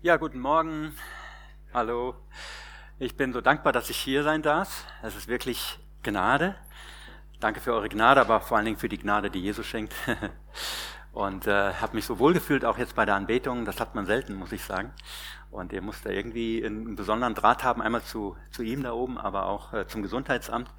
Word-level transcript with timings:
Ja, 0.00 0.16
guten 0.16 0.38
Morgen. 0.38 0.94
Hallo. 1.74 2.14
Ich 3.00 3.16
bin 3.16 3.32
so 3.32 3.40
dankbar, 3.40 3.72
dass 3.72 3.90
ich 3.90 3.96
hier 3.96 4.22
sein 4.22 4.42
darf. 4.42 4.84
Es 5.02 5.16
ist 5.16 5.26
wirklich 5.26 5.80
Gnade. 6.04 6.54
Danke 7.40 7.58
für 7.58 7.72
eure 7.72 7.88
Gnade, 7.88 8.20
aber 8.20 8.40
vor 8.40 8.56
allen 8.56 8.66
Dingen 8.66 8.76
für 8.76 8.88
die 8.88 8.98
Gnade, 8.98 9.28
die 9.28 9.40
Jesus 9.40 9.66
schenkt. 9.66 9.92
Und 11.12 11.48
äh, 11.48 11.74
habe 11.74 11.96
mich 11.96 12.06
so 12.06 12.20
wohl 12.20 12.32
gefühlt, 12.32 12.64
auch 12.64 12.78
jetzt 12.78 12.94
bei 12.94 13.06
der 13.06 13.16
Anbetung. 13.16 13.64
Das 13.64 13.80
hat 13.80 13.96
man 13.96 14.06
selten, 14.06 14.34
muss 14.34 14.52
ich 14.52 14.62
sagen. 14.62 14.92
Und 15.50 15.72
ihr 15.72 15.82
müsst 15.82 16.06
da 16.06 16.10
irgendwie 16.10 16.64
einen 16.64 16.94
besonderen 16.94 17.34
Draht 17.34 17.64
haben, 17.64 17.82
einmal 17.82 18.04
zu, 18.04 18.36
zu 18.52 18.62
ihm 18.62 18.84
da 18.84 18.92
oben, 18.92 19.18
aber 19.18 19.46
auch 19.46 19.72
äh, 19.72 19.88
zum 19.88 20.02
Gesundheitsamt. 20.02 20.70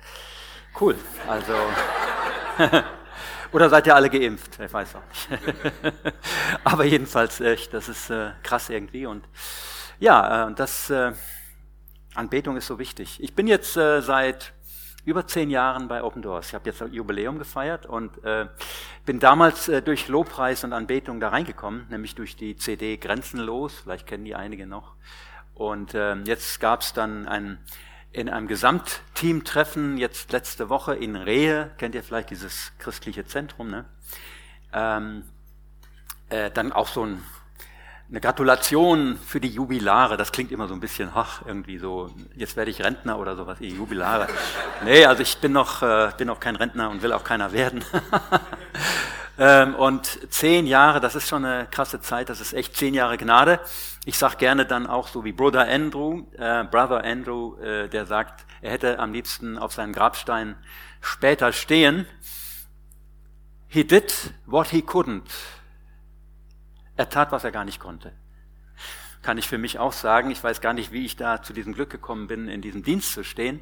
Cool. 0.80 0.96
Also. 1.28 1.56
Oder 3.52 3.70
seid 3.70 3.88
ihr 3.88 3.96
alle 3.96 4.10
geimpft? 4.10 4.60
Ich 4.60 4.72
weiß 4.72 4.96
auch 4.96 5.02
nicht. 5.32 5.42
Aber 6.64 6.84
jedenfalls 6.84 7.42
echt, 7.42 7.74
das 7.74 7.90
ist 7.90 8.10
äh, 8.10 8.32
krass 8.44 8.70
irgendwie. 8.70 9.06
Und 9.06 9.26
ja, 10.00 10.50
äh, 10.50 10.54
das 10.54 10.90
äh, 10.90 11.14
Anbetung 12.14 12.58
ist 12.58 12.68
so 12.68 12.78
wichtig. 12.78 13.22
Ich 13.22 13.34
bin 13.34 13.48
jetzt 13.48 13.76
äh, 13.76 14.02
seit 14.02 14.54
über 15.06 15.26
zehn 15.26 15.50
Jahren 15.50 15.88
bei 15.88 16.04
Open 16.04 16.22
Doors. 16.22 16.50
Ich 16.50 16.54
habe 16.54 16.70
jetzt 16.70 16.82
ein 16.82 16.94
Jubiläum 16.94 17.40
gefeiert 17.40 17.88
und 17.88 18.24
äh, 18.24 18.48
bin 19.06 19.20
damals 19.20 19.68
äh, 19.68 19.82
durch 19.82 20.08
Lobpreis 20.08 20.64
und 20.64 20.74
Anbetung 20.74 21.20
da 21.20 21.30
reingekommen, 21.30 21.88
nämlich 21.90 22.14
durch 22.14 22.36
die 22.36 22.56
CD 22.56 22.98
Grenzenlos. 22.98 23.80
Vielleicht 23.80 24.06
kennen 24.06 24.26
die 24.26 24.36
einige 24.36 24.68
noch. 24.68 24.96
Und 25.56 25.96
äh, 25.96 26.16
jetzt 26.24 26.60
gab 26.60 26.82
es 26.82 26.94
dann 26.94 27.28
ein 27.28 27.58
in 28.12 28.30
einem 28.30 28.48
Gesamtteam-Treffen 28.48 29.98
jetzt 29.98 30.32
letzte 30.32 30.70
Woche 30.70 30.96
in 30.96 31.16
Rehe, 31.16 31.72
kennt 31.78 31.96
ihr 31.96 32.04
vielleicht 32.04 32.32
dieses 32.32 32.72
christliche 32.80 33.26
Zentrum, 33.26 33.70
ne? 33.70 33.86
Ähm, 34.74 35.24
äh, 36.30 36.52
dann 36.52 36.72
auch 36.72 36.88
so 36.88 37.06
ein, 37.06 37.24
eine 38.10 38.22
Gratulation 38.22 39.18
für 39.18 39.40
die 39.40 39.50
Jubilare. 39.50 40.18
Das 40.18 40.32
klingt 40.32 40.52
immer 40.52 40.68
so 40.68 40.74
ein 40.74 40.80
bisschen, 40.80 41.10
ach, 41.14 41.44
irgendwie 41.46 41.78
so, 41.78 42.12
jetzt 42.36 42.56
werde 42.56 42.72
ich 42.72 42.84
Rentner 42.84 43.20
oder 43.20 43.36
sowas, 43.36 43.60
die 43.60 43.70
Jubilare. 43.70 44.28
nee, 44.84 45.06
also 45.06 45.22
ich 45.22 45.38
bin 45.38 45.52
noch, 45.52 45.82
äh, 45.82 46.12
bin 46.18 46.28
noch 46.28 46.40
kein 46.40 46.56
Rentner 46.56 46.90
und 46.90 47.02
will 47.02 47.14
auch 47.14 47.24
keiner 47.24 47.52
werden. 47.52 47.84
ähm, 49.40 49.74
und 49.76 50.32
zehn 50.34 50.68
Jahre, 50.68 51.00
das 51.00 51.16
ist 51.16 51.30
schon 51.30 51.46
eine 51.46 51.66
krasse 51.68 52.02
Zeit, 52.02 52.28
das 52.28 52.42
ist 52.42 52.52
echt 52.52 52.76
zehn 52.76 52.94
Jahre 52.94 53.18
Gnade. 53.18 53.62
Ich 54.04 54.18
sage 54.18 54.36
gerne 54.36 54.66
dann 54.66 54.86
auch 54.86 55.08
so 55.08 55.24
wie 55.24 55.32
Brother 55.32 55.66
Andrew, 55.66 56.26
äh, 56.38 56.66
Brother 56.66 57.06
Andrew, 57.06 57.56
äh, 57.60 57.88
der 57.88 58.06
sagt, 58.06 58.46
er 58.62 58.72
hätte 58.72 59.00
am 59.00 59.14
liebsten 59.14 59.58
auf 59.58 59.72
seinem 59.72 59.94
Grabstein 59.94 60.58
später 61.00 61.54
stehen. 61.54 62.06
He 63.68 63.86
did 63.86 64.34
what 64.46 64.68
he 64.68 64.82
couldn't. 64.82 65.30
Er 66.98 67.10
tat, 67.10 67.32
was 67.32 67.46
er 67.46 67.52
gar 67.52 67.64
nicht 67.64 67.80
konnte. 67.80 68.12
Kann 69.22 69.38
ich 69.38 69.48
für 69.48 69.58
mich 69.58 69.80
auch 69.80 69.94
sagen. 69.94 70.32
Ich 70.32 70.44
weiß 70.44 70.60
gar 70.60 70.74
nicht, 70.74 70.92
wie 70.92 71.06
ich 71.06 71.16
da 71.16 71.42
zu 71.42 71.54
diesem 71.54 71.74
Glück 71.74 71.90
gekommen 71.90 72.28
bin, 72.28 72.50
in 72.50 72.62
diesem 72.62 72.84
Dienst 72.84 73.14
zu 73.14 73.24
stehen, 73.24 73.62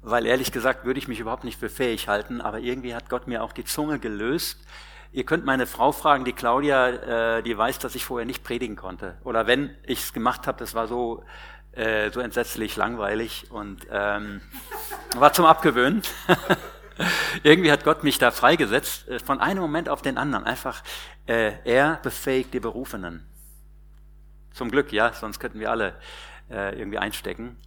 weil 0.00 0.24
ehrlich 0.24 0.52
gesagt 0.52 0.86
würde 0.86 0.98
ich 0.98 1.08
mich 1.08 1.20
überhaupt 1.20 1.44
nicht 1.44 1.60
für 1.60 1.68
fähig 1.68 2.08
halten, 2.08 2.40
aber 2.40 2.60
irgendwie 2.60 2.94
hat 2.94 3.10
Gott 3.10 3.26
mir 3.26 3.42
auch 3.42 3.52
die 3.52 3.64
Zunge 3.64 3.98
gelöst, 3.98 4.58
Ihr 5.14 5.24
könnt 5.24 5.44
meine 5.44 5.66
Frau 5.66 5.92
fragen, 5.92 6.24
die 6.24 6.32
Claudia, 6.32 7.36
äh, 7.36 7.42
die 7.42 7.56
weiß, 7.56 7.78
dass 7.78 7.94
ich 7.94 8.06
vorher 8.06 8.24
nicht 8.24 8.42
predigen 8.42 8.76
konnte. 8.76 9.18
Oder 9.24 9.46
wenn 9.46 9.76
ich 9.84 10.00
es 10.00 10.12
gemacht 10.14 10.46
habe, 10.46 10.58
das 10.58 10.74
war 10.74 10.88
so, 10.88 11.22
äh, 11.72 12.10
so 12.10 12.20
entsetzlich 12.20 12.76
langweilig 12.76 13.50
und 13.50 13.86
ähm, 13.90 14.40
war 15.14 15.34
zum 15.34 15.44
Abgewöhnen. 15.44 16.00
Irgendwie 17.42 17.70
hat 17.70 17.84
Gott 17.84 18.04
mich 18.04 18.18
da 18.18 18.30
freigesetzt, 18.30 19.06
äh, 19.08 19.18
von 19.18 19.38
einem 19.38 19.60
Moment 19.60 19.90
auf 19.90 20.00
den 20.00 20.16
anderen. 20.16 20.44
Einfach, 20.44 20.82
äh, 21.26 21.52
er 21.64 22.00
befähigt 22.02 22.54
die 22.54 22.60
Berufenen. 22.60 23.26
Zum 24.54 24.70
Glück, 24.70 24.92
ja, 24.92 25.12
sonst 25.12 25.40
könnten 25.40 25.60
wir 25.60 25.70
alle 25.70 25.94
äh, 26.50 26.78
irgendwie 26.78 26.98
einstecken. 26.98 27.58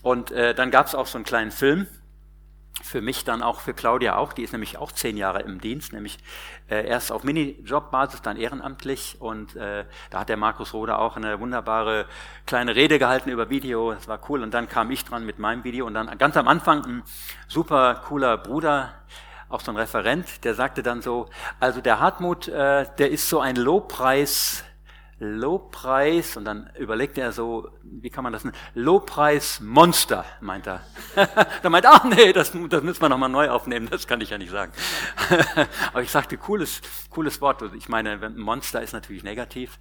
Und 0.00 0.30
äh, 0.30 0.54
dann 0.54 0.70
gab 0.70 0.86
es 0.86 0.94
auch 0.94 1.06
so 1.06 1.18
einen 1.18 1.26
kleinen 1.26 1.50
Film, 1.50 1.86
für 2.82 3.00
mich 3.00 3.24
dann 3.24 3.42
auch, 3.42 3.60
für 3.60 3.74
Claudia 3.74 4.16
auch, 4.16 4.32
die 4.32 4.42
ist 4.42 4.52
nämlich 4.52 4.78
auch 4.78 4.92
zehn 4.92 5.16
Jahre 5.16 5.42
im 5.42 5.60
Dienst, 5.60 5.92
nämlich 5.92 6.18
äh, 6.68 6.86
erst 6.86 7.12
auf 7.12 7.24
Minijob-Basis, 7.24 8.22
dann 8.22 8.36
ehrenamtlich. 8.36 9.16
Und 9.20 9.54
äh, 9.56 9.84
da 10.10 10.20
hat 10.20 10.28
der 10.28 10.36
Markus 10.36 10.72
Rode 10.72 10.98
auch 10.98 11.16
eine 11.16 11.40
wunderbare 11.40 12.06
kleine 12.46 12.74
Rede 12.74 12.98
gehalten 12.98 13.30
über 13.30 13.50
Video, 13.50 13.92
das 13.92 14.08
war 14.08 14.20
cool. 14.28 14.42
Und 14.42 14.54
dann 14.54 14.68
kam 14.68 14.90
ich 14.90 15.04
dran 15.04 15.26
mit 15.26 15.38
meinem 15.38 15.64
Video. 15.64 15.86
Und 15.86 15.94
dann 15.94 16.16
ganz 16.18 16.36
am 16.36 16.48
Anfang 16.48 16.84
ein 16.84 17.02
super 17.48 18.02
cooler 18.06 18.38
Bruder, 18.38 18.94
auch 19.48 19.60
so 19.60 19.72
ein 19.72 19.76
Referent, 19.76 20.44
der 20.44 20.54
sagte 20.54 20.82
dann 20.82 21.02
so, 21.02 21.28
also 21.58 21.80
der 21.80 21.98
Hartmut, 22.00 22.48
äh, 22.48 22.86
der 22.98 23.10
ist 23.10 23.28
so 23.28 23.40
ein 23.40 23.56
Lobpreis 23.56 24.64
Lobpreis, 25.22 26.38
und 26.38 26.46
dann 26.46 26.70
überlegte 26.78 27.20
er 27.20 27.32
so, 27.32 27.68
wie 27.82 28.08
kann 28.08 28.24
man 28.24 28.32
das 28.32 28.42
nennen? 28.42 28.56
Lobpreis 28.74 29.60
Monster, 29.60 30.24
meint 30.40 30.66
er. 30.66 30.80
da 31.62 31.68
meint 31.68 31.84
ach 31.84 32.04
nee, 32.04 32.32
das, 32.32 32.52
das 32.70 32.82
müssen 32.82 33.02
wir 33.02 33.10
nochmal 33.10 33.28
neu 33.28 33.50
aufnehmen, 33.50 33.86
das 33.90 34.06
kann 34.06 34.22
ich 34.22 34.30
ja 34.30 34.38
nicht 34.38 34.50
sagen. 34.50 34.72
aber 35.92 36.02
ich 36.02 36.10
sagte, 36.10 36.38
cooles, 36.38 36.80
cooles 37.10 37.42
Wort. 37.42 37.62
Ich 37.74 37.90
meine, 37.90 38.30
Monster 38.30 38.80
ist 38.80 38.94
natürlich 38.94 39.22
negativ, 39.22 39.78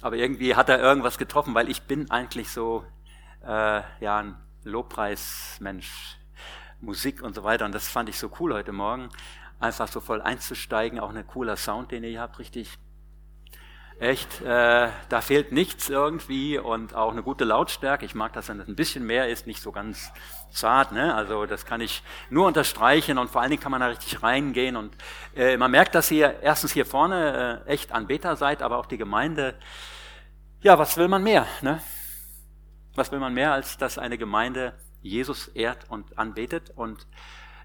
aber 0.00 0.16
irgendwie 0.16 0.56
hat 0.56 0.70
er 0.70 0.80
irgendwas 0.80 1.18
getroffen, 1.18 1.54
weil 1.54 1.68
ich 1.68 1.82
bin 1.82 2.10
eigentlich 2.10 2.50
so, 2.50 2.86
äh, 3.44 3.82
ja, 4.00 4.18
ein 4.18 4.36
Lobpreismensch, 4.64 6.16
Musik 6.80 7.22
und 7.22 7.34
so 7.34 7.44
weiter, 7.44 7.66
und 7.66 7.74
das 7.74 7.88
fand 7.88 8.08
ich 8.08 8.18
so 8.18 8.30
cool 8.40 8.54
heute 8.54 8.72
Morgen, 8.72 9.10
einfach 9.60 9.88
so 9.88 10.00
voll 10.00 10.22
einzusteigen, 10.22 10.98
auch 10.98 11.14
ein 11.14 11.26
cooler 11.26 11.56
Sound, 11.56 11.92
den 11.92 12.04
ihr 12.04 12.22
habt, 12.22 12.38
richtig 12.38 12.78
Echt, 14.00 14.42
äh, 14.42 14.90
da 15.08 15.20
fehlt 15.20 15.50
nichts 15.50 15.88
irgendwie 15.88 16.56
und 16.56 16.94
auch 16.94 17.10
eine 17.10 17.24
gute 17.24 17.44
Lautstärke. 17.44 18.04
Ich 18.04 18.14
mag 18.14 18.32
das, 18.32 18.48
wenn 18.48 18.60
es 18.60 18.68
ein 18.68 18.76
bisschen 18.76 19.04
mehr 19.04 19.28
ist, 19.28 19.48
nicht 19.48 19.60
so 19.60 19.72
ganz 19.72 20.12
zart. 20.52 20.92
Ne? 20.92 21.12
Also 21.12 21.46
das 21.46 21.66
kann 21.66 21.80
ich 21.80 22.04
nur 22.30 22.46
unterstreichen 22.46 23.18
und 23.18 23.28
vor 23.28 23.40
allen 23.40 23.50
Dingen 23.50 23.62
kann 23.62 23.72
man 23.72 23.80
da 23.80 23.88
richtig 23.88 24.22
reingehen. 24.22 24.76
Und 24.76 24.96
äh, 25.34 25.56
man 25.56 25.72
merkt, 25.72 25.96
dass 25.96 26.12
ihr 26.12 26.38
erstens 26.42 26.70
hier 26.72 26.86
vorne 26.86 27.64
äh, 27.66 27.70
echt 27.70 27.90
Anbeter 27.90 28.36
seid, 28.36 28.62
aber 28.62 28.78
auch 28.78 28.86
die 28.86 28.98
Gemeinde. 28.98 29.58
Ja, 30.60 30.78
was 30.78 30.96
will 30.96 31.08
man 31.08 31.24
mehr? 31.24 31.48
Ne? 31.62 31.80
Was 32.94 33.10
will 33.10 33.18
man 33.18 33.34
mehr, 33.34 33.52
als 33.52 33.78
dass 33.78 33.98
eine 33.98 34.16
Gemeinde 34.16 34.74
Jesus 35.02 35.48
ehrt 35.48 35.90
und 35.90 36.16
anbetet? 36.18 36.70
Und 36.76 37.08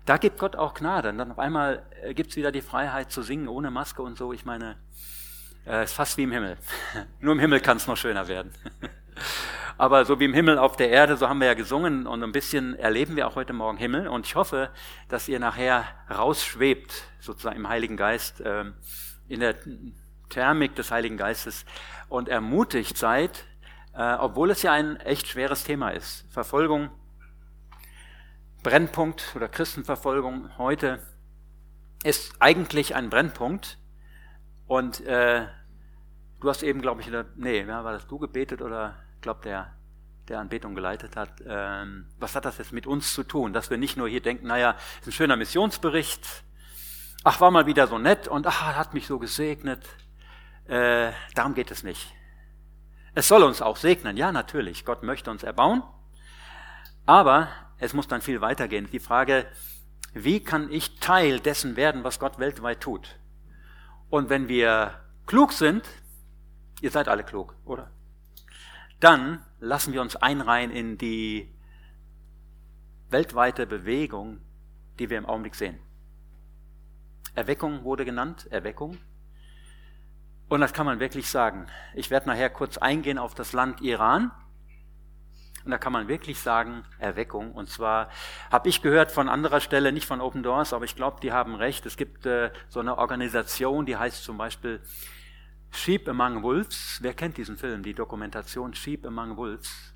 da 0.06 0.18
gibt 0.18 0.40
Gott 0.40 0.56
auch 0.56 0.74
Gnade. 0.74 1.10
Und 1.10 1.20
dann 1.20 1.32
auf 1.32 1.40
einmal 1.40 1.86
äh, 2.02 2.16
gibt's 2.16 2.36
wieder 2.36 2.52
die 2.52 2.62
Freiheit 2.62 3.12
zu 3.12 3.22
singen 3.22 3.48
ohne 3.48 3.70
Maske 3.70 4.02
und 4.02 4.18
so. 4.18 4.34
Ich 4.34 4.46
meine, 4.46 4.78
äh, 5.66 5.84
ist 5.84 5.94
fast 5.94 6.18
wie 6.18 6.24
im 6.24 6.32
Himmel. 6.32 6.58
Nur 7.20 7.34
im 7.34 7.40
Himmel 7.40 7.60
kann 7.60 7.78
es 7.78 7.88
noch 7.88 7.98
schöner 7.98 8.28
werden. 8.28 8.52
Aber 9.78 10.06
so 10.06 10.20
wie 10.20 10.26
im 10.26 10.34
Himmel 10.34 10.58
auf 10.58 10.76
der 10.76 10.90
Erde, 10.90 11.18
so 11.18 11.28
haben 11.28 11.40
wir 11.40 11.48
ja 11.48 11.56
gesungen 11.56 12.06
und 12.06 12.24
ein 12.24 12.32
bisschen 12.32 12.76
erleben 12.76 13.16
wir 13.16 13.28
auch 13.28 13.36
heute 13.36 13.54
Morgen 13.54 13.78
Himmel. 13.78 14.08
Und 14.08 14.26
ich 14.26 14.36
hoffe, 14.36 14.70
dass 15.10 15.28
ihr 15.28 15.40
nachher 15.40 15.86
rausschwebt, 16.10 17.04
sozusagen 17.20 17.58
im 17.58 17.70
Heiligen 17.70 17.98
Geist, 17.98 18.42
äh, 18.42 18.66
in 19.28 19.40
der 19.40 19.56
Thermik 20.30 20.76
des 20.76 20.92
Heiligen 20.92 21.18
Geistes 21.18 21.66
und 22.08 22.30
ermutigt 22.30 22.98
seid, 22.98 23.46
äh, 23.96 24.14
obwohl 24.16 24.52
es 24.52 24.62
ja 24.62 24.74
ein 24.74 24.98
echt 24.98 25.28
schweres 25.28 25.64
Thema 25.64 25.90
ist. 25.90 26.26
Verfolgung, 26.32 26.90
Brennpunkt 28.62 29.34
oder 29.36 29.48
Christenverfolgung 29.48 30.58
heute 30.58 31.00
ist 32.04 32.34
eigentlich 32.40 32.96
ein 32.96 33.10
Brennpunkt, 33.10 33.78
und 34.74 35.02
äh, 35.02 35.46
du 36.42 36.50
hast 36.50 36.64
eben, 36.64 36.82
glaube 36.82 37.02
ich, 37.02 37.12
nee, 37.36 37.68
war 37.68 37.92
das 37.92 38.08
du 38.08 38.18
gebetet 38.18 38.60
oder 38.60 38.96
glaubt 39.22 39.46
der, 39.46 39.72
der 40.28 40.40
Anbetung 40.40 40.74
geleitet 40.74 41.16
hat, 41.16 41.30
ähm, 41.46 42.08
was 42.18 42.34
hat 42.36 42.46
das 42.46 42.58
jetzt 42.58 42.74
mit 42.74 42.88
uns 42.88 43.14
zu 43.14 43.22
tun? 43.22 43.54
Dass 43.54 43.70
wir 43.70 43.78
nicht 43.78 43.98
nur 43.98 44.10
hier 44.10 44.22
denken, 44.22 44.48
naja, 44.48 44.76
ist 45.00 45.08
ein 45.08 45.12
schöner 45.12 45.36
Missionsbericht, 45.36 46.28
ach, 47.24 47.40
war 47.40 47.52
mal 47.52 47.68
wieder 47.68 47.86
so 47.86 48.00
nett 48.00 48.28
und 48.28 48.48
ach, 48.48 48.76
hat 48.76 48.96
mich 48.96 49.06
so 49.06 49.20
gesegnet. 49.20 49.86
Äh, 50.66 51.12
darum 51.36 51.54
geht 51.54 51.70
es 51.70 51.84
nicht. 51.84 52.12
Es 53.14 53.28
soll 53.28 53.44
uns 53.44 53.62
auch 53.62 53.78
segnen, 53.78 54.18
ja, 54.18 54.32
natürlich. 54.32 54.86
Gott 54.86 55.04
möchte 55.04 55.30
uns 55.30 55.44
erbauen. 55.44 55.84
Aber 57.06 57.48
es 57.78 57.94
muss 57.94 58.08
dann 58.08 58.22
viel 58.22 58.42
weitergehen. 58.42 58.90
Die 58.92 59.00
Frage, 59.00 59.46
wie 60.14 60.44
kann 60.44 60.72
ich 60.72 61.00
Teil 61.00 61.40
dessen 61.40 61.76
werden, 61.76 62.04
was 62.04 62.18
Gott 62.18 62.40
weltweit 62.40 62.82
tut? 62.82 63.20
Und 64.14 64.30
wenn 64.30 64.48
wir 64.48 64.94
klug 65.26 65.54
sind, 65.54 65.90
ihr 66.82 66.92
seid 66.92 67.08
alle 67.08 67.24
klug, 67.24 67.56
oder? 67.66 67.90
Dann 69.00 69.44
lassen 69.60 69.92
wir 69.92 70.02
uns 70.02 70.16
einreihen 70.16 70.70
in 70.70 71.00
die 71.00 71.52
weltweite 73.10 73.66
Bewegung, 73.66 74.40
die 75.00 75.10
wir 75.10 75.18
im 75.18 75.26
Augenblick 75.26 75.56
sehen. 75.56 75.80
Erweckung 77.34 77.86
wurde 77.86 78.06
genannt, 78.06 78.46
Erweckung. 78.52 79.00
Und 80.48 80.62
das 80.62 80.74
kann 80.74 80.86
man 80.86 81.00
wirklich 81.00 81.28
sagen. 81.28 81.66
Ich 81.96 82.12
werde 82.12 82.28
nachher 82.28 82.52
kurz 82.52 82.78
eingehen 82.78 83.18
auf 83.18 83.34
das 83.34 83.52
Land 83.52 83.82
Iran. 83.82 84.30
Und 85.66 85.72
da 85.72 85.78
kann 85.78 85.94
man 85.94 86.08
wirklich 86.08 86.40
sagen, 86.40 86.84
Erweckung. 87.00 87.52
Und 87.54 87.70
zwar 87.70 88.10
habe 88.52 88.70
ich 88.70 88.82
gehört 88.82 89.12
von 89.12 89.30
anderer 89.30 89.60
Stelle, 89.60 89.92
nicht 89.92 90.06
von 90.06 90.22
Open 90.22 90.44
Doors, 90.44 90.74
aber 90.74 90.86
ich 90.86 90.96
glaube, 90.96 91.20
die 91.22 91.32
haben 91.32 91.56
recht. 91.56 91.86
Es 91.86 91.98
gibt 91.98 92.26
äh, 92.26 92.52
so 92.70 92.80
eine 92.80 92.98
Organisation, 92.98 93.86
die 93.86 93.96
heißt 93.96 94.24
zum 94.24 94.38
Beispiel 94.38 94.82
Sheep 95.72 96.08
Among 96.08 96.44
Wolves. 96.44 97.00
Wer 97.02 97.14
kennt 97.14 97.38
diesen 97.38 97.58
Film, 97.58 97.84
die 97.84 97.94
Dokumentation 97.94 98.74
Sheep 98.74 99.06
Among 99.06 99.38
Wolves? 99.38 99.94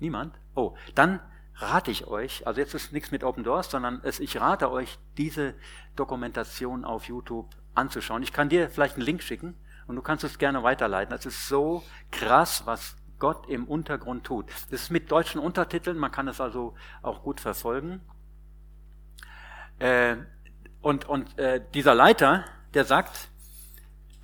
Niemand? 0.00 0.34
Oh, 0.54 0.76
dann 0.94 1.20
rate 1.58 1.90
ich 1.90 2.06
euch, 2.06 2.46
also 2.46 2.60
jetzt 2.60 2.74
ist 2.74 2.92
nichts 2.92 3.10
mit 3.10 3.24
Open 3.24 3.42
Doors, 3.42 3.70
sondern 3.70 4.00
es, 4.04 4.20
ich 4.20 4.40
rate 4.40 4.70
euch, 4.70 4.98
diese 5.16 5.54
Dokumentation 5.96 6.84
auf 6.84 7.08
YouTube 7.08 7.48
anzuschauen. 7.74 8.22
Ich 8.22 8.32
kann 8.32 8.48
dir 8.48 8.70
vielleicht 8.70 8.94
einen 8.94 9.04
Link 9.04 9.22
schicken 9.22 9.56
und 9.86 9.96
du 9.96 10.02
kannst 10.02 10.24
es 10.24 10.38
gerne 10.38 10.62
weiterleiten. 10.62 11.14
Es 11.14 11.26
ist 11.26 11.48
so 11.48 11.82
krass, 12.10 12.62
was 12.64 12.96
Gott 13.18 13.48
im 13.48 13.66
Untergrund 13.66 14.24
tut. 14.24 14.46
Das 14.70 14.82
ist 14.82 14.90
mit 14.90 15.10
deutschen 15.10 15.40
Untertiteln, 15.40 15.98
man 15.98 16.12
kann 16.12 16.28
es 16.28 16.40
also 16.40 16.74
auch 17.02 17.22
gut 17.22 17.40
verfolgen. 17.40 18.00
Äh, 19.78 20.16
und 20.80 21.08
und 21.08 21.38
äh, 21.38 21.60
dieser 21.74 21.94
Leiter, 21.94 22.44
der 22.74 22.84
sagt, 22.84 23.28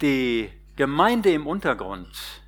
die 0.01 0.51
Gemeinde 0.77 1.33
im 1.33 1.47
Untergrund 1.47 2.43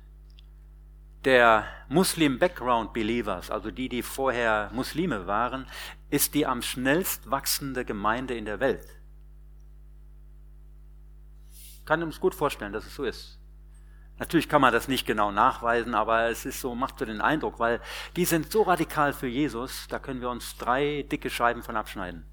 der 1.25 1.65
Muslim 1.89 2.39
Background 2.39 2.93
Believers, 2.93 3.49
also 3.51 3.71
die, 3.71 3.89
die 3.89 4.01
vorher 4.01 4.69
Muslime 4.73 5.27
waren, 5.27 5.65
ist 6.09 6.33
die 6.33 6.45
am 6.45 6.61
schnellst 6.61 7.29
wachsende 7.29 7.83
Gemeinde 7.85 8.35
in 8.35 8.45
der 8.45 8.59
Welt. 8.59 8.87
Kann 11.85 12.03
uns 12.03 12.19
gut 12.19 12.35
vorstellen, 12.35 12.73
dass 12.73 12.85
es 12.85 12.95
so 12.95 13.03
ist. 13.03 13.36
Natürlich 14.19 14.49
kann 14.49 14.61
man 14.61 14.73
das 14.73 14.87
nicht 14.87 15.05
genau 15.05 15.31
nachweisen, 15.31 15.93
aber 15.93 16.29
es 16.29 16.45
ist 16.45 16.59
so, 16.59 16.73
macht 16.73 16.97
so 16.97 17.05
den 17.05 17.21
Eindruck, 17.21 17.59
weil 17.59 17.79
die 18.15 18.25
sind 18.25 18.51
so 18.51 18.63
radikal 18.63 19.13
für 19.13 19.27
Jesus, 19.27 19.87
da 19.89 19.99
können 19.99 20.21
wir 20.21 20.29
uns 20.29 20.57
drei 20.57 21.03
dicke 21.03 21.29
Scheiben 21.29 21.61
von 21.61 21.75
abschneiden. 21.75 22.25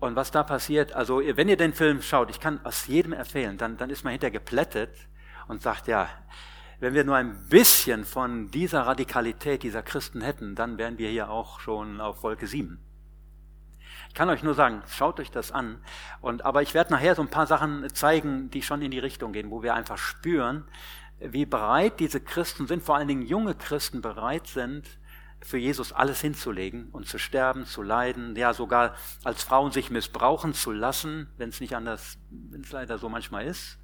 Und 0.00 0.16
was 0.16 0.30
da 0.30 0.42
passiert, 0.42 0.92
also 0.92 1.22
wenn 1.24 1.48
ihr 1.48 1.56
den 1.56 1.72
Film 1.72 2.02
schaut, 2.02 2.30
ich 2.30 2.40
kann 2.40 2.64
aus 2.64 2.86
jedem 2.88 3.12
empfehlen, 3.12 3.56
dann, 3.56 3.76
dann 3.76 3.90
ist 3.90 4.04
man 4.04 4.10
hinterher 4.10 4.32
geplättet 4.32 4.90
und 5.46 5.62
sagt, 5.62 5.86
ja, 5.86 6.08
wenn 6.80 6.92
wir 6.92 7.04
nur 7.04 7.16
ein 7.16 7.48
bisschen 7.48 8.04
von 8.04 8.50
dieser 8.50 8.82
Radikalität 8.82 9.62
dieser 9.62 9.82
Christen 9.82 10.20
hätten, 10.20 10.56
dann 10.56 10.76
wären 10.76 10.98
wir 10.98 11.08
hier 11.08 11.30
auch 11.30 11.60
schon 11.60 12.00
auf 12.00 12.22
Wolke 12.22 12.46
7. 12.46 12.84
Ich 14.14 14.16
kann 14.16 14.30
euch 14.30 14.44
nur 14.44 14.54
sagen, 14.54 14.80
schaut 14.86 15.18
euch 15.18 15.32
das 15.32 15.50
an. 15.50 15.82
Und, 16.20 16.44
aber 16.44 16.62
ich 16.62 16.72
werde 16.72 16.92
nachher 16.92 17.16
so 17.16 17.22
ein 17.22 17.30
paar 17.30 17.48
Sachen 17.48 17.92
zeigen, 17.92 18.48
die 18.48 18.62
schon 18.62 18.80
in 18.80 18.92
die 18.92 19.00
Richtung 19.00 19.32
gehen, 19.32 19.50
wo 19.50 19.64
wir 19.64 19.74
einfach 19.74 19.98
spüren, 19.98 20.68
wie 21.18 21.44
bereit 21.44 21.98
diese 21.98 22.20
Christen 22.20 22.68
sind, 22.68 22.84
vor 22.84 22.94
allen 22.94 23.08
Dingen 23.08 23.26
junge 23.26 23.56
Christen 23.56 24.02
bereit 24.02 24.46
sind, 24.46 24.86
für 25.40 25.58
Jesus 25.58 25.92
alles 25.92 26.20
hinzulegen 26.20 26.90
und 26.92 27.08
zu 27.08 27.18
sterben, 27.18 27.66
zu 27.66 27.82
leiden, 27.82 28.36
ja 28.36 28.54
sogar 28.54 28.94
als 29.24 29.42
Frauen 29.42 29.72
sich 29.72 29.90
missbrauchen 29.90 30.54
zu 30.54 30.70
lassen, 30.70 31.28
wenn 31.36 31.48
es 31.48 31.60
nicht 31.60 31.74
anders, 31.74 32.16
wenn 32.30 32.60
es 32.60 32.70
leider 32.70 32.98
so 32.98 33.08
manchmal 33.08 33.44
ist, 33.44 33.80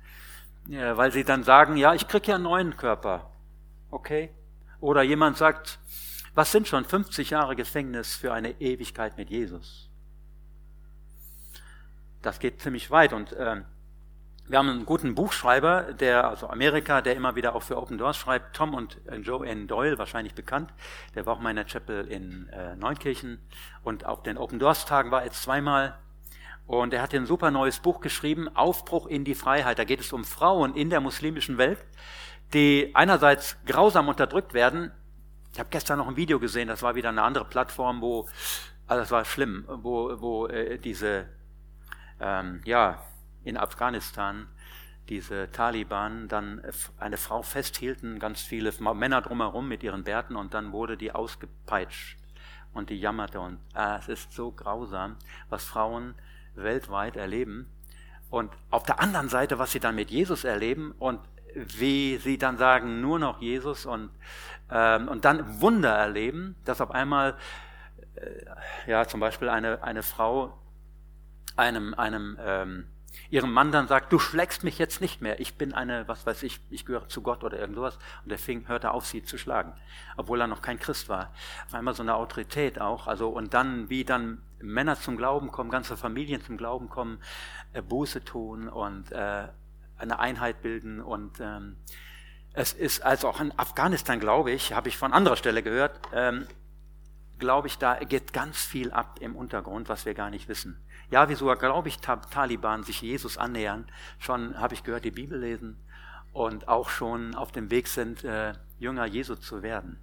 ja, 0.69 0.97
weil 0.97 1.11
sie 1.11 1.25
dann 1.25 1.43
sagen, 1.43 1.77
ja, 1.77 1.93
ich 1.93 2.07
krieg 2.07 2.29
ja 2.29 2.37
einen 2.37 2.45
neuen 2.45 2.77
Körper, 2.77 3.33
okay? 3.91 4.31
Oder 4.79 5.03
jemand 5.03 5.39
sagt, 5.39 5.81
was 6.37 6.53
sind 6.53 6.69
schon 6.69 6.85
50 6.85 7.31
Jahre 7.31 7.57
Gefängnis 7.57 8.15
für 8.15 8.33
eine 8.33 8.61
Ewigkeit 8.61 9.17
mit 9.17 9.29
Jesus? 9.29 9.90
Das 12.23 12.39
geht 12.39 12.61
ziemlich 12.61 12.91
weit. 12.91 13.13
Und 13.13 13.33
äh, 13.33 13.63
wir 14.51 14.59
haben 14.59 14.69
einen 14.69 14.85
guten 14.85 15.15
Buchschreiber, 15.15 15.93
der, 15.93 16.29
also 16.29 16.49
Amerika, 16.49 17.03
der 17.03 17.15
immer 17.15 17.37
wieder 17.37 17.55
auch 17.55 17.63
für 17.63 17.77
Open 17.77 17.99
Doors 17.99 18.17
schreibt, 18.17 18.57
Tom 18.57 18.75
und 18.75 18.99
äh, 19.07 19.17
Joe 19.17 19.47
N. 19.47 19.69
Doyle, 19.69 19.97
wahrscheinlich 19.97 20.35
bekannt. 20.35 20.73
Der 21.15 21.25
war 21.25 21.35
auch 21.35 21.41
mal 21.41 21.51
in 21.51 21.57
der 21.57 21.67
Chapel 21.67 22.09
in 22.09 22.49
äh, 22.49 22.75
Neunkirchen 22.75 23.39
und 23.85 24.07
auf 24.07 24.23
den 24.25 24.37
Open 24.37 24.59
Doors 24.59 24.87
Tagen 24.87 25.13
war 25.13 25.21
er 25.21 25.27
jetzt 25.27 25.43
zweimal. 25.43 25.97
Und 26.67 26.93
er 26.95 27.03
hat 27.03 27.15
ein 27.15 27.27
super 27.27 27.51
neues 27.51 27.79
Buch 27.79 28.01
geschrieben, 28.01 28.49
Aufbruch 28.55 29.07
in 29.07 29.25
die 29.25 29.35
Freiheit. 29.35 29.79
Da 29.79 29.85
geht 29.85 30.01
es 30.01 30.13
um 30.13 30.25
Frauen 30.25 30.75
in 30.75 30.91
der 30.91 31.01
muslimischen 31.01 31.57
Welt, 31.57 31.85
die 32.53 32.91
einerseits 32.95 33.57
grausam 33.67 34.09
unterdrückt 34.09 34.53
werden. 34.53 34.91
Ich 35.53 35.59
habe 35.59 35.69
gestern 35.71 35.99
noch 35.99 36.09
ein 36.09 36.17
Video 36.17 36.39
gesehen, 36.39 36.69
das 36.69 36.83
war 36.83 36.95
wieder 36.95 37.09
eine 37.09 37.23
andere 37.23 37.45
Plattform, 37.45 38.01
wo, 38.01 38.29
also 38.87 39.01
das 39.01 39.11
war 39.11 39.25
schlimm, 39.25 39.65
wo, 39.69 40.21
wo 40.21 40.47
äh, 40.47 40.79
diese 40.79 41.27
ähm, 42.21 42.61
ja, 42.65 43.03
in 43.45 43.57
Afghanistan 43.57 44.47
diese 45.09 45.51
Taliban 45.51 46.29
dann 46.29 46.63
eine 46.99 47.17
Frau 47.17 47.43
festhielten, 47.43 48.19
ganz 48.19 48.43
viele 48.43 48.73
Männer 48.95 49.23
drumherum 49.23 49.67
mit 49.69 49.83
ihren 49.83 50.05
Bärten 50.05 50.37
und 50.37 50.55
dann 50.55 50.73
wurde 50.73 50.97
die 50.97 51.13
ausgepeitscht 51.13 52.17
und 52.73 52.91
die 52.91 53.01
jammerte 53.01 53.41
und 53.41 53.59
äh, 53.75 53.99
es 53.99 54.09
ist 54.09 54.33
so 54.33 54.53
grausam, 54.53 55.17
was 55.49 55.65
Frauen 55.65 56.15
weltweit 56.55 57.17
erleben 57.17 57.69
und 58.31 58.53
auf 58.71 58.85
der 58.85 59.01
anderen 59.01 59.29
Seite, 59.29 59.59
was 59.59 59.73
sie 59.73 59.81
dann 59.81 59.97
mit 59.97 60.11
Jesus 60.11 60.45
erleben 60.45 60.95
und 60.99 61.21
wie 61.55 62.17
sie 62.19 62.39
dann 62.39 62.57
sagen, 62.59 63.01
nur 63.01 63.19
noch 63.19 63.41
Jesus 63.41 63.87
und, 63.87 64.11
ähm, 64.71 65.09
und 65.09 65.25
dann 65.25 65.61
Wunder 65.61 65.91
erleben, 65.91 66.55
dass 66.65 66.81
auf 66.81 66.93
einmal, 66.93 67.37
äh, 68.15 68.91
ja, 68.91 69.07
zum 69.07 69.19
Beispiel 69.19 69.49
eine, 69.49 69.83
eine 69.83 70.05
Frau 70.05 70.57
einem, 71.57 71.95
einem 71.95 72.39
ähm, 72.41 72.87
ihrem 73.31 73.53
Mann 73.53 73.73
dann 73.73 73.89
sagt, 73.89 74.13
du 74.13 74.19
schlägst 74.19 74.65
mich 74.65 74.79
jetzt 74.79 75.01
nicht 75.01 75.21
mehr, 75.21 75.41
ich 75.41 75.57
bin 75.57 75.73
eine, 75.73 76.07
was 76.09 76.27
weiß 76.27 76.43
ich, 76.43 76.61
ich 76.71 76.85
gehöre 76.85 77.09
zu 77.09 77.23
Gott 77.23 77.45
oder 77.45 77.59
irgend 77.59 77.77
sowas. 77.77 77.99
Und 78.25 78.33
er 78.33 78.39
fing, 78.39 78.69
hörte 78.69 78.93
auf, 78.93 79.07
sie 79.07 79.23
zu 79.23 79.39
schlagen, 79.39 79.73
obwohl 80.17 80.41
er 80.41 80.47
noch 80.47 80.63
kein 80.63 80.79
Christ 80.79 81.09
war. 81.09 81.33
Auf 81.67 81.75
einmal 81.75 81.95
so 81.95 82.03
eine 82.03 82.15
Autorität 82.15 82.81
auch, 82.81 83.07
also 83.07 83.29
und 83.29 83.55
dann, 83.55 83.89
wie 83.91 84.05
dann 84.05 84.43
Männer 84.61 84.97
zum 84.97 85.17
Glauben 85.17 85.51
kommen, 85.51 85.71
ganze 85.71 85.97
Familien 85.97 86.43
zum 86.43 86.57
Glauben 86.57 86.89
kommen, 86.89 87.19
äh, 87.73 87.83
Buße 87.83 88.25
tun 88.25 88.69
und 88.69 89.13
äh, 89.13 89.49
eine 89.97 90.19
Einheit 90.19 90.63
bilden 90.63 91.01
und 91.01 91.41
ähm, 91.41 91.77
es 92.53 92.73
ist 92.73 93.05
also 93.05 93.29
auch 93.29 93.41
in 93.41 93.57
Afghanistan, 93.59 94.19
glaube 94.19 94.51
ich, 94.51 94.73
habe 94.73 94.89
ich 94.89 94.97
von 94.97 95.13
anderer 95.13 95.37
Stelle 95.37 95.63
gehört, 95.63 96.01
ähm, 96.13 96.49
glaube 97.41 97.69
ich, 97.69 97.79
da 97.79 97.95
geht 97.97 98.33
ganz 98.33 98.59
viel 98.59 98.93
ab 98.93 99.19
im 99.21 99.35
Untergrund, 99.35 99.89
was 99.89 100.07
wir 100.07 100.15
gar 100.15 100.31
nicht 100.31 100.49
wissen. 100.49 100.81
Ja, 101.11 101.29
wie 101.29 101.35
sogar, 101.35 101.57
glaube 101.57 101.89
ich, 101.89 101.99
Taliban 101.99 102.85
sich 102.85 103.03
Jesus 103.03 103.37
annähern, 103.37 103.91
schon 104.19 104.59
habe 104.59 104.75
ich 104.75 104.85
gehört, 104.85 105.05
die 105.05 105.11
Bibel 105.11 105.39
lesen 105.39 105.77
und 106.33 106.69
auch 106.69 106.89
schon 106.89 107.35
auf 107.35 107.51
dem 107.51 107.71
Weg 107.71 107.89
sind, 107.89 108.23
äh, 108.23 108.53
Jünger 108.79 109.07
Jesu 109.07 109.35
zu 109.35 109.63
werden. 109.63 109.99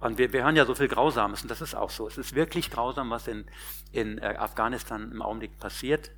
Und 0.00 0.18
wir, 0.18 0.32
wir 0.32 0.44
hören 0.44 0.56
ja 0.56 0.64
so 0.64 0.74
viel 0.74 0.88
Grausames 0.88 1.42
und 1.42 1.50
das 1.50 1.60
ist 1.60 1.74
auch 1.74 1.90
so. 1.90 2.06
Es 2.06 2.18
ist 2.18 2.34
wirklich 2.34 2.70
grausam, 2.70 3.10
was 3.10 3.26
in, 3.26 3.46
in 3.92 4.18
äh, 4.18 4.36
Afghanistan 4.38 5.10
im 5.10 5.22
Augenblick 5.22 5.58
passiert. 5.58 6.10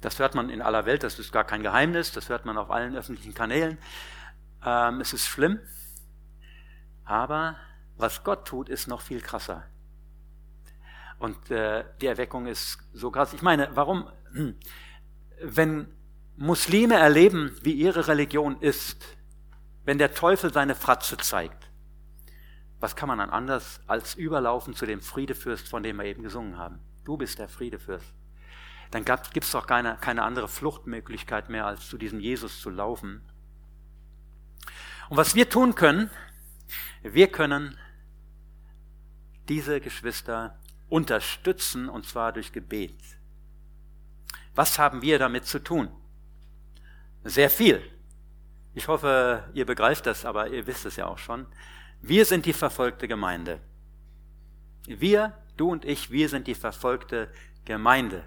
Das 0.00 0.18
hört 0.18 0.34
man 0.34 0.50
in 0.50 0.62
aller 0.62 0.86
Welt, 0.86 1.02
das 1.02 1.18
ist 1.18 1.32
gar 1.32 1.44
kein 1.44 1.62
Geheimnis, 1.62 2.12
das 2.12 2.28
hört 2.28 2.44
man 2.44 2.58
auf 2.58 2.70
allen 2.70 2.96
öffentlichen 2.96 3.34
Kanälen. 3.34 3.78
Ähm, 4.64 5.00
es 5.00 5.12
ist 5.12 5.26
schlimm, 5.26 5.58
aber 7.04 7.56
was 7.96 8.24
Gott 8.24 8.46
tut, 8.46 8.68
ist 8.68 8.88
noch 8.88 9.00
viel 9.00 9.20
krasser. 9.20 9.64
Und 11.18 11.50
äh, 11.50 11.84
die 12.00 12.06
Erweckung 12.06 12.46
ist 12.46 12.78
so 12.92 13.10
krass. 13.10 13.32
Ich 13.32 13.42
meine, 13.42 13.70
warum, 13.74 14.08
wenn 15.42 15.88
Muslime 16.36 16.94
erleben, 16.94 17.56
wie 17.62 17.72
ihre 17.72 18.08
Religion 18.08 18.60
ist, 18.60 19.04
wenn 19.84 19.98
der 19.98 20.14
Teufel 20.14 20.52
seine 20.52 20.74
Fratze 20.74 21.16
zeigt, 21.16 21.70
was 22.80 22.96
kann 22.96 23.08
man 23.08 23.18
dann 23.18 23.30
anders 23.30 23.80
als 23.86 24.14
überlaufen 24.14 24.74
zu 24.74 24.84
dem 24.84 25.00
Friedefürst, 25.00 25.68
von 25.68 25.82
dem 25.82 25.96
wir 25.96 26.04
eben 26.04 26.22
gesungen 26.22 26.58
haben? 26.58 26.80
Du 27.04 27.16
bist 27.16 27.38
der 27.38 27.48
Friedefürst. 27.48 28.12
Dann 28.90 29.04
gibt 29.04 29.44
es 29.46 29.52
doch 29.52 29.66
keine, 29.66 29.96
keine 30.00 30.22
andere 30.22 30.48
Fluchtmöglichkeit 30.48 31.48
mehr, 31.48 31.66
als 31.66 31.88
zu 31.88 31.98
diesem 31.98 32.20
Jesus 32.20 32.60
zu 32.60 32.70
laufen. 32.70 33.22
Und 35.08 35.16
was 35.16 35.34
wir 35.34 35.48
tun 35.48 35.74
können, 35.74 36.10
wir 37.02 37.28
können 37.28 37.76
diese 39.48 39.80
Geschwister 39.80 40.58
unterstützen, 40.94 41.88
und 41.88 42.06
zwar 42.06 42.30
durch 42.32 42.52
Gebet. 42.52 42.94
Was 44.54 44.78
haben 44.78 45.02
wir 45.02 45.18
damit 45.18 45.44
zu 45.44 45.58
tun? 45.58 45.88
Sehr 47.24 47.50
viel. 47.50 47.82
Ich 48.74 48.86
hoffe, 48.86 49.42
ihr 49.54 49.66
begreift 49.66 50.06
das, 50.06 50.24
aber 50.24 50.50
ihr 50.50 50.68
wisst 50.68 50.86
es 50.86 50.94
ja 50.94 51.06
auch 51.06 51.18
schon. 51.18 51.46
Wir 52.00 52.24
sind 52.24 52.46
die 52.46 52.52
verfolgte 52.52 53.08
Gemeinde. 53.08 53.58
Wir, 54.86 55.36
du 55.56 55.72
und 55.72 55.84
ich, 55.84 56.12
wir 56.12 56.28
sind 56.28 56.46
die 56.46 56.54
verfolgte 56.54 57.28
Gemeinde. 57.64 58.22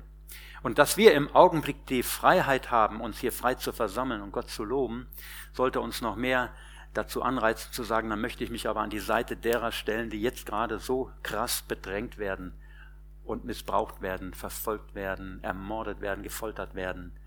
Und 0.61 0.77
dass 0.77 0.97
wir 0.97 1.13
im 1.13 1.33
Augenblick 1.33 1.85
die 1.85 2.03
Freiheit 2.03 2.69
haben, 2.69 2.99
uns 2.99 3.19
hier 3.19 3.31
frei 3.31 3.55
zu 3.55 3.71
versammeln 3.71 4.21
und 4.21 4.33
Gott 4.33 4.49
zu 4.49 4.65
loben, 4.65 5.07
sollte 5.53 5.79
uns 5.79 6.01
noch 6.01 6.17
mehr 6.17 6.53
dazu 6.97 7.21
anreizen 7.21 7.71
zu 7.71 7.83
sagen, 7.83 8.09
dann 8.09 8.21
möchte 8.21 8.43
ich 8.43 8.49
mich 8.49 8.67
aber 8.67 8.81
an 8.81 8.89
die 8.89 8.99
Seite 8.99 9.37
derer 9.37 9.71
stellen, 9.71 10.09
die 10.09 10.21
jetzt 10.21 10.45
gerade 10.45 10.79
so 10.79 11.11
krass 11.21 11.61
bedrängt 11.61 12.17
werden 12.17 12.53
und 13.23 13.45
missbraucht 13.45 14.01
werden, 14.01 14.33
verfolgt 14.33 14.95
werden, 14.95 15.43
ermordet 15.43 16.01
werden, 16.01 16.23
gefoltert 16.23 16.73
werden. 16.73 17.17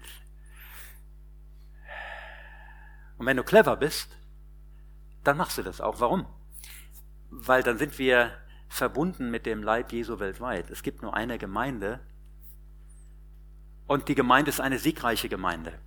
Und 3.17 3.27
wenn 3.27 3.37
du 3.37 3.45
clever 3.45 3.77
bist, 3.77 4.11
dann 5.23 5.37
machst 5.37 5.59
du 5.59 5.63
das 5.63 5.81
auch. 5.81 6.01
Warum? 6.01 6.27
Weil 7.31 7.63
dann 7.63 7.79
sind 7.79 7.99
wir 7.99 8.33
verbunden 8.69 9.31
mit 9.31 9.47
dem 9.47 9.63
Leib 9.63 9.93
Jesu 9.93 10.19
weltweit. 10.19 10.71
Es 10.71 10.83
gibt 10.83 11.03
nur 11.03 11.15
eine 11.15 11.39
Gemeinde 11.39 12.01
und 13.87 14.09
die 14.09 14.15
Gemeinde 14.15 14.49
ist 14.49 14.61
eine 14.61 14.79
siegreiche 14.79 15.29
Gemeinde. 15.29 15.79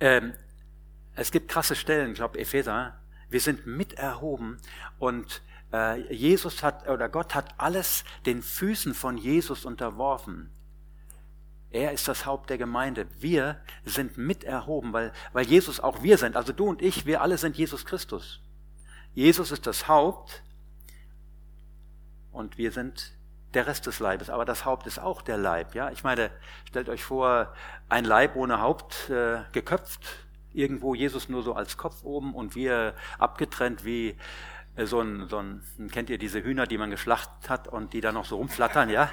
Ähm, 0.00 0.34
es 1.14 1.30
gibt 1.30 1.50
krasse 1.50 1.76
Stellen, 1.76 2.10
ich 2.10 2.16
glaube 2.16 2.38
Epheser, 2.38 2.98
wir 3.28 3.40
sind 3.40 3.66
mit 3.66 3.94
erhoben 3.94 4.58
und 4.98 5.42
äh, 5.72 6.12
Jesus 6.12 6.62
hat, 6.62 6.88
oder 6.88 7.08
Gott 7.08 7.34
hat 7.34 7.54
alles 7.58 8.04
den 8.26 8.42
Füßen 8.42 8.94
von 8.94 9.18
Jesus 9.18 9.64
unterworfen. 9.64 10.50
Er 11.70 11.90
ist 11.90 12.06
das 12.06 12.24
Haupt 12.24 12.50
der 12.50 12.58
Gemeinde. 12.58 13.08
Wir 13.18 13.60
sind 13.84 14.16
mit 14.16 14.44
erhoben, 14.44 14.92
weil, 14.92 15.12
weil 15.32 15.44
Jesus 15.44 15.80
auch 15.80 16.04
wir 16.04 16.18
sind. 16.18 16.36
Also 16.36 16.52
du 16.52 16.66
und 16.66 16.80
ich, 16.80 17.04
wir 17.04 17.20
alle 17.20 17.36
sind 17.36 17.56
Jesus 17.56 17.84
Christus. 17.84 18.40
Jesus 19.12 19.50
ist 19.50 19.66
das 19.66 19.88
Haupt 19.88 20.44
und 22.30 22.58
wir 22.58 22.70
sind 22.70 23.12
der 23.54 23.66
Rest 23.66 23.86
des 23.86 23.98
Leibes. 23.98 24.30
Aber 24.30 24.44
das 24.44 24.64
Haupt 24.64 24.86
ist 24.86 25.00
auch 25.00 25.22
der 25.22 25.36
Leib. 25.36 25.74
Ja, 25.74 25.90
ich 25.90 26.04
meine, 26.04 26.30
stellt 26.68 26.88
euch 26.88 27.02
vor, 27.02 27.52
ein 27.88 28.04
Leib 28.04 28.36
ohne 28.36 28.60
Haupt 28.60 29.10
äh, 29.10 29.40
geköpft, 29.50 30.23
irgendwo 30.54 30.94
Jesus 30.94 31.28
nur 31.28 31.42
so 31.42 31.54
als 31.54 31.76
Kopf 31.76 32.02
oben 32.04 32.34
und 32.34 32.54
wir 32.54 32.94
abgetrennt 33.18 33.84
wie 33.84 34.16
äh, 34.76 34.86
so 34.86 35.00
ein, 35.00 35.28
so 35.28 35.38
ein, 35.38 35.62
kennt 35.90 36.10
ihr 36.10 36.18
diese 36.18 36.42
Hühner, 36.42 36.66
die 36.66 36.78
man 36.78 36.90
geschlachtet 36.90 37.50
hat 37.50 37.68
und 37.68 37.92
die 37.92 38.00
da 38.00 38.12
noch 38.12 38.24
so 38.24 38.36
rumflattern, 38.36 38.90
ja? 38.90 39.10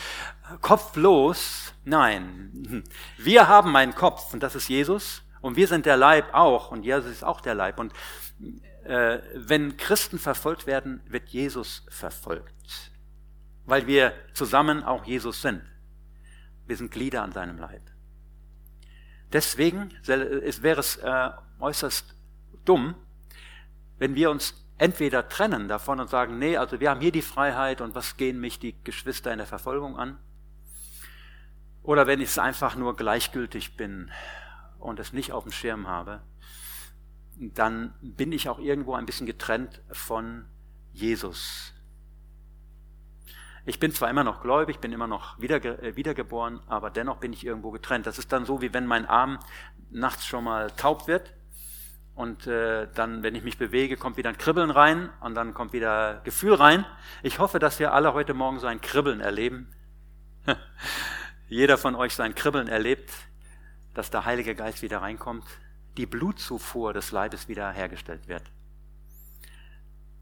Kopflos, 0.60 1.74
nein. 1.84 2.84
Wir 3.16 3.48
haben 3.48 3.74
einen 3.76 3.94
Kopf 3.94 4.32
und 4.32 4.42
das 4.42 4.54
ist 4.54 4.68
Jesus 4.68 5.22
und 5.40 5.56
wir 5.56 5.68
sind 5.68 5.86
der 5.86 5.96
Leib 5.96 6.34
auch 6.34 6.70
und 6.70 6.84
Jesus 6.84 7.10
ist 7.10 7.24
auch 7.24 7.40
der 7.40 7.54
Leib. 7.54 7.78
Und 7.78 7.92
äh, 8.84 9.18
wenn 9.34 9.76
Christen 9.76 10.18
verfolgt 10.18 10.66
werden, 10.66 11.00
wird 11.06 11.28
Jesus 11.28 11.86
verfolgt, 11.88 12.92
weil 13.64 13.86
wir 13.86 14.12
zusammen 14.34 14.82
auch 14.82 15.04
Jesus 15.04 15.42
sind. 15.42 15.62
Wir 16.66 16.76
sind 16.76 16.90
Glieder 16.90 17.22
an 17.22 17.32
seinem 17.32 17.58
Leib. 17.58 17.82
Deswegen 19.32 19.90
wäre 20.04 20.80
es 20.80 20.96
äh, 20.96 21.30
äußerst 21.60 22.14
dumm, 22.64 22.94
wenn 23.98 24.14
wir 24.14 24.30
uns 24.30 24.54
entweder 24.78 25.28
trennen 25.28 25.68
davon 25.68 26.00
und 26.00 26.08
sagen, 26.08 26.38
nee, 26.38 26.56
also 26.56 26.80
wir 26.80 26.90
haben 26.90 27.00
hier 27.00 27.12
die 27.12 27.22
Freiheit 27.22 27.80
und 27.80 27.94
was 27.94 28.16
gehen 28.16 28.40
mich 28.40 28.58
die 28.58 28.74
Geschwister 28.84 29.32
in 29.32 29.38
der 29.38 29.46
Verfolgung 29.46 29.96
an? 29.96 30.18
Oder 31.82 32.06
wenn 32.06 32.20
ich 32.20 32.28
es 32.28 32.38
einfach 32.38 32.76
nur 32.76 32.96
gleichgültig 32.96 33.76
bin 33.76 34.10
und 34.78 35.00
es 35.00 35.12
nicht 35.12 35.32
auf 35.32 35.42
dem 35.44 35.52
Schirm 35.52 35.88
habe, 35.88 36.20
dann 37.36 37.94
bin 38.00 38.32
ich 38.32 38.48
auch 38.48 38.58
irgendwo 38.58 38.94
ein 38.94 39.06
bisschen 39.06 39.26
getrennt 39.26 39.80
von 39.90 40.44
Jesus. 40.92 41.72
Ich 43.68 43.78
bin 43.78 43.92
zwar 43.92 44.08
immer 44.08 44.24
noch 44.24 44.40
gläubig, 44.40 44.78
bin 44.78 44.92
immer 44.92 45.06
noch 45.06 45.38
wiederge 45.38 45.78
äh, 45.82 45.94
wiedergeboren, 45.94 46.60
aber 46.68 46.88
dennoch 46.88 47.18
bin 47.18 47.34
ich 47.34 47.44
irgendwo 47.44 47.70
getrennt. 47.70 48.06
Das 48.06 48.18
ist 48.18 48.32
dann 48.32 48.46
so, 48.46 48.62
wie 48.62 48.72
wenn 48.72 48.86
mein 48.86 49.04
Arm 49.04 49.38
nachts 49.90 50.24
schon 50.26 50.44
mal 50.44 50.70
taub 50.70 51.06
wird 51.06 51.34
und 52.14 52.46
äh, 52.46 52.88
dann, 52.94 53.22
wenn 53.22 53.34
ich 53.34 53.44
mich 53.44 53.58
bewege, 53.58 53.98
kommt 53.98 54.16
wieder 54.16 54.30
ein 54.30 54.38
Kribbeln 54.38 54.70
rein 54.70 55.10
und 55.20 55.34
dann 55.34 55.52
kommt 55.52 55.74
wieder 55.74 56.22
Gefühl 56.24 56.54
rein. 56.54 56.86
Ich 57.22 57.40
hoffe, 57.40 57.58
dass 57.58 57.78
wir 57.78 57.92
alle 57.92 58.14
heute 58.14 58.32
Morgen 58.32 58.58
so 58.58 58.66
ein 58.66 58.80
Kribbeln 58.80 59.20
erleben. 59.20 59.70
Jeder 61.48 61.76
von 61.76 61.94
euch 61.94 62.14
sein 62.14 62.34
Kribbeln 62.34 62.68
erlebt, 62.68 63.10
dass 63.92 64.08
der 64.08 64.24
Heilige 64.24 64.54
Geist 64.54 64.80
wieder 64.80 65.02
reinkommt, 65.02 65.44
die 65.98 66.06
Blutzufuhr 66.06 66.94
des 66.94 67.12
Leibes 67.12 67.48
wieder 67.48 67.70
hergestellt 67.70 68.28
wird. 68.28 68.44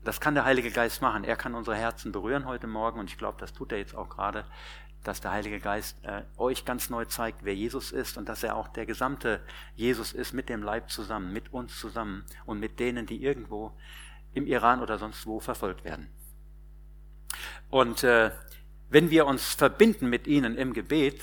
Das 0.06 0.20
kann 0.20 0.36
der 0.36 0.44
Heilige 0.44 0.70
Geist 0.70 1.02
machen. 1.02 1.24
Er 1.24 1.34
kann 1.34 1.56
unsere 1.56 1.76
Herzen 1.76 2.12
berühren 2.12 2.46
heute 2.46 2.68
Morgen 2.68 3.00
und 3.00 3.10
ich 3.10 3.18
glaube, 3.18 3.38
das 3.40 3.52
tut 3.52 3.72
er 3.72 3.78
jetzt 3.78 3.96
auch 3.96 4.08
gerade, 4.08 4.44
dass 5.02 5.20
der 5.20 5.32
Heilige 5.32 5.58
Geist 5.58 5.96
äh, 6.04 6.22
euch 6.36 6.64
ganz 6.64 6.90
neu 6.90 7.06
zeigt, 7.06 7.42
wer 7.42 7.56
Jesus 7.56 7.90
ist 7.90 8.16
und 8.16 8.28
dass 8.28 8.44
er 8.44 8.54
auch 8.54 8.68
der 8.68 8.86
gesamte 8.86 9.40
Jesus 9.74 10.12
ist 10.12 10.32
mit 10.32 10.48
dem 10.48 10.62
Leib 10.62 10.90
zusammen, 10.90 11.32
mit 11.32 11.52
uns 11.52 11.76
zusammen 11.80 12.24
und 12.44 12.60
mit 12.60 12.78
denen, 12.78 13.06
die 13.06 13.20
irgendwo 13.20 13.72
im 14.32 14.46
Iran 14.46 14.80
oder 14.80 14.96
sonst 14.96 15.26
wo 15.26 15.40
verfolgt 15.40 15.82
werden. 15.82 16.08
Und 17.68 18.04
äh, 18.04 18.30
wenn 18.88 19.10
wir 19.10 19.26
uns 19.26 19.54
verbinden 19.54 20.08
mit 20.08 20.28
ihnen 20.28 20.56
im 20.56 20.72
Gebet, 20.72 21.20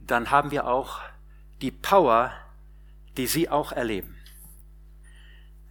dann 0.00 0.32
haben 0.32 0.50
wir 0.50 0.66
auch 0.66 0.98
die 1.62 1.70
Power, 1.70 2.32
die 3.16 3.28
sie 3.28 3.48
auch 3.48 3.70
erleben. 3.70 4.16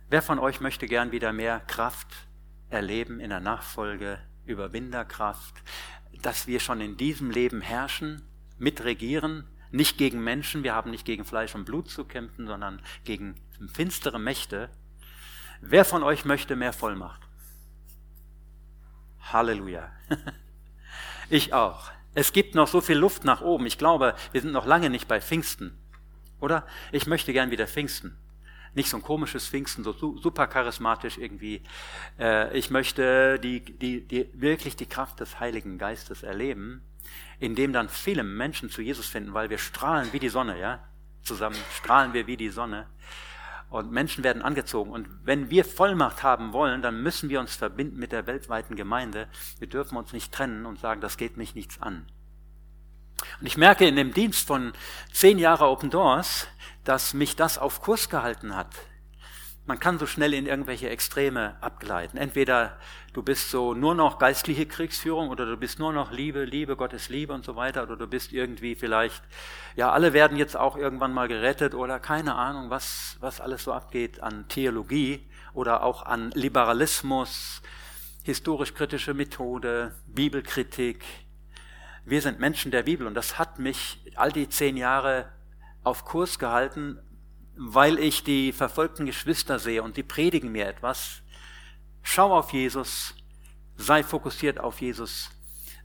Wer 0.07 0.21
von 0.21 0.39
euch 0.39 0.61
möchte 0.61 0.87
gern 0.87 1.11
wieder 1.11 1.33
mehr 1.33 1.59
Kraft 1.67 2.28
erleben 2.69 3.19
in 3.19 3.29
der 3.29 3.39
Nachfolge, 3.39 4.19
Überwinderkraft, 4.45 5.55
dass 6.21 6.47
wir 6.47 6.59
schon 6.59 6.81
in 6.81 6.97
diesem 6.97 7.31
Leben 7.31 7.61
herrschen, 7.61 8.21
mitregieren, 8.57 9.45
nicht 9.71 9.97
gegen 9.97 10.23
Menschen, 10.23 10.63
wir 10.63 10.73
haben 10.73 10.91
nicht 10.91 11.05
gegen 11.05 11.25
Fleisch 11.25 11.53
und 11.53 11.65
Blut 11.65 11.89
zu 11.89 12.03
kämpfen, 12.05 12.47
sondern 12.47 12.81
gegen 13.03 13.35
finstere 13.71 14.19
Mächte. 14.19 14.69
Wer 15.61 15.85
von 15.85 16.03
euch 16.03 16.25
möchte 16.25 16.55
mehr 16.55 16.73
Vollmacht? 16.73 17.21
Halleluja. 19.19 19.91
Ich 21.31 21.53
auch. 21.53 21.91
Es 22.15 22.33
gibt 22.33 22.55
noch 22.55 22.67
so 22.67 22.81
viel 22.81 22.97
Luft 22.97 23.23
nach 23.23 23.41
oben. 23.41 23.67
Ich 23.67 23.77
glaube, 23.77 24.15
wir 24.31 24.41
sind 24.41 24.51
noch 24.51 24.65
lange 24.65 24.89
nicht 24.89 25.07
bei 25.07 25.21
Pfingsten. 25.21 25.77
Oder? 26.39 26.65
Ich 26.91 27.05
möchte 27.05 27.33
gern 27.33 27.51
wieder 27.51 27.67
Pfingsten. 27.67 28.17
Nicht 28.73 28.89
so 28.89 28.97
ein 28.97 29.03
komisches 29.03 29.47
Pfingsten, 29.47 29.83
so 29.83 29.93
super 29.93 30.47
charismatisch 30.47 31.17
irgendwie. 31.17 31.63
Äh, 32.19 32.57
ich 32.57 32.69
möchte 32.69 33.39
die, 33.39 33.61
die, 33.61 34.01
die, 34.07 34.29
wirklich 34.33 34.75
die 34.75 34.85
Kraft 34.85 35.19
des 35.19 35.39
Heiligen 35.39 35.77
Geistes 35.77 36.23
erleben, 36.23 36.81
indem 37.39 37.73
dann 37.73 37.89
viele 37.89 38.23
Menschen 38.23 38.69
zu 38.69 38.81
Jesus 38.81 39.07
finden, 39.07 39.33
weil 39.33 39.49
wir 39.49 39.57
strahlen 39.57 40.13
wie 40.13 40.19
die 40.19 40.29
Sonne, 40.29 40.59
ja? 40.59 40.83
Zusammen 41.23 41.57
strahlen 41.73 42.13
wir 42.13 42.27
wie 42.27 42.37
die 42.37 42.49
Sonne. 42.49 42.87
Und 43.69 43.91
Menschen 43.91 44.23
werden 44.23 44.41
angezogen. 44.41 44.91
Und 44.91 45.07
wenn 45.23 45.49
wir 45.51 45.63
Vollmacht 45.63 46.23
haben 46.23 46.53
wollen, 46.53 46.81
dann 46.81 47.03
müssen 47.03 47.29
wir 47.29 47.39
uns 47.39 47.55
verbinden 47.55 47.97
mit 47.97 48.11
der 48.11 48.25
weltweiten 48.25 48.75
Gemeinde. 48.75 49.27
Wir 49.59 49.67
dürfen 49.67 49.95
uns 49.95 50.11
nicht 50.11 50.31
trennen 50.31 50.65
und 50.65 50.79
sagen, 50.79 51.01
das 51.01 51.17
geht 51.17 51.37
mich 51.37 51.53
nichts 51.53 51.79
an. 51.81 52.07
Und 53.39 53.47
ich 53.47 53.57
merke 53.57 53.87
in 53.87 53.95
dem 53.95 54.13
Dienst 54.13 54.47
von 54.47 54.73
zehn 55.11 55.39
Jahren 55.39 55.67
Open 55.67 55.89
Doors, 55.89 56.47
dass 56.83 57.13
mich 57.13 57.35
das 57.35 57.57
auf 57.57 57.81
Kurs 57.81 58.09
gehalten 58.09 58.55
hat. 58.55 58.75
Man 59.69 59.79
kann 59.79 59.99
so 59.99 60.07
schnell 60.07 60.33
in 60.33 60.47
irgendwelche 60.47 60.89
Extreme 60.89 61.55
abgleiten. 61.61 62.17
Entweder 62.17 62.79
du 63.13 63.21
bist 63.21 63.51
so 63.51 63.75
nur 63.75 63.93
noch 63.93 64.17
geistliche 64.17 64.65
Kriegsführung 64.65 65.29
oder 65.29 65.45
du 65.45 65.57
bist 65.57 65.77
nur 65.77 65.93
noch 65.93 66.11
Liebe, 66.11 66.43
Liebe, 66.43 66.75
Gottes 66.75 67.09
Liebe 67.09 67.33
und 67.33 67.45
so 67.45 67.55
weiter 67.55 67.83
oder 67.83 67.95
du 67.95 68.07
bist 68.07 68.33
irgendwie 68.33 68.73
vielleicht, 68.73 69.21
ja, 69.75 69.91
alle 69.91 70.13
werden 70.13 70.37
jetzt 70.37 70.57
auch 70.57 70.75
irgendwann 70.75 71.13
mal 71.13 71.27
gerettet 71.27 71.75
oder 71.75 71.99
keine 71.99 72.33
Ahnung, 72.33 72.71
was, 72.71 73.17
was 73.19 73.39
alles 73.39 73.63
so 73.63 73.71
abgeht 73.71 74.23
an 74.23 74.47
Theologie 74.47 75.29
oder 75.53 75.83
auch 75.83 76.03
an 76.03 76.31
Liberalismus, 76.31 77.61
historisch-kritische 78.23 79.13
Methode, 79.13 79.93
Bibelkritik. 80.07 81.05
Wir 82.09 82.23
sind 82.23 82.39
Menschen 82.39 82.71
der 82.71 82.81
Bibel 82.81 83.05
und 83.05 83.13
das 83.13 83.37
hat 83.37 83.59
mich 83.59 84.03
all 84.15 84.31
die 84.31 84.49
zehn 84.49 84.77
Jahre 84.77 85.31
auf 85.83 86.05
Kurs 86.05 86.39
gehalten, 86.39 86.97
weil 87.55 87.99
ich 87.99 88.23
die 88.23 88.51
verfolgten 88.51 89.05
Geschwister 89.05 89.59
sehe 89.59 89.83
und 89.83 89.95
die 89.95 90.01
predigen 90.01 90.51
mir 90.51 90.65
etwas. 90.65 91.21
Schau 92.01 92.35
auf 92.35 92.51
Jesus, 92.51 93.13
sei 93.75 94.01
fokussiert 94.01 94.59
auf 94.59 94.81
Jesus, 94.81 95.29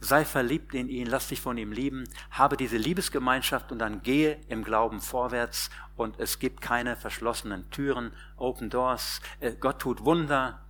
sei 0.01 0.25
verliebt 0.25 0.73
in 0.73 0.89
ihn, 0.89 1.09
lass 1.09 1.29
dich 1.29 1.43
von 1.43 1.59
ihm 1.59 1.73
lieben, 1.73 2.05
habe 2.31 2.57
diese 2.57 2.79
Liebesgemeinschaft 2.79 3.71
und 3.71 3.79
dann 3.79 4.01
gehe 4.01 4.41
im 4.49 4.65
Glauben 4.65 5.03
vorwärts 5.03 5.69
und 5.95 6.19
es 6.19 6.39
gibt 6.39 6.63
keine 6.63 6.97
verschlossenen 6.97 7.71
Türen, 7.71 8.15
Open 8.39 8.71
Doors. 8.71 9.21
Äh, 9.41 9.53
Gott 9.61 9.79
tut 9.81 10.07
Wunder. 10.07 10.65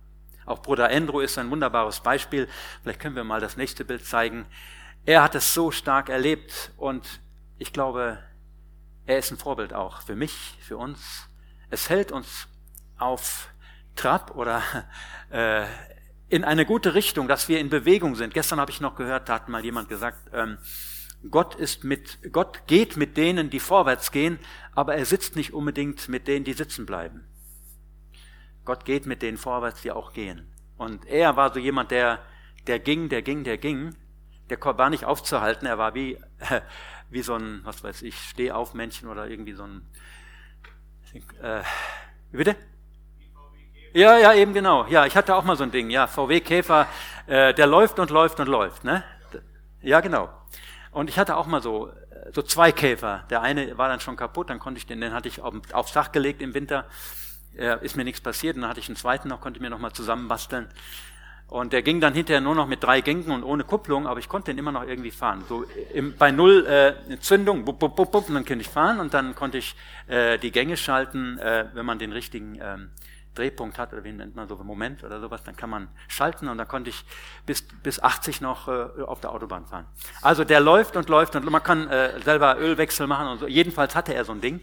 Auch 0.45 0.61
Bruder 0.61 0.89
Andrew 0.91 1.21
ist 1.21 1.37
ein 1.37 1.49
wunderbares 1.49 2.01
Beispiel. 2.01 2.49
Vielleicht 2.83 2.99
können 2.99 3.15
wir 3.15 3.23
mal 3.23 3.39
das 3.39 3.55
nächste 3.55 3.85
Bild 3.85 4.05
zeigen. 4.05 4.45
Er 5.05 5.21
hat 5.21 5.35
es 5.35 5.53
so 5.53 5.69
stark 5.69 6.09
erlebt 6.09 6.71
und 6.77 7.21
ich 7.59 7.71
glaube, 7.71 8.17
er 9.05 9.19
ist 9.19 9.31
ein 9.31 9.37
Vorbild 9.37 9.71
auch 9.71 10.01
für 10.01 10.15
mich, 10.15 10.57
für 10.61 10.77
uns. 10.77 11.29
Es 11.69 11.89
hält 11.89 12.11
uns 12.11 12.47
auf 12.97 13.49
Trab 13.95 14.35
oder 14.35 14.63
äh, 15.29 15.65
in 16.27 16.43
eine 16.43 16.65
gute 16.65 16.95
Richtung, 16.95 17.27
dass 17.27 17.47
wir 17.47 17.59
in 17.59 17.69
Bewegung 17.69 18.15
sind. 18.15 18.33
Gestern 18.33 18.59
habe 18.59 18.71
ich 18.71 18.81
noch 18.81 18.95
gehört, 18.95 19.29
da 19.29 19.35
hat 19.35 19.47
mal 19.47 19.63
jemand 19.63 19.89
gesagt, 19.89 20.27
ähm, 20.33 20.57
Gott 21.29 21.53
ist 21.53 21.83
mit, 21.83 22.19
Gott 22.31 22.65
geht 22.65 22.97
mit 22.97 23.15
denen, 23.15 23.51
die 23.51 23.59
vorwärts 23.59 24.11
gehen, 24.11 24.39
aber 24.73 24.95
er 24.95 25.05
sitzt 25.05 25.35
nicht 25.35 25.53
unbedingt 25.53 26.09
mit 26.09 26.27
denen, 26.27 26.45
die 26.45 26.53
sitzen 26.53 26.87
bleiben. 26.87 27.25
Gott 28.63 28.85
geht 28.85 29.05
mit 29.05 29.21
denen 29.21 29.37
vorwärts, 29.37 29.83
die 29.83 29.91
auch 29.91 30.13
gehen. 30.13 30.51
Und 30.77 31.05
er 31.05 31.37
war 31.37 31.53
so 31.53 31.59
jemand, 31.59 31.91
der, 31.91 32.19
der 32.65 32.79
ging, 32.79 33.09
der 33.09 33.21
ging, 33.21 33.43
der 33.43 33.59
ging. 33.59 33.95
Der 34.49 34.59
war 34.61 34.89
nicht 34.89 35.05
aufzuhalten, 35.05 35.65
er 35.65 35.77
war 35.77 35.95
wie, 35.95 36.19
wie 37.09 37.21
so 37.21 37.35
ein, 37.35 37.61
was 37.63 37.83
weiß 37.83 38.01
ich, 38.03 38.15
Stehaufmännchen 38.17 39.09
oder 39.09 39.27
irgendwie 39.27 39.53
so 39.53 39.63
ein, 39.63 39.89
äh, 41.41 41.61
wie 42.31 42.37
bitte? 42.37 42.55
Ja, 43.93 44.17
ja, 44.17 44.33
eben 44.33 44.53
genau. 44.53 44.85
Ja, 44.87 45.05
ich 45.05 45.15
hatte 45.15 45.35
auch 45.35 45.45
mal 45.45 45.55
so 45.55 45.63
ein 45.63 45.71
Ding. 45.71 45.89
Ja, 45.89 46.07
VW 46.07 46.41
Käfer, 46.41 46.87
äh, 47.27 47.53
der 47.53 47.65
läuft 47.65 47.97
und 47.97 48.09
läuft 48.09 48.39
und 48.41 48.47
läuft. 48.47 48.83
Ne? 48.83 49.03
Ja, 49.81 50.01
genau. 50.01 50.29
Und 50.91 51.09
ich 51.09 51.17
hatte 51.17 51.37
auch 51.37 51.45
mal 51.45 51.61
so 51.61 51.91
so 52.33 52.41
zwei 52.41 52.71
Käfer. 52.71 53.23
Der 53.29 53.41
eine 53.41 53.77
war 53.77 53.87
dann 53.87 53.99
schon 53.99 54.15
kaputt, 54.15 54.49
dann 54.49 54.59
konnte 54.59 54.77
ich 54.77 54.85
den, 54.85 55.01
den 55.01 55.13
hatte 55.13 55.27
ich 55.27 55.41
auf, 55.41 55.53
aufs 55.73 55.93
Dach 55.93 56.11
gelegt 56.11 56.41
im 56.41 56.53
Winter. 56.53 56.85
Äh, 57.55 57.83
ist 57.83 57.95
mir 57.95 58.03
nichts 58.03 58.21
passiert. 58.21 58.55
Und 58.55 58.63
dann 58.63 58.69
hatte 58.69 58.79
ich 58.79 58.89
einen 58.89 58.95
zweiten 58.95 59.29
noch, 59.29 59.41
konnte 59.41 59.57
ich 59.57 59.61
mir 59.61 59.69
noch 59.69 59.79
mal 59.79 59.93
zusammenbasteln. 59.93 60.69
Und 61.47 61.73
der 61.73 61.83
ging 61.83 62.01
dann 62.01 62.13
hinterher 62.13 62.41
nur 62.41 62.55
noch 62.55 62.67
mit 62.67 62.83
drei 62.83 63.01
Gängen 63.01 63.29
und 63.29 63.43
ohne 63.43 63.63
Kupplung, 63.63 64.07
aber 64.07 64.19
ich 64.19 64.27
konnte 64.27 64.51
den 64.51 64.57
immer 64.57 64.71
noch 64.71 64.83
irgendwie 64.83 65.11
fahren. 65.11 65.43
So 65.47 65.63
im, 65.93 66.15
bei 66.17 66.31
null 66.31 66.65
äh, 66.65 67.19
Zündung, 67.19 67.65
bup, 67.65 67.77
bup, 67.77 67.95
bup, 67.95 68.11
bup, 68.11 68.27
und 68.27 68.33
dann 68.33 68.45
konnte 68.45 68.61
ich 68.61 68.69
fahren 68.69 68.99
und 68.99 69.13
dann 69.13 69.35
konnte 69.35 69.59
ich 69.59 69.75
äh, 70.07 70.39
die 70.39 70.51
Gänge 70.51 70.75
schalten, 70.75 71.37
äh, 71.37 71.67
wenn 71.73 71.85
man 71.85 71.99
den 71.99 72.11
richtigen 72.11 72.57
ähm, 72.59 72.89
Drehpunkt 73.35 73.77
hat, 73.77 73.93
oder 73.93 74.03
wie 74.03 74.11
nennt 74.11 74.35
man 74.35 74.47
so, 74.47 74.55
Moment 74.55 75.03
oder 75.03 75.19
sowas, 75.19 75.43
dann 75.43 75.55
kann 75.55 75.69
man 75.69 75.87
schalten 76.07 76.47
und 76.47 76.57
dann 76.57 76.67
konnte 76.67 76.89
ich 76.89 77.05
bis, 77.45 77.61
bis 77.83 78.01
80 78.01 78.41
noch 78.41 78.67
äh, 78.67 79.03
auf 79.03 79.21
der 79.21 79.31
Autobahn 79.31 79.67
fahren. 79.67 79.85
Also 80.23 80.45
der 80.45 80.61
läuft 80.61 80.95
und 80.95 81.09
läuft 81.09 81.35
und 81.35 81.45
man 81.49 81.61
kann 81.61 81.87
äh, 81.89 82.19
selber 82.21 82.57
Ölwechsel 82.57 83.05
machen 83.05 83.27
und 83.27 83.39
so. 83.39 83.47
Jedenfalls 83.47 83.93
hatte 83.93 84.15
er 84.15 84.25
so 84.25 84.31
ein 84.31 84.41
Ding 84.41 84.61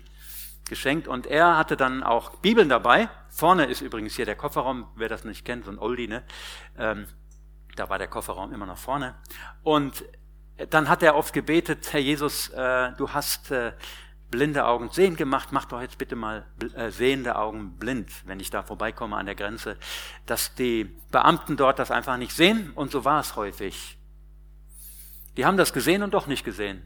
geschenkt 0.69 1.09
und 1.09 1.27
er 1.27 1.57
hatte 1.57 1.77
dann 1.77 2.03
auch 2.03 2.37
Bibeln 2.37 2.69
dabei. 2.69 3.09
Vorne 3.29 3.67
ist 3.67 3.81
übrigens 3.81 4.15
hier 4.15 4.25
der 4.25 4.37
Kofferraum, 4.37 4.87
wer 4.97 5.09
das 5.09 5.25
nicht 5.25 5.45
kennt, 5.45 5.65
so 5.65 5.71
ein 5.71 5.79
Oldie, 5.79 6.09
ne? 6.09 6.23
Ähm, 6.79 7.07
da 7.77 7.89
war 7.89 7.99
der 7.99 8.09
Kofferraum 8.09 8.53
immer 8.53 8.67
noch 8.67 8.79
vorne. 8.79 9.15
Und 9.63 10.05
dann 10.71 10.89
hat 10.89 11.03
er 11.03 11.17
oft 11.17 11.33
gebetet, 11.33 11.93
Herr 11.93 12.01
Jesus, 12.01 12.51
äh, 12.51 12.93
du 12.93 13.11
hast 13.11 13.51
äh, 13.51 13.73
blinde 14.31 14.65
Augen 14.65 14.91
sehend 14.91 15.19
gemacht, 15.19 15.49
mach 15.53 15.67
doch 15.67 15.81
jetzt 15.81 15.99
bitte 15.99 16.17
mal 16.17 16.47
äh, 16.75 16.91
sehende 16.91 17.37
Augen 17.37 17.77
blind, 17.79 18.11
wenn 18.27 18.41
ich 18.41 18.51
da 18.51 18.63
vorbeikomme 18.63 19.17
an 19.17 19.27
der 19.27 19.35
Grenze, 19.35 19.77
dass 20.27 20.55
die 20.55 20.85
Beamten 21.11 21.57
dort 21.57 21.79
das 21.79 21.91
einfach 21.91 22.17
nicht 22.17 22.33
sehen 22.33 22.73
und 22.75 22.91
so 22.91 23.05
war 23.05 23.21
es 23.21 23.37
häufig. 23.37 23.99
Die 25.37 25.47
haben 25.47 25.57
das 25.57 25.73
gesehen 25.73 26.03
und 26.03 26.15
doch 26.15 26.27
nicht 26.27 26.45
gesehen. 26.45 26.83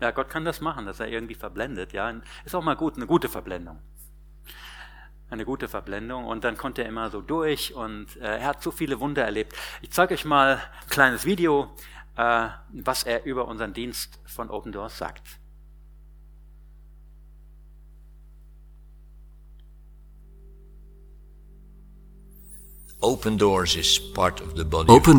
Ja, 0.00 0.10
Gott 0.10 0.28
kann 0.28 0.44
das 0.44 0.60
machen, 0.60 0.86
dass 0.86 1.00
er 1.00 1.08
irgendwie 1.08 1.34
verblendet. 1.34 1.92
Ja, 1.92 2.12
ist 2.44 2.54
auch 2.54 2.62
mal 2.62 2.76
gut, 2.76 2.96
eine 2.96 3.06
gute 3.06 3.28
Verblendung. 3.28 3.78
Eine 5.28 5.44
gute 5.44 5.68
Verblendung 5.68 6.26
und 6.26 6.44
dann 6.44 6.56
konnte 6.56 6.82
er 6.82 6.88
immer 6.88 7.10
so 7.10 7.20
durch 7.20 7.74
und 7.74 8.16
äh, 8.16 8.38
er 8.38 8.46
hat 8.46 8.62
so 8.62 8.70
viele 8.70 9.00
Wunder 9.00 9.24
erlebt. 9.24 9.54
Ich 9.82 9.90
zeige 9.90 10.14
euch 10.14 10.24
mal 10.24 10.56
ein 10.82 10.88
kleines 10.88 11.24
Video, 11.24 11.74
äh, 12.16 12.48
was 12.68 13.02
er 13.02 13.24
über 13.24 13.48
unseren 13.48 13.72
Dienst 13.72 14.20
von 14.26 14.50
Open 14.50 14.70
Doors 14.70 14.98
sagt. 14.98 15.40
Open 23.06 23.38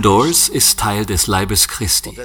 Doors 0.02 0.50
ist 0.50 0.80
Teil 0.80 1.06
des 1.06 1.28
Leibes 1.28 1.70
Christi. 1.70 2.20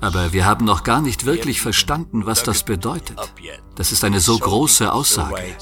Aber 0.00 0.32
wir 0.32 0.44
haben 0.46 0.64
noch 0.64 0.82
gar 0.82 1.00
nicht 1.00 1.24
wirklich 1.26 1.60
verstanden, 1.60 2.26
was 2.26 2.42
das 2.42 2.64
bedeutet. 2.64 3.16
Das 3.76 3.92
ist 3.92 4.02
eine 4.02 4.18
so 4.18 4.36
große 4.36 4.92
Aussage. 4.92 5.56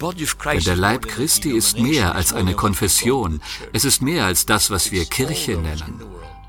Denn 0.00 0.64
der 0.64 0.76
Leib 0.76 1.06
Christi 1.06 1.50
ist 1.50 1.78
mehr 1.78 2.14
als 2.14 2.32
eine 2.32 2.54
Konfession. 2.54 3.42
Es 3.74 3.84
ist 3.84 4.00
mehr 4.00 4.24
als 4.24 4.46
das, 4.46 4.70
was 4.70 4.90
wir 4.90 5.04
Kirche 5.04 5.58
nennen. 5.58 6.00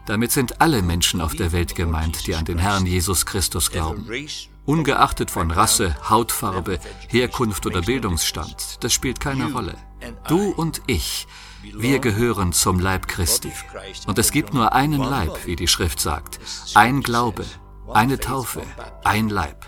Damit 0.06 0.32
sind 0.32 0.62
alle 0.62 0.82
Menschen 0.82 1.20
auf 1.20 1.36
der 1.36 1.52
Welt 1.52 1.76
gemeint, 1.76 2.28
die 2.28 2.36
an 2.36 2.46
den 2.46 2.60
Herrn 2.60 2.86
Jesus 2.86 3.26
Christus 3.26 3.72
glauben. 3.72 4.08
Ungeachtet 4.66 5.32
von 5.32 5.52
Rasse, 5.52 5.96
Hautfarbe, 6.10 6.80
Herkunft 7.10 7.66
oder 7.66 7.82
Bildungsstand, 7.82 8.78
das 8.80 8.94
spielt 8.94 9.20
keine 9.20 9.52
Rolle. 9.52 9.76
Du 10.28 10.52
und 10.52 10.82
ich, 10.88 11.28
wir 11.64 12.00
gehören 12.00 12.54
zum 12.54 12.80
Leib 12.80 13.08
Christi. 13.08 13.52
Und 14.08 14.20
es 14.20 14.32
gibt 14.32 14.54
nur 14.54 14.74
einen 14.74 15.02
Leib, 15.02 15.46
wie 15.46 15.56
die 15.56 15.68
Schrift 15.68 16.00
sagt. 16.00 16.40
Ein 16.74 17.02
Glaube, 17.02 17.46
eine 17.94 18.20
Taufe, 18.20 18.62
ein 19.04 19.30
Leib. 19.30 19.66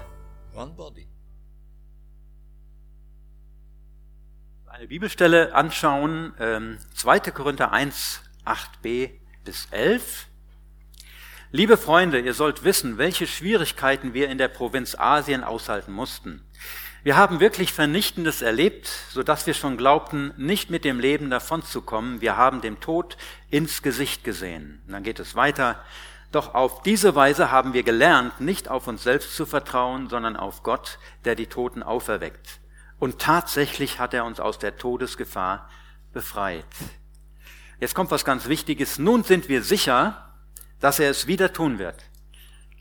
Eine 4.65 4.88
Bibelstelle 4.88 5.56
anschauen, 5.56 6.33
2. 6.94 7.18
Ähm, 7.18 7.33
Korinther 7.33 7.72
1, 7.72 8.22
8b 8.46 9.12
bis 9.44 9.68
11. 9.72 10.27
Liebe 11.51 11.77
Freunde, 11.77 12.20
ihr 12.20 12.33
sollt 12.33 12.64
wissen, 12.64 12.98
welche 12.98 13.25
Schwierigkeiten 13.25 14.14
wir 14.14 14.29
in 14.29 14.38
der 14.38 14.50
Provinz 14.50 14.96
Asien 14.96 15.44
aushalten 15.44 15.94
mussten. 15.94 16.47
Wir 17.03 17.16
haben 17.16 17.40
wirklich 17.40 17.72
Vernichtendes 17.74 18.42
erlebt, 18.42 18.90
so 19.12 19.24
dass 19.24 19.48
wir 19.48 19.53
schon 19.53 19.77
glaubten, 19.77 20.33
nicht 20.36 20.70
mit 20.70 20.83
dem 20.83 21.00
Leben 21.00 21.29
davonzukommen. 21.29 22.22
Wir 22.22 22.38
haben 22.38 22.62
dem 22.62 22.79
Tod 22.79 23.18
ins 23.50 23.81
Gesicht 23.81 24.24
gesehen. 24.24 24.81
Und 24.86 24.94
dann 24.94 25.03
geht 25.03 25.20
es 25.20 25.36
weiter. 25.36 25.81
Doch 26.31 26.53
auf 26.53 26.81
diese 26.81 27.16
Weise 27.16 27.51
haben 27.51 27.74
wir 27.74 27.83
gelernt, 27.83 28.42
nicht 28.42 28.68
auf 28.68 28.88
uns 28.88 29.03
selbst 29.03 29.36
zu 29.36 29.46
vertrauen, 29.46 30.10
sondern 30.10 30.36
auf 30.36 30.64
Gott, 30.64 31.00
der 31.24 31.36
die 31.36 31.48
Toten 31.48 31.83
auferweckt. 31.83 32.60
Und 33.00 33.20
tatsächlich 33.20 34.00
hat 34.00 34.14
er 34.14 34.25
uns 34.25 34.40
aus 34.40 34.60
der 34.60 34.75
Todesgefahr 34.75 35.70
befreit. 36.14 36.66
Jetzt 37.79 37.94
kommt 37.96 38.12
was 38.12 38.25
ganz 38.25 38.48
Wichtiges. 38.48 38.98
Nun 38.98 39.24
sind 39.24 39.50
wir 39.50 39.62
sicher, 39.62 40.33
dass 40.79 41.00
er 41.00 41.12
es 41.12 41.27
wieder 41.27 41.53
tun 41.53 41.79
wird. 41.79 42.03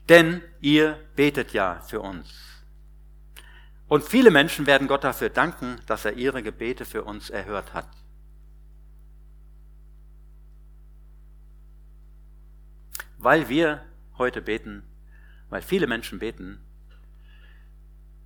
Denn 0.09 0.41
ihr 0.59 0.97
betet 1.15 1.53
ja 1.53 1.81
für 1.87 2.01
uns. 2.01 2.46
Und 3.87 4.03
viele 4.03 4.31
Menschen 4.31 4.67
werden 4.67 4.87
Gott 4.87 5.03
dafür 5.03 5.29
danken, 5.29 5.79
dass 5.85 6.03
er 6.03 6.13
ihre 6.13 6.43
Gebete 6.43 6.83
für 6.83 7.03
uns 7.03 7.29
erhört 7.29 7.73
hat. 7.73 7.87
Weil 13.17 13.49
wir 13.49 13.85
heute 14.17 14.41
beten, 14.41 14.83
weil 15.49 15.61
viele 15.61 15.87
Menschen 15.87 16.19
beten 16.19 16.59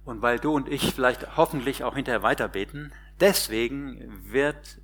und 0.03 0.21
weil 0.21 0.39
du 0.39 0.53
und 0.53 0.67
ich 0.67 0.93
vielleicht 0.93 1.37
hoffentlich 1.37 1.83
auch 1.83 1.95
hinterher 1.95 2.23
weiter 2.23 2.47
beten, 2.47 2.91
deswegen 3.19 4.31
wird 4.31 4.79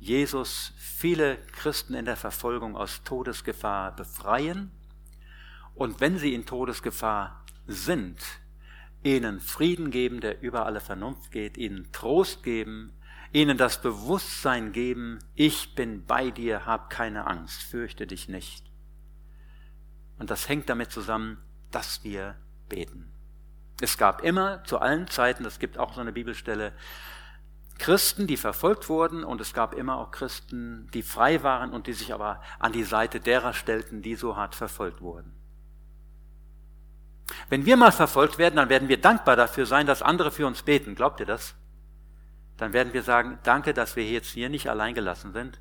Jesus 0.00 0.72
viele 0.76 1.36
Christen 1.52 1.94
in 1.94 2.04
der 2.04 2.16
Verfolgung 2.16 2.76
aus 2.76 3.04
Todesgefahr 3.04 3.94
befreien 3.94 4.72
und 5.74 6.00
wenn 6.00 6.18
sie 6.18 6.34
in 6.34 6.44
Todesgefahr 6.44 7.44
sind, 7.66 8.18
ihnen 9.02 9.40
Frieden 9.40 9.90
geben, 9.90 10.20
der 10.20 10.42
über 10.42 10.66
alle 10.66 10.80
Vernunft 10.80 11.30
geht, 11.30 11.56
ihnen 11.56 11.90
Trost 11.92 12.42
geben, 12.42 12.92
ihnen 13.32 13.56
das 13.56 13.80
Bewusstsein 13.80 14.72
geben, 14.72 15.18
ich 15.34 15.74
bin 15.74 16.04
bei 16.04 16.30
dir, 16.30 16.66
hab 16.66 16.90
keine 16.90 17.26
Angst, 17.26 17.62
fürchte 17.62 18.06
dich 18.06 18.28
nicht. 18.28 18.64
Und 20.18 20.30
das 20.30 20.48
hängt 20.48 20.68
damit 20.68 20.92
zusammen, 20.92 21.38
dass 21.70 22.04
wir 22.04 22.36
beten. 22.68 23.12
Es 23.80 23.98
gab 23.98 24.22
immer 24.22 24.62
zu 24.64 24.78
allen 24.78 25.08
Zeiten, 25.08 25.42
das 25.42 25.58
gibt 25.58 25.78
auch 25.78 25.94
so 25.94 26.00
eine 26.00 26.12
Bibelstelle, 26.12 26.72
Christen, 27.78 28.28
die 28.28 28.36
verfolgt 28.36 28.88
wurden 28.88 29.24
und 29.24 29.40
es 29.40 29.54
gab 29.54 29.74
immer 29.74 29.98
auch 29.98 30.12
Christen, 30.12 30.88
die 30.94 31.02
frei 31.02 31.42
waren 31.42 31.72
und 31.72 31.88
die 31.88 31.94
sich 31.94 32.14
aber 32.14 32.40
an 32.60 32.70
die 32.70 32.84
Seite 32.84 33.18
derer 33.18 33.54
stellten, 33.54 34.02
die 34.02 34.14
so 34.14 34.36
hart 34.36 34.54
verfolgt 34.54 35.00
wurden. 35.00 35.32
Wenn 37.48 37.66
wir 37.66 37.76
mal 37.76 37.92
verfolgt 37.92 38.38
werden, 38.38 38.56
dann 38.56 38.68
werden 38.68 38.88
wir 38.88 39.00
dankbar 39.00 39.36
dafür 39.36 39.66
sein, 39.66 39.86
dass 39.86 40.02
andere 40.02 40.30
für 40.30 40.46
uns 40.46 40.62
beten. 40.62 40.94
Glaubt 40.94 41.20
ihr 41.20 41.26
das? 41.26 41.54
Dann 42.56 42.72
werden 42.72 42.92
wir 42.92 43.02
sagen, 43.02 43.38
danke, 43.42 43.74
dass 43.74 43.96
wir 43.96 44.04
jetzt 44.04 44.30
hier 44.30 44.48
nicht 44.48 44.68
allein 44.68 44.94
gelassen 44.94 45.32
sind. 45.32 45.60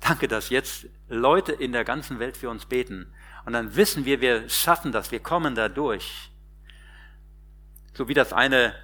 Danke, 0.00 0.26
dass 0.26 0.50
jetzt 0.50 0.86
Leute 1.08 1.52
in 1.52 1.72
der 1.72 1.84
ganzen 1.84 2.18
Welt 2.18 2.36
für 2.36 2.50
uns 2.50 2.66
beten. 2.66 3.12
Und 3.44 3.52
dann 3.52 3.76
wissen 3.76 4.04
wir, 4.04 4.20
wir 4.20 4.48
schaffen 4.48 4.92
das, 4.92 5.12
wir 5.12 5.20
kommen 5.20 5.54
da 5.54 5.68
durch. 5.68 6.30
So 7.94 8.08
wie 8.08 8.14
das 8.14 8.32
eine 8.32 8.74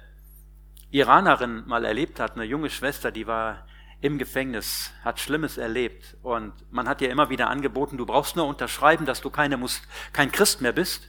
Iranerin 0.91 1.67
mal 1.67 1.85
erlebt 1.85 2.19
hat, 2.19 2.35
eine 2.35 2.45
junge 2.45 2.69
Schwester, 2.69 3.11
die 3.11 3.27
war 3.27 3.67
im 4.01 4.17
Gefängnis, 4.17 4.91
hat 5.03 5.19
Schlimmes 5.19 5.57
erlebt 5.57 6.15
und 6.23 6.53
man 6.71 6.87
hat 6.87 7.01
ihr 7.01 7.09
immer 7.09 7.29
wieder 7.29 7.49
angeboten, 7.49 7.97
du 7.97 8.05
brauchst 8.05 8.37
nur 8.37 8.47
unterschreiben, 8.47 9.05
dass 9.05 9.19
du 9.21 9.29
keine 9.29 9.57
Mus 9.57 9.81
kein 10.13 10.31
Christ 10.31 10.61
mehr 10.61 10.71
bist, 10.71 11.08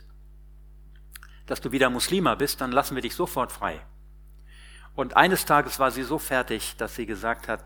dass 1.50 1.60
du 1.60 1.72
wieder 1.72 1.90
Muslima 1.90 2.36
bist, 2.36 2.60
dann 2.60 2.70
lassen 2.70 2.94
wir 2.94 3.02
dich 3.02 3.16
sofort 3.16 3.50
frei. 3.50 3.80
Und 4.94 5.16
eines 5.16 5.46
Tages 5.46 5.80
war 5.80 5.90
sie 5.90 6.04
so 6.04 6.16
fertig, 6.16 6.76
dass 6.76 6.94
sie 6.94 7.06
gesagt 7.06 7.48
hat, 7.48 7.64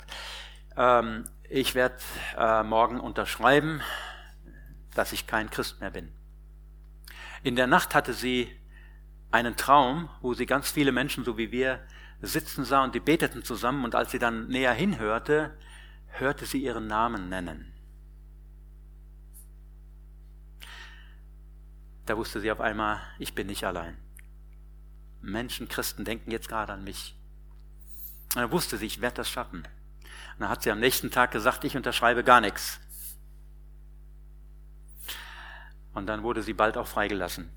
ähm, 0.75 1.25
ich 1.51 1.75
werde 1.75 1.97
äh, 2.39 2.63
morgen 2.63 2.99
unterschreiben, 2.99 3.83
dass 4.95 5.13
ich 5.13 5.27
kein 5.27 5.51
Christ 5.51 5.81
mehr 5.81 5.91
bin. 5.91 6.11
In 7.43 7.57
der 7.57 7.67
Nacht 7.67 7.95
hatte 7.95 8.15
sie 8.15 8.51
einen 9.31 9.55
Traum, 9.55 10.09
wo 10.23 10.33
sie 10.33 10.47
ganz 10.47 10.71
viele 10.71 10.91
Menschen, 10.91 11.23
so 11.23 11.37
wie 11.37 11.53
wir, 11.53 11.81
sitzen 12.23 12.65
sah 12.65 12.85
und 12.85 12.95
die 12.95 13.01
beteten 13.01 13.45
zusammen 13.45 13.85
und 13.85 13.95
als 13.95 14.13
sie 14.13 14.19
dann 14.19 14.49
näher 14.49 14.73
hinhörte, 14.73 15.59
hörte 16.07 16.47
sie 16.47 16.63
ihren 16.63 16.87
Namen 16.87 17.29
nennen. 17.29 17.74
Da 22.07 22.17
wusste 22.17 22.41
sie 22.41 22.51
auf 22.51 22.61
einmal, 22.61 23.01
ich 23.19 23.35
bin 23.35 23.47
nicht 23.47 23.65
allein. 23.65 23.97
Menschen, 25.23 25.69
Christen 25.69 26.05
denken 26.05 26.31
jetzt 26.31 26.49
gerade 26.49 26.73
an 26.73 26.85
mich. 26.85 27.17
Und 28.35 28.43
dann 28.43 28.51
wusste 28.51 28.77
sie, 28.77 28.87
ich 28.87 29.01
werde 29.01 29.17
das 29.17 29.31
schaffen. 29.31 29.61
Und 29.61 30.41
dann 30.41 30.49
hat 30.49 30.63
sie 30.63 30.71
am 30.71 30.81
nächsten 30.81 31.11
Tag 31.11 31.31
gesagt, 31.31 31.65
ich 31.65 31.77
unterschreibe 31.77 32.25
gar 32.25 32.41
nichts. 32.41 32.81
Und 35.95 36.07
dann 36.07 36.23
wurde 36.23 36.43
sie 36.43 36.53
bald 36.53 36.77
auch 36.77 36.89
freigelassen. 36.89 37.49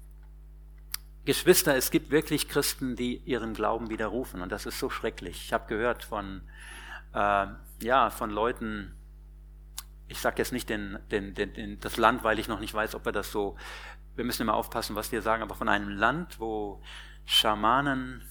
Geschwister, 1.26 1.76
es 1.76 1.92
gibt 1.92 2.12
wirklich 2.12 2.48
Christen, 2.48 2.96
die 2.96 3.18
ihren 3.26 3.54
Glauben 3.54 3.90
widerrufen. 3.90 4.42
Und 4.42 4.52
das 4.52 4.66
ist 4.66 4.80
so 4.80 4.90
schrecklich. 4.90 5.44
Ich 5.46 5.54
habe 5.54 5.68
gehört 5.68 6.04
von, 6.04 6.42
äh, 7.14 7.48
ja, 7.82 8.10
von 8.12 8.30
Leuten, 8.30 8.96
ich 10.08 10.20
sage 10.20 10.38
jetzt 10.38 10.54
nicht 10.54 10.70
den, 10.70 11.00
den, 11.12 11.34
den, 11.34 11.80
das 11.82 11.98
Land, 11.98 12.24
weil 12.24 12.40
ich 12.40 12.48
noch 12.48 12.62
nicht 12.62 12.74
weiß, 12.74 12.96
ob 12.96 13.04
wir 13.04 13.12
das 13.12 13.32
so, 13.32 13.58
wir 14.18 14.26
müssen 14.26 14.42
immer 14.42 14.56
aufpassen, 14.56 14.96
was 14.96 15.12
wir 15.12 15.22
sagen, 15.22 15.44
aber 15.44 15.56
von 15.56 15.70
einem 15.70 15.90
Land, 15.90 16.40
wo 16.40 16.82
Schamanen, 17.26 18.24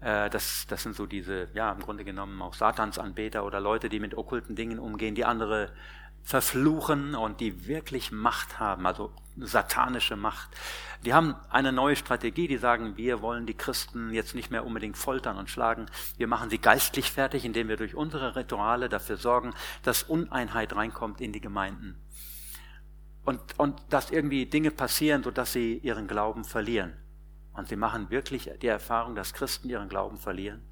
äh, 0.00 0.30
das, 0.30 0.66
das 0.66 0.82
sind 0.82 0.96
so 0.96 1.06
diese, 1.06 1.48
ja, 1.52 1.70
im 1.72 1.80
Grunde 1.80 2.04
genommen 2.04 2.40
auch 2.40 2.54
Satansanbeter 2.54 3.44
oder 3.44 3.60
Leute, 3.60 3.88
die 3.88 4.00
mit 4.00 4.16
okkulten 4.16 4.56
Dingen 4.56 4.78
umgehen, 4.78 5.14
die 5.14 5.24
andere 5.24 5.72
verfluchen 6.22 7.14
und 7.14 7.40
die 7.40 7.66
wirklich 7.66 8.12
Macht 8.12 8.58
haben, 8.58 8.86
also 8.86 9.12
satanische 9.36 10.16
Macht. 10.16 10.50
Die 11.04 11.14
haben 11.14 11.36
eine 11.48 11.72
neue 11.72 11.96
Strategie, 11.96 12.48
die 12.48 12.58
sagen, 12.58 12.96
wir 12.96 13.22
wollen 13.22 13.46
die 13.46 13.54
Christen 13.54 14.12
jetzt 14.12 14.34
nicht 14.34 14.50
mehr 14.50 14.66
unbedingt 14.66 14.96
foltern 14.96 15.36
und 15.36 15.48
schlagen, 15.48 15.86
wir 16.16 16.26
machen 16.26 16.50
sie 16.50 16.58
geistlich 16.58 17.12
fertig, 17.12 17.44
indem 17.44 17.68
wir 17.68 17.76
durch 17.76 17.94
unsere 17.94 18.36
Rituale 18.36 18.88
dafür 18.88 19.16
sorgen, 19.16 19.54
dass 19.82 20.02
Uneinheit 20.02 20.74
reinkommt 20.74 21.20
in 21.20 21.32
die 21.32 21.40
Gemeinden. 21.40 21.96
Und, 23.28 23.58
und 23.58 23.82
dass 23.90 24.10
irgendwie 24.10 24.46
Dinge 24.46 24.70
passieren, 24.70 25.22
sodass 25.22 25.52
sie 25.52 25.76
ihren 25.82 26.08
Glauben 26.08 26.46
verlieren. 26.46 26.94
Und 27.52 27.68
sie 27.68 27.76
machen 27.76 28.08
wirklich 28.08 28.50
die 28.62 28.68
Erfahrung, 28.68 29.14
dass 29.14 29.34
Christen 29.34 29.68
ihren 29.68 29.90
Glauben 29.90 30.16
verlieren. 30.16 30.62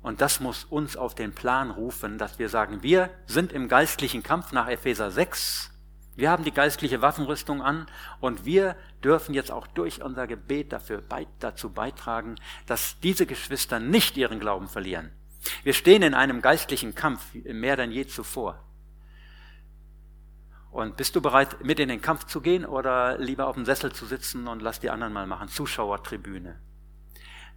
Und 0.00 0.22
das 0.22 0.40
muss 0.40 0.64
uns 0.64 0.96
auf 0.96 1.14
den 1.14 1.34
Plan 1.34 1.70
rufen, 1.70 2.16
dass 2.16 2.38
wir 2.38 2.48
sagen, 2.48 2.82
wir 2.82 3.10
sind 3.26 3.52
im 3.52 3.68
geistlichen 3.68 4.22
Kampf 4.22 4.52
nach 4.52 4.66
Epheser 4.66 5.10
6. 5.10 5.72
Wir 6.16 6.30
haben 6.30 6.42
die 6.42 6.52
geistliche 6.52 7.02
Waffenrüstung 7.02 7.60
an 7.60 7.84
und 8.20 8.46
wir 8.46 8.74
dürfen 9.02 9.34
jetzt 9.34 9.50
auch 9.50 9.66
durch 9.66 10.02
unser 10.02 10.26
Gebet 10.26 10.72
dafür, 10.72 11.02
dazu 11.38 11.68
beitragen, 11.68 12.36
dass 12.64 12.98
diese 13.00 13.26
Geschwister 13.26 13.78
nicht 13.78 14.16
ihren 14.16 14.40
Glauben 14.40 14.68
verlieren. 14.68 15.10
Wir 15.64 15.74
stehen 15.74 16.00
in 16.00 16.14
einem 16.14 16.40
geistlichen 16.40 16.94
Kampf 16.94 17.34
mehr 17.34 17.76
denn 17.76 17.92
je 17.92 18.06
zuvor. 18.06 18.64
Und 20.74 20.96
bist 20.96 21.14
du 21.14 21.20
bereit, 21.20 21.64
mit 21.64 21.78
in 21.78 21.88
den 21.88 22.02
Kampf 22.02 22.24
zu 22.24 22.40
gehen 22.40 22.66
oder 22.66 23.16
lieber 23.18 23.46
auf 23.46 23.54
dem 23.54 23.64
Sessel 23.64 23.92
zu 23.92 24.06
sitzen 24.06 24.48
und 24.48 24.60
lass 24.60 24.80
die 24.80 24.90
anderen 24.90 25.12
mal 25.12 25.24
machen? 25.24 25.46
Zuschauertribüne. 25.46 26.58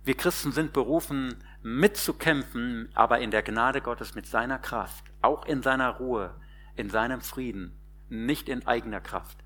Wir 0.03 0.15
Christen 0.15 0.51
sind 0.51 0.71
berufen, 0.71 1.43
mitzukämpfen, 1.63 2.89
aber 2.93 3.17
in 3.17 3.31
der 3.31 3.41
Gnade 3.41 3.81
Gottes 3.81 4.13
mit 4.13 4.27
seiner 4.27 4.59
Kraft, 4.59 5.03
auch 5.23 5.47
in 5.47 5.63
seiner 5.63 5.97
Ruhe, 5.97 6.35
in 6.75 6.91
seinem 6.91 7.21
Frieden, 7.21 7.75
nicht 8.07 8.49
in 8.49 8.67
eigener 8.67 9.01
Kraft, 9.01 9.39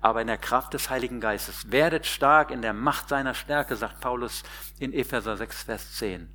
aber 0.00 0.20
in 0.20 0.26
der 0.26 0.36
Kraft 0.36 0.74
des 0.74 0.90
Heiligen 0.90 1.20
Geistes. 1.20 1.70
Werdet 1.70 2.06
stark 2.06 2.50
in 2.50 2.60
der 2.60 2.72
Macht 2.72 3.08
seiner 3.08 3.34
Stärke, 3.34 3.76
sagt 3.76 4.00
Paulus 4.00 4.42
in 4.80 4.92
Epheser 4.92 5.36
6, 5.36 5.62
Vers 5.62 5.92
10. 5.92 6.28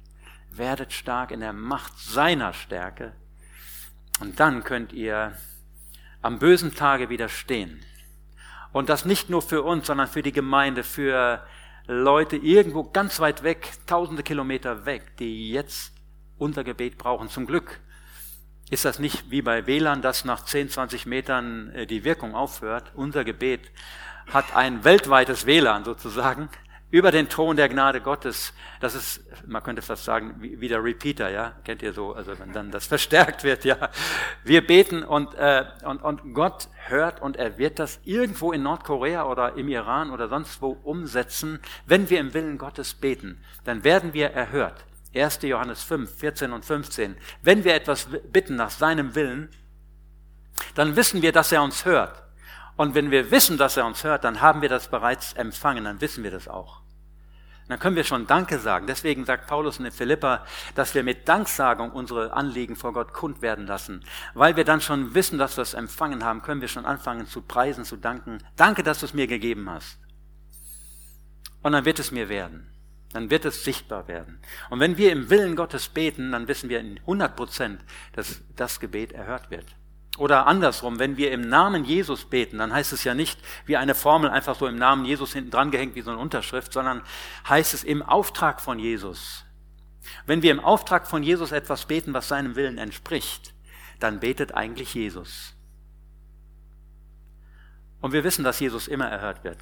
Werdet 0.52 0.94
stark 0.94 1.32
in 1.32 1.42
der 1.42 1.52
Macht 1.52 2.00
seiner 2.00 2.54
Stärke 2.54 3.12
und 4.22 4.40
dann 4.40 4.64
könnt 4.64 4.94
ihr 4.94 5.36
am 6.22 6.40
bösen 6.40 6.76
Tage 6.76 7.10
widerstehen. 7.10 7.84
Und 8.72 8.90
das 8.90 9.06
nicht 9.06 9.30
nur 9.30 9.42
für 9.42 9.64
uns, 9.64 9.88
sondern 9.88 10.08
für 10.08 10.22
die 10.22 10.32
Gemeinde, 10.32 10.84
für 10.84 11.44
Leute 11.88 12.36
irgendwo 12.36 12.84
ganz 12.84 13.20
weit 13.20 13.44
weg, 13.44 13.72
tausende 13.86 14.24
Kilometer 14.24 14.86
weg, 14.86 15.18
die 15.18 15.52
jetzt 15.52 15.94
unser 16.38 16.64
Gebet 16.64 16.98
brauchen. 16.98 17.30
Zum 17.30 17.46
Glück 17.46 17.80
ist 18.70 18.84
das 18.84 19.00
nicht 19.00 19.32
wie 19.32 19.42
bei 19.42 19.66
WLAN, 19.66 20.02
dass 20.02 20.26
nach 20.26 20.44
10, 20.44 20.70
20 20.70 21.06
Metern 21.06 21.72
äh, 21.72 21.88
die 21.88 22.04
Wirkung 22.04 22.36
aufhört. 22.36 22.92
Unser 22.96 23.24
Gebet 23.24 23.72
hat 24.32 24.56
ein 24.56 24.84
weltweites 24.84 25.46
WLAN 25.46 25.86
sozusagen 25.86 26.50
über 26.90 27.12
den 27.12 27.28
Thron 27.28 27.58
der 27.58 27.68
Gnade 27.68 28.02
Gottes. 28.02 28.54
Das 28.80 28.96
ist, 28.96 29.22
man 29.46 29.62
könnte 29.62 29.82
fast 29.82 30.06
sagen, 30.06 30.36
wie 30.40 30.68
der 30.68 30.84
Repeater, 30.84 31.30
ja, 31.30 31.54
kennt 31.64 31.82
ihr 31.82 31.92
so, 31.94 32.14
also 32.14 32.38
wenn 32.40 32.54
dann 32.54 32.72
das 32.72 32.88
verstärkt 32.88 33.44
wird, 33.44 33.66
ja. 33.66 33.90
Wir 34.44 34.66
beten 34.66 35.04
und, 35.04 35.34
äh, 35.36 35.66
und, 35.84 36.02
und 36.02 36.34
Gott 36.34 36.70
hört 36.88 37.22
und 37.22 37.36
er 37.36 37.58
wird 37.58 37.80
das 37.80 38.00
irgendwo 38.04 38.54
in 38.54 38.64
Nordkorea 38.64 39.26
oder 39.26 39.56
im 39.56 39.68
Iran 39.68 40.12
oder 40.12 40.30
sonst 40.30 40.62
wo 40.62 40.70
umsetzen. 40.84 41.60
Wenn 41.86 42.10
wir 42.10 42.20
im 42.20 42.34
Willen 42.34 42.58
Gottes 42.58 42.94
beten, 42.94 43.44
dann 43.66 43.84
werden 43.84 44.14
wir 44.14 44.32
erhört. 44.32 44.86
1. 45.14 45.40
Johannes 45.44 45.84
5, 45.84 46.10
14 46.20 46.54
und 46.54 46.64
15. 46.64 47.18
Wenn 47.42 47.64
wir 47.64 47.74
etwas 47.74 48.08
bitten 48.32 48.56
nach 48.56 48.70
seinem 48.70 49.16
Willen, 49.16 49.50
dann 50.76 50.96
wissen 50.96 51.22
wir, 51.22 51.32
dass 51.32 51.52
er 51.52 51.64
uns 51.64 51.86
hört. 51.86 52.27
Und 52.78 52.94
wenn 52.94 53.10
wir 53.12 53.32
wissen, 53.32 53.58
dass 53.58 53.76
er 53.76 53.86
uns 53.86 54.04
hört, 54.04 54.24
dann 54.24 54.40
haben 54.40 54.62
wir 54.62 54.70
das 54.70 54.88
bereits 54.88 55.34
empfangen, 55.34 55.84
dann 55.84 56.00
wissen 56.00 56.24
wir 56.24 56.32
das 56.32 56.48
auch. 56.48 56.82
dann 57.68 57.80
können 57.80 57.98
wir 57.98 58.06
schon 58.06 58.28
Danke 58.28 58.60
sagen. 58.60 58.88
Deswegen 58.88 59.26
sagt 59.26 59.48
Paulus 59.48 59.80
in 59.80 59.92
Philippa, 59.92 60.46
dass 60.76 60.96
wir 60.96 61.04
mit 61.04 61.28
Danksagung 61.28 61.92
unsere 61.92 62.32
Anliegen 62.32 62.78
vor 62.78 62.94
Gott 62.94 63.12
kund 63.12 63.42
werden 63.42 63.68
lassen. 63.68 64.06
Weil 64.36 64.56
wir 64.56 64.64
dann 64.64 64.80
schon 64.80 65.14
wissen, 65.16 65.38
dass 65.38 65.58
wir 65.58 65.64
es 65.64 65.74
empfangen 65.74 66.24
haben, 66.24 66.44
können 66.44 66.62
wir 66.62 66.70
schon 66.70 66.86
anfangen 66.86 67.28
zu 67.28 67.42
preisen, 67.42 67.84
zu 67.84 67.98
danken. 67.98 68.38
Danke, 68.56 68.84
dass 68.84 69.02
du 69.02 69.08
es 69.08 69.14
mir 69.14 69.28
gegeben 69.28 69.70
hast. 69.70 69.98
Und 71.62 71.74
dann 71.74 71.84
wird 71.84 72.00
es 72.00 72.12
mir 72.12 72.30
werden. 72.30 72.72
Dann 73.12 73.30
wird 73.30 73.44
es 73.44 73.66
sichtbar 73.66 74.08
werden. 74.08 74.40
Und 74.70 74.80
wenn 74.80 74.96
wir 74.96 75.12
im 75.12 75.30
Willen 75.30 75.58
Gottes 75.58 75.90
beten, 75.90 76.32
dann 76.32 76.48
wissen 76.48 76.70
wir 76.70 76.80
in 76.80 77.00
100 77.00 77.36
Prozent, 77.36 77.82
dass 78.14 78.42
das 78.56 78.80
Gebet 78.80 79.12
erhört 79.12 79.50
wird. 79.50 79.66
Oder 80.18 80.48
andersrum, 80.48 80.98
wenn 80.98 81.16
wir 81.16 81.32
im 81.32 81.48
Namen 81.48 81.86
Jesus 81.86 82.26
beten, 82.26 82.58
dann 82.58 82.74
heißt 82.74 82.92
es 82.92 83.04
ja 83.04 83.14
nicht 83.14 83.40
wie 83.66 83.78
eine 83.78 83.94
Formel 83.94 84.32
einfach 84.32 84.58
so 84.58 84.66
im 84.66 84.78
Namen 84.78 85.06
Jesus 85.06 85.34
hinten 85.34 85.52
dran 85.52 85.70
gehängt 85.70 85.96
wie 85.96 86.02
so 86.02 86.10
eine 86.10 86.20
Unterschrift, 86.20 86.74
sondern 86.74 87.04
heißt 87.48 87.76
es 87.76 87.84
im 87.84 88.02
Auftrag 88.02 88.60
von 88.60 88.80
Jesus. 88.80 89.46
Wenn 90.26 90.42
wir 90.42 90.52
im 90.52 90.60
Auftrag 90.60 91.08
von 91.08 91.22
Jesus 91.22 91.52
etwas 91.52 91.86
beten, 91.86 92.14
was 92.14 92.28
seinem 92.28 92.56
Willen 92.56 92.80
entspricht, 92.80 93.54
dann 94.00 94.20
betet 94.20 94.54
eigentlich 94.56 94.94
Jesus. 94.96 95.54
Und 98.02 98.12
wir 98.14 98.24
wissen, 98.24 98.44
dass 98.44 98.60
Jesus 98.60 98.88
immer 98.88 99.08
erhört 99.08 99.44
wird. 99.44 99.58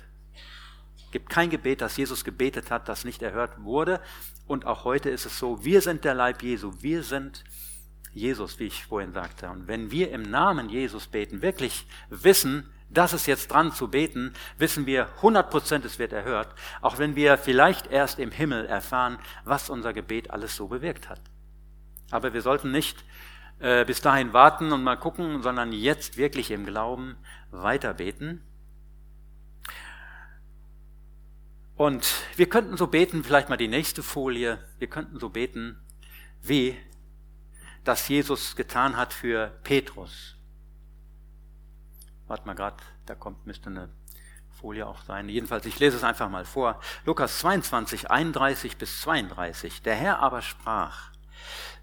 Es 0.98 1.12
gibt 1.12 1.30
kein 1.30 1.50
Gebet, 1.50 1.82
das 1.82 1.98
Jesus 1.98 2.24
gebetet 2.24 2.72
hat, 2.72 2.88
das 2.88 3.06
nicht 3.06 3.22
erhört 3.22 3.64
wurde. 3.64 4.02
Und 4.48 4.66
auch 4.66 4.84
heute 4.86 5.10
ist 5.10 5.26
es 5.26 5.40
so, 5.40 5.64
wir 5.64 5.82
sind 5.82 6.06
der 6.06 6.14
Leib 6.14 6.44
Jesu, 6.44 6.74
wir 6.82 7.04
sind 7.04 7.44
Jesus, 8.16 8.60
wie 8.60 8.66
ich 8.66 8.86
vorhin 8.86 9.12
sagte. 9.12 9.50
Und 9.50 9.68
wenn 9.68 9.92
wir 9.92 10.10
im 10.12 10.24
Namen 10.24 10.70
Jesus 10.70 11.06
beten, 11.08 11.42
wirklich 11.42 11.86
wissen, 12.10 12.68
das 12.90 13.14
ist 13.14 13.26
jetzt 13.28 13.52
dran 13.52 13.74
zu 13.74 13.90
beten, 13.90 14.34
wissen 14.58 14.86
wir 14.86 15.08
100 15.18 15.50
Prozent, 15.50 15.86
es 15.86 16.00
wird 16.00 16.14
erhört, 16.14 16.48
auch 16.82 16.98
wenn 16.98 17.16
wir 17.16 17.38
vielleicht 17.38 17.92
erst 17.92 18.18
im 18.20 18.32
Himmel 18.32 18.66
erfahren, 18.66 19.20
was 19.44 19.70
unser 19.70 19.92
Gebet 19.92 20.32
alles 20.32 20.56
so 20.56 20.68
bewirkt 20.68 21.10
hat. 21.10 21.20
Aber 22.10 22.34
wir 22.34 22.42
sollten 22.42 22.72
nicht 22.72 23.04
äh, 23.60 23.84
bis 23.84 24.00
dahin 24.00 24.32
warten 24.32 24.72
und 24.72 24.84
mal 24.84 24.96
gucken, 24.96 25.42
sondern 25.42 25.74
jetzt 25.74 26.18
wirklich 26.18 26.52
im 26.52 26.66
Glauben 26.66 27.18
weiter 27.52 27.94
beten. 27.94 28.42
Und 31.76 32.14
wir 32.38 32.48
könnten 32.48 32.78
so 32.78 32.88
beten, 32.88 33.26
vielleicht 33.26 33.50
mal 33.50 33.58
die 33.58 33.68
nächste 33.68 34.04
Folie, 34.04 34.60
wir 34.80 34.88
könnten 34.88 35.20
so 35.20 35.28
beten, 35.28 35.78
wie 36.42 36.78
das 37.86 38.08
Jesus 38.08 38.56
getan 38.56 38.98
hat 38.98 39.14
für 39.14 39.52
Petrus. 39.64 40.36
Warte 42.28 42.46
mal 42.46 42.56
gerade, 42.56 42.78
da 43.06 43.16
kommt, 43.16 43.46
müsste 43.46 43.70
eine 43.70 43.90
Folie 44.60 44.88
auch 44.88 45.02
sein. 45.04 45.30
Jedenfalls, 45.30 45.66
ich 45.66 45.80
lese 45.80 45.98
es 45.98 46.04
einfach 46.04 46.30
mal 46.30 46.46
vor. 46.46 46.82
Lukas 47.06 47.40
22, 47.40 48.10
31 48.10 48.78
bis 48.78 49.02
32. 49.02 49.82
Der 49.84 49.96
Herr 49.96 50.20
aber 50.20 50.42
sprach, 50.42 51.12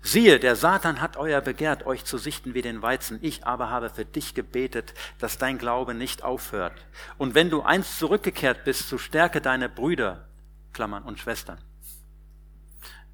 Siehe, 0.04 0.40
der 0.40 0.56
Satan 0.56 1.00
hat 1.00 1.16
euer 1.16 1.40
begehrt, 1.40 1.86
euch 1.86 2.04
zu 2.04 2.18
sichten 2.18 2.54
wie 2.54 2.62
den 2.62 2.82
Weizen. 2.82 3.20
Ich 3.22 3.46
aber 3.46 3.70
habe 3.70 3.88
für 3.88 4.04
dich 4.04 4.34
gebetet, 4.34 4.94
dass 5.20 5.38
dein 5.38 5.58
Glaube 5.58 5.94
nicht 5.94 6.24
aufhört. 6.24 6.74
Und 7.18 7.36
wenn 7.36 7.50
du 7.50 7.62
einst 7.62 8.00
zurückgekehrt 8.00 8.64
bist, 8.64 8.88
so 8.88 8.98
stärke 8.98 9.40
deine 9.40 9.68
Brüder, 9.68 10.26
Klammern 10.72 11.04
und 11.04 11.20
Schwestern. 11.20 11.58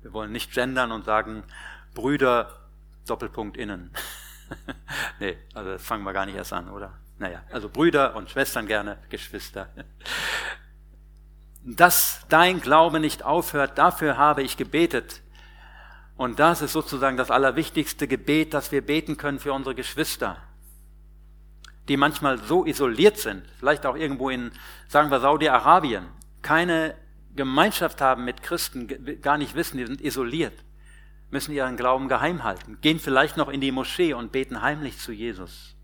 Wir 0.00 0.14
wollen 0.14 0.32
nicht 0.32 0.52
gendern 0.52 0.90
und 0.90 1.04
sagen, 1.04 1.44
Brüder 1.92 2.67
Doppelpunkt 3.10 3.56
innen. 3.56 3.90
nee, 5.20 5.36
also 5.54 5.78
fangen 5.78 6.04
wir 6.04 6.12
gar 6.12 6.26
nicht 6.26 6.36
erst 6.36 6.52
an, 6.52 6.70
oder? 6.70 6.98
Naja, 7.18 7.42
also 7.50 7.68
Brüder 7.68 8.14
und 8.14 8.30
Schwestern 8.30 8.66
gerne, 8.66 8.98
Geschwister. 9.10 9.68
Dass 11.64 12.24
dein 12.28 12.60
Glaube 12.60 13.00
nicht 13.00 13.24
aufhört, 13.24 13.76
dafür 13.76 14.16
habe 14.16 14.42
ich 14.42 14.56
gebetet. 14.56 15.22
Und 16.16 16.38
das 16.38 16.62
ist 16.62 16.72
sozusagen 16.72 17.16
das 17.16 17.30
allerwichtigste 17.30 18.08
Gebet, 18.08 18.54
das 18.54 18.72
wir 18.72 18.84
beten 18.84 19.16
können 19.16 19.38
für 19.38 19.52
unsere 19.52 19.74
Geschwister, 19.74 20.36
die 21.88 21.96
manchmal 21.96 22.38
so 22.38 22.64
isoliert 22.64 23.18
sind, 23.18 23.44
vielleicht 23.58 23.86
auch 23.86 23.96
irgendwo 23.96 24.30
in, 24.30 24.50
sagen 24.88 25.10
wir, 25.10 25.20
Saudi-Arabien, 25.20 26.06
keine 26.42 26.94
Gemeinschaft 27.34 28.00
haben 28.00 28.24
mit 28.24 28.42
Christen, 28.42 29.20
gar 29.20 29.38
nicht 29.38 29.54
wissen, 29.54 29.78
die 29.78 29.86
sind 29.86 30.00
isoliert 30.00 30.54
müssen 31.30 31.52
ihren 31.52 31.76
Glauben 31.76 32.08
geheim 32.08 32.44
halten, 32.44 32.80
gehen 32.80 32.98
vielleicht 32.98 33.36
noch 33.36 33.48
in 33.48 33.60
die 33.60 33.72
Moschee 33.72 34.14
und 34.14 34.32
beten 34.32 34.62
heimlich 34.62 34.98
zu 34.98 35.12
Jesus. 35.12 35.76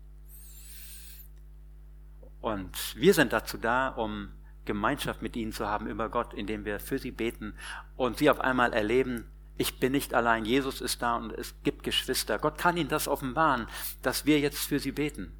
Und 2.41 2.95
wir 2.95 3.13
sind 3.13 3.33
dazu 3.33 3.57
da, 3.57 3.89
um 3.89 4.29
Gemeinschaft 4.65 5.21
mit 5.21 5.35
ihnen 5.35 5.51
zu 5.51 5.67
haben 5.67 5.87
über 5.87 6.09
Gott, 6.09 6.33
indem 6.33 6.65
wir 6.65 6.79
für 6.79 6.99
sie 6.99 7.11
beten 7.11 7.55
und 7.95 8.17
sie 8.17 8.29
auf 8.29 8.39
einmal 8.39 8.73
erleben, 8.73 9.25
ich 9.57 9.79
bin 9.79 9.93
nicht 9.93 10.13
allein, 10.13 10.45
Jesus 10.45 10.81
ist 10.81 11.01
da 11.01 11.15
und 11.15 11.31
es 11.31 11.55
gibt 11.63 11.83
Geschwister. 11.83 12.39
Gott 12.39 12.57
kann 12.57 12.75
ihnen 12.75 12.89
das 12.89 13.07
offenbaren, 13.07 13.67
dass 14.01 14.25
wir 14.25 14.39
jetzt 14.39 14.59
für 14.67 14.79
sie 14.79 14.91
beten 14.91 15.31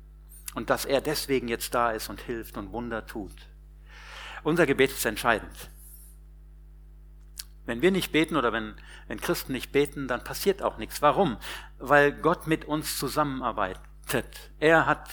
und 0.53 0.69
dass 0.69 0.85
er 0.85 1.01
deswegen 1.01 1.47
jetzt 1.47 1.73
da 1.73 1.91
ist 1.91 2.09
und 2.09 2.21
hilft 2.21 2.57
und 2.57 2.71
Wunder 2.71 3.05
tut. 3.05 3.33
Unser 4.43 4.65
Gebet 4.65 4.91
ist 4.91 5.05
entscheidend. 5.05 5.69
Wenn 7.65 7.81
wir 7.81 7.91
nicht 7.91 8.11
beten 8.11 8.35
oder 8.35 8.53
wenn, 8.53 8.75
wenn 9.07 9.19
Christen 9.19 9.53
nicht 9.53 9.71
beten, 9.71 10.07
dann 10.07 10.23
passiert 10.23 10.61
auch 10.61 10.77
nichts. 10.77 11.01
Warum? 11.01 11.37
Weil 11.79 12.11
Gott 12.11 12.47
mit 12.47 12.65
uns 12.65 12.97
zusammenarbeitet. 12.97 13.81
Er 14.59 14.85
hat 14.85 15.09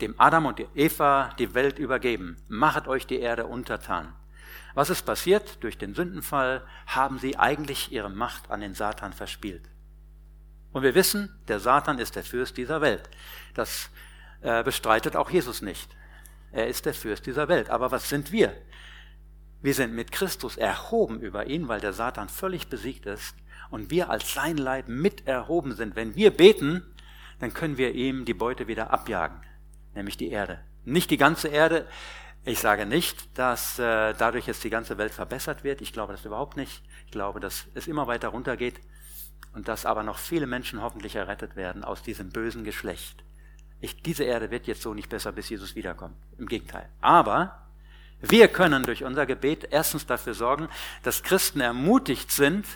dem 0.00 0.14
Adam 0.18 0.46
und 0.46 0.60
Eva 0.74 1.30
die 1.38 1.54
Welt 1.54 1.78
übergeben. 1.78 2.36
Machet 2.48 2.88
euch 2.88 3.06
die 3.06 3.20
Erde 3.20 3.46
untertan. 3.46 4.12
Was 4.74 4.90
ist 4.90 5.02
passiert? 5.02 5.62
Durch 5.62 5.78
den 5.78 5.94
Sündenfall 5.94 6.66
haben 6.86 7.18
sie 7.18 7.38
eigentlich 7.38 7.92
ihre 7.92 8.10
Macht 8.10 8.50
an 8.50 8.60
den 8.60 8.74
Satan 8.74 9.12
verspielt. 9.12 9.62
Und 10.72 10.82
wir 10.82 10.96
wissen, 10.96 11.32
der 11.46 11.60
Satan 11.60 12.00
ist 12.00 12.16
der 12.16 12.24
Fürst 12.24 12.56
dieser 12.56 12.80
Welt. 12.80 13.08
Das 13.54 13.88
äh, 14.40 14.64
bestreitet 14.64 15.14
auch 15.14 15.30
Jesus 15.30 15.62
nicht. 15.62 15.88
Er 16.50 16.66
ist 16.66 16.86
der 16.86 16.94
Fürst 16.94 17.26
dieser 17.26 17.46
Welt. 17.46 17.70
Aber 17.70 17.92
was 17.92 18.08
sind 18.08 18.32
wir? 18.32 18.52
Wir 19.64 19.72
sind 19.72 19.94
mit 19.94 20.12
Christus 20.12 20.58
erhoben 20.58 21.20
über 21.20 21.46
ihn, 21.46 21.68
weil 21.68 21.80
der 21.80 21.94
Satan 21.94 22.28
völlig 22.28 22.68
besiegt 22.68 23.06
ist 23.06 23.34
und 23.70 23.90
wir 23.90 24.10
als 24.10 24.34
sein 24.34 24.58
Leib 24.58 24.88
mit 24.88 25.26
erhoben 25.26 25.72
sind. 25.72 25.96
Wenn 25.96 26.14
wir 26.14 26.32
beten, 26.32 26.82
dann 27.40 27.54
können 27.54 27.78
wir 27.78 27.94
ihm 27.94 28.26
die 28.26 28.34
Beute 28.34 28.68
wieder 28.68 28.92
abjagen, 28.92 29.40
nämlich 29.94 30.18
die 30.18 30.28
Erde. 30.28 30.60
Nicht 30.84 31.10
die 31.10 31.16
ganze 31.16 31.48
Erde. 31.48 31.88
Ich 32.44 32.58
sage 32.58 32.84
nicht, 32.84 33.38
dass 33.38 33.78
äh, 33.78 34.12
dadurch 34.12 34.46
jetzt 34.46 34.62
die 34.64 34.68
ganze 34.68 34.98
Welt 34.98 35.14
verbessert 35.14 35.64
wird. 35.64 35.80
Ich 35.80 35.94
glaube 35.94 36.12
das 36.12 36.26
überhaupt 36.26 36.58
nicht. 36.58 36.82
Ich 37.06 37.12
glaube, 37.12 37.40
dass 37.40 37.64
es 37.72 37.86
immer 37.86 38.06
weiter 38.06 38.28
runtergeht 38.28 38.78
und 39.54 39.66
dass 39.66 39.86
aber 39.86 40.02
noch 40.02 40.18
viele 40.18 40.46
Menschen 40.46 40.82
hoffentlich 40.82 41.16
errettet 41.16 41.56
werden 41.56 41.84
aus 41.84 42.02
diesem 42.02 42.28
bösen 42.28 42.64
Geschlecht. 42.64 43.24
Ich, 43.80 44.02
diese 44.02 44.24
Erde 44.24 44.50
wird 44.50 44.66
jetzt 44.66 44.82
so 44.82 44.92
nicht 44.92 45.08
besser, 45.08 45.32
bis 45.32 45.48
Jesus 45.48 45.74
wiederkommt. 45.74 46.16
Im 46.36 46.48
Gegenteil. 46.48 46.90
Aber 47.00 47.63
wir 48.30 48.48
können 48.48 48.84
durch 48.84 49.04
unser 49.04 49.26
Gebet 49.26 49.68
erstens 49.70 50.06
dafür 50.06 50.34
sorgen, 50.34 50.68
dass 51.02 51.22
Christen 51.22 51.60
ermutigt 51.60 52.30
sind 52.30 52.66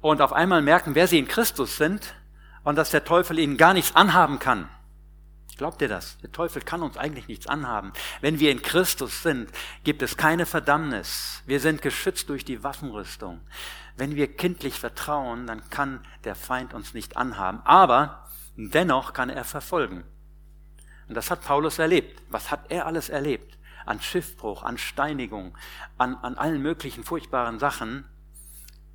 und 0.00 0.20
auf 0.20 0.32
einmal 0.32 0.62
merken, 0.62 0.94
wer 0.94 1.06
sie 1.06 1.18
in 1.18 1.28
Christus 1.28 1.76
sind 1.76 2.14
und 2.64 2.76
dass 2.76 2.90
der 2.90 3.04
Teufel 3.04 3.38
ihnen 3.38 3.56
gar 3.56 3.74
nichts 3.74 3.94
anhaben 3.94 4.38
kann. 4.38 4.68
Glaubt 5.56 5.82
ihr 5.82 5.88
das? 5.88 6.16
Der 6.18 6.32
Teufel 6.32 6.62
kann 6.62 6.80
uns 6.80 6.96
eigentlich 6.96 7.28
nichts 7.28 7.46
anhaben. 7.46 7.92
Wenn 8.22 8.40
wir 8.40 8.50
in 8.50 8.62
Christus 8.62 9.22
sind, 9.22 9.50
gibt 9.84 10.00
es 10.00 10.16
keine 10.16 10.46
Verdammnis. 10.46 11.42
Wir 11.44 11.60
sind 11.60 11.82
geschützt 11.82 12.30
durch 12.30 12.46
die 12.46 12.64
Waffenrüstung. 12.64 13.42
Wenn 13.96 14.16
wir 14.16 14.34
kindlich 14.34 14.80
vertrauen, 14.80 15.46
dann 15.46 15.68
kann 15.68 16.00
der 16.24 16.34
Feind 16.34 16.72
uns 16.72 16.94
nicht 16.94 17.18
anhaben. 17.18 17.60
Aber 17.64 18.24
dennoch 18.56 19.12
kann 19.12 19.28
er 19.28 19.44
verfolgen. 19.44 20.04
Und 21.08 21.14
das 21.14 21.30
hat 21.30 21.42
Paulus 21.42 21.78
erlebt. 21.78 22.22
Was 22.30 22.50
hat 22.50 22.70
er 22.70 22.86
alles 22.86 23.10
erlebt? 23.10 23.58
An 23.90 24.00
Schiffbruch, 24.00 24.62
an 24.62 24.78
Steinigung, 24.78 25.58
an, 25.98 26.14
an 26.14 26.36
allen 26.36 26.62
möglichen 26.62 27.02
furchtbaren 27.02 27.58
Sachen. 27.58 28.04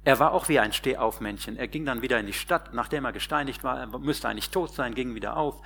Er 0.06 0.20
war 0.20 0.32
auch 0.32 0.48
wie 0.48 0.60
ein 0.60 0.72
Stehaufmännchen. 0.72 1.58
Er 1.58 1.68
ging 1.68 1.86
dann 1.86 2.02
wieder 2.02 2.20
in 2.20 2.28
die 2.28 2.34
Stadt, 2.34 2.74
nachdem 2.74 3.04
er 3.04 3.12
gesteinigt 3.12 3.64
war. 3.64 3.78
Er 3.78 4.00
müsste 4.00 4.30
eigentlich 4.30 4.52
tot 4.52 4.74
sein, 4.74 4.96
ging 4.96 5.14
wieder 5.14 5.36
auf. 5.36 5.62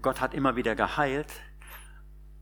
Gott 0.00 0.20
hat 0.20 0.34
immer 0.34 0.56
wieder 0.56 0.74
geheilt. 0.74 1.32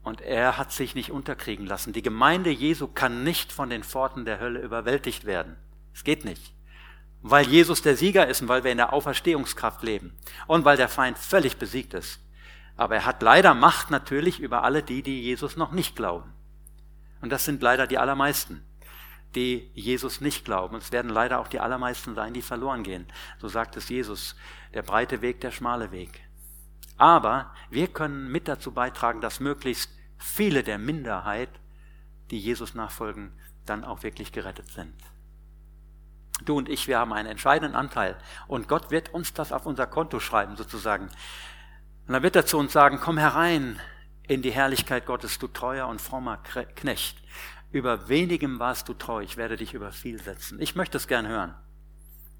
Und 0.02 0.22
er 0.22 0.56
hat 0.56 0.72
sich 0.72 0.94
nicht 0.94 1.10
unterkriegen 1.10 1.66
lassen. 1.66 1.92
Die 1.92 2.00
Gemeinde 2.00 2.48
Jesu 2.48 2.86
kann 2.86 3.22
nicht 3.22 3.52
von 3.52 3.68
den 3.68 3.84
Pforten 3.84 4.24
der 4.24 4.40
Hölle 4.40 4.60
überwältigt 4.60 5.26
werden. 5.26 5.56
Es 5.92 6.04
geht 6.04 6.24
nicht. 6.24 6.54
Weil 7.20 7.46
Jesus 7.46 7.82
der 7.82 7.96
Sieger 7.96 8.26
ist 8.28 8.40
und 8.40 8.48
weil 8.48 8.64
wir 8.64 8.72
in 8.72 8.78
der 8.78 8.94
Auferstehungskraft 8.94 9.82
leben. 9.82 10.16
Und 10.46 10.64
weil 10.64 10.78
der 10.78 10.88
Feind 10.88 11.18
völlig 11.18 11.58
besiegt 11.58 11.92
ist. 11.92 12.18
Aber 12.80 12.94
er 12.94 13.04
hat 13.04 13.20
leider 13.20 13.52
Macht 13.52 13.90
natürlich 13.90 14.40
über 14.40 14.64
alle 14.64 14.82
die, 14.82 15.02
die 15.02 15.20
Jesus 15.20 15.54
noch 15.54 15.70
nicht 15.70 15.96
glauben. 15.96 16.32
Und 17.20 17.30
das 17.30 17.44
sind 17.44 17.60
leider 17.60 17.86
die 17.86 17.98
allermeisten, 17.98 18.64
die 19.34 19.70
Jesus 19.74 20.22
nicht 20.22 20.46
glauben. 20.46 20.76
Und 20.76 20.82
es 20.82 20.90
werden 20.90 21.10
leider 21.10 21.40
auch 21.40 21.48
die 21.48 21.60
allermeisten 21.60 22.14
sein, 22.14 22.32
die 22.32 22.40
verloren 22.40 22.82
gehen. 22.82 23.06
So 23.38 23.48
sagt 23.48 23.76
es 23.76 23.90
Jesus, 23.90 24.34
der 24.72 24.80
breite 24.80 25.20
Weg, 25.20 25.42
der 25.42 25.50
schmale 25.50 25.90
Weg. 25.90 26.26
Aber 26.96 27.52
wir 27.68 27.86
können 27.86 28.32
mit 28.32 28.48
dazu 28.48 28.72
beitragen, 28.72 29.20
dass 29.20 29.40
möglichst 29.40 29.90
viele 30.16 30.62
der 30.62 30.78
Minderheit, 30.78 31.50
die 32.30 32.38
Jesus 32.38 32.74
nachfolgen, 32.74 33.30
dann 33.66 33.84
auch 33.84 34.04
wirklich 34.04 34.32
gerettet 34.32 34.70
sind. 34.70 34.94
Du 36.46 36.56
und 36.56 36.70
ich, 36.70 36.88
wir 36.88 36.98
haben 36.98 37.12
einen 37.12 37.28
entscheidenden 37.28 37.76
Anteil. 37.76 38.16
Und 38.48 38.68
Gott 38.68 38.90
wird 38.90 39.12
uns 39.12 39.34
das 39.34 39.52
auf 39.52 39.66
unser 39.66 39.86
Konto 39.86 40.18
schreiben, 40.18 40.56
sozusagen. 40.56 41.10
Und 42.10 42.14
dann 42.14 42.24
wird 42.24 42.34
er 42.34 42.44
zu 42.44 42.58
uns 42.58 42.72
sagen, 42.72 42.98
komm 43.00 43.18
herein 43.18 43.78
in 44.26 44.42
die 44.42 44.50
Herrlichkeit 44.50 45.06
Gottes, 45.06 45.38
du 45.38 45.46
treuer 45.46 45.86
und 45.86 46.00
frommer 46.00 46.38
Knecht. 46.74 47.16
Über 47.70 48.08
wenigem 48.08 48.58
warst 48.58 48.88
du 48.88 48.94
treu, 48.94 49.22
ich 49.22 49.36
werde 49.36 49.56
dich 49.56 49.74
über 49.74 49.92
viel 49.92 50.20
setzen. 50.20 50.60
Ich 50.60 50.74
möchte 50.74 50.96
es 50.96 51.06
gern 51.06 51.28
hören. 51.28 51.54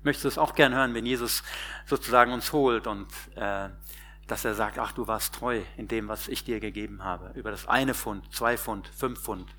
Ich 0.00 0.04
möchte 0.04 0.26
es 0.26 0.38
auch 0.38 0.56
gern 0.56 0.74
hören, 0.74 0.92
wenn 0.94 1.06
Jesus 1.06 1.44
sozusagen 1.86 2.32
uns 2.32 2.52
holt 2.52 2.88
und 2.88 3.06
äh, 3.36 3.68
dass 4.26 4.44
er 4.44 4.54
sagt, 4.56 4.76
ach, 4.80 4.90
du 4.90 5.06
warst 5.06 5.36
treu 5.36 5.60
in 5.76 5.86
dem, 5.86 6.08
was 6.08 6.26
ich 6.26 6.42
dir 6.42 6.58
gegeben 6.58 7.04
habe. 7.04 7.30
Über 7.38 7.52
das 7.52 7.68
eine 7.68 7.94
Pfund, 7.94 8.34
zwei 8.34 8.58
Pfund, 8.58 8.88
fünf 8.88 9.22
Pfund. 9.22 9.54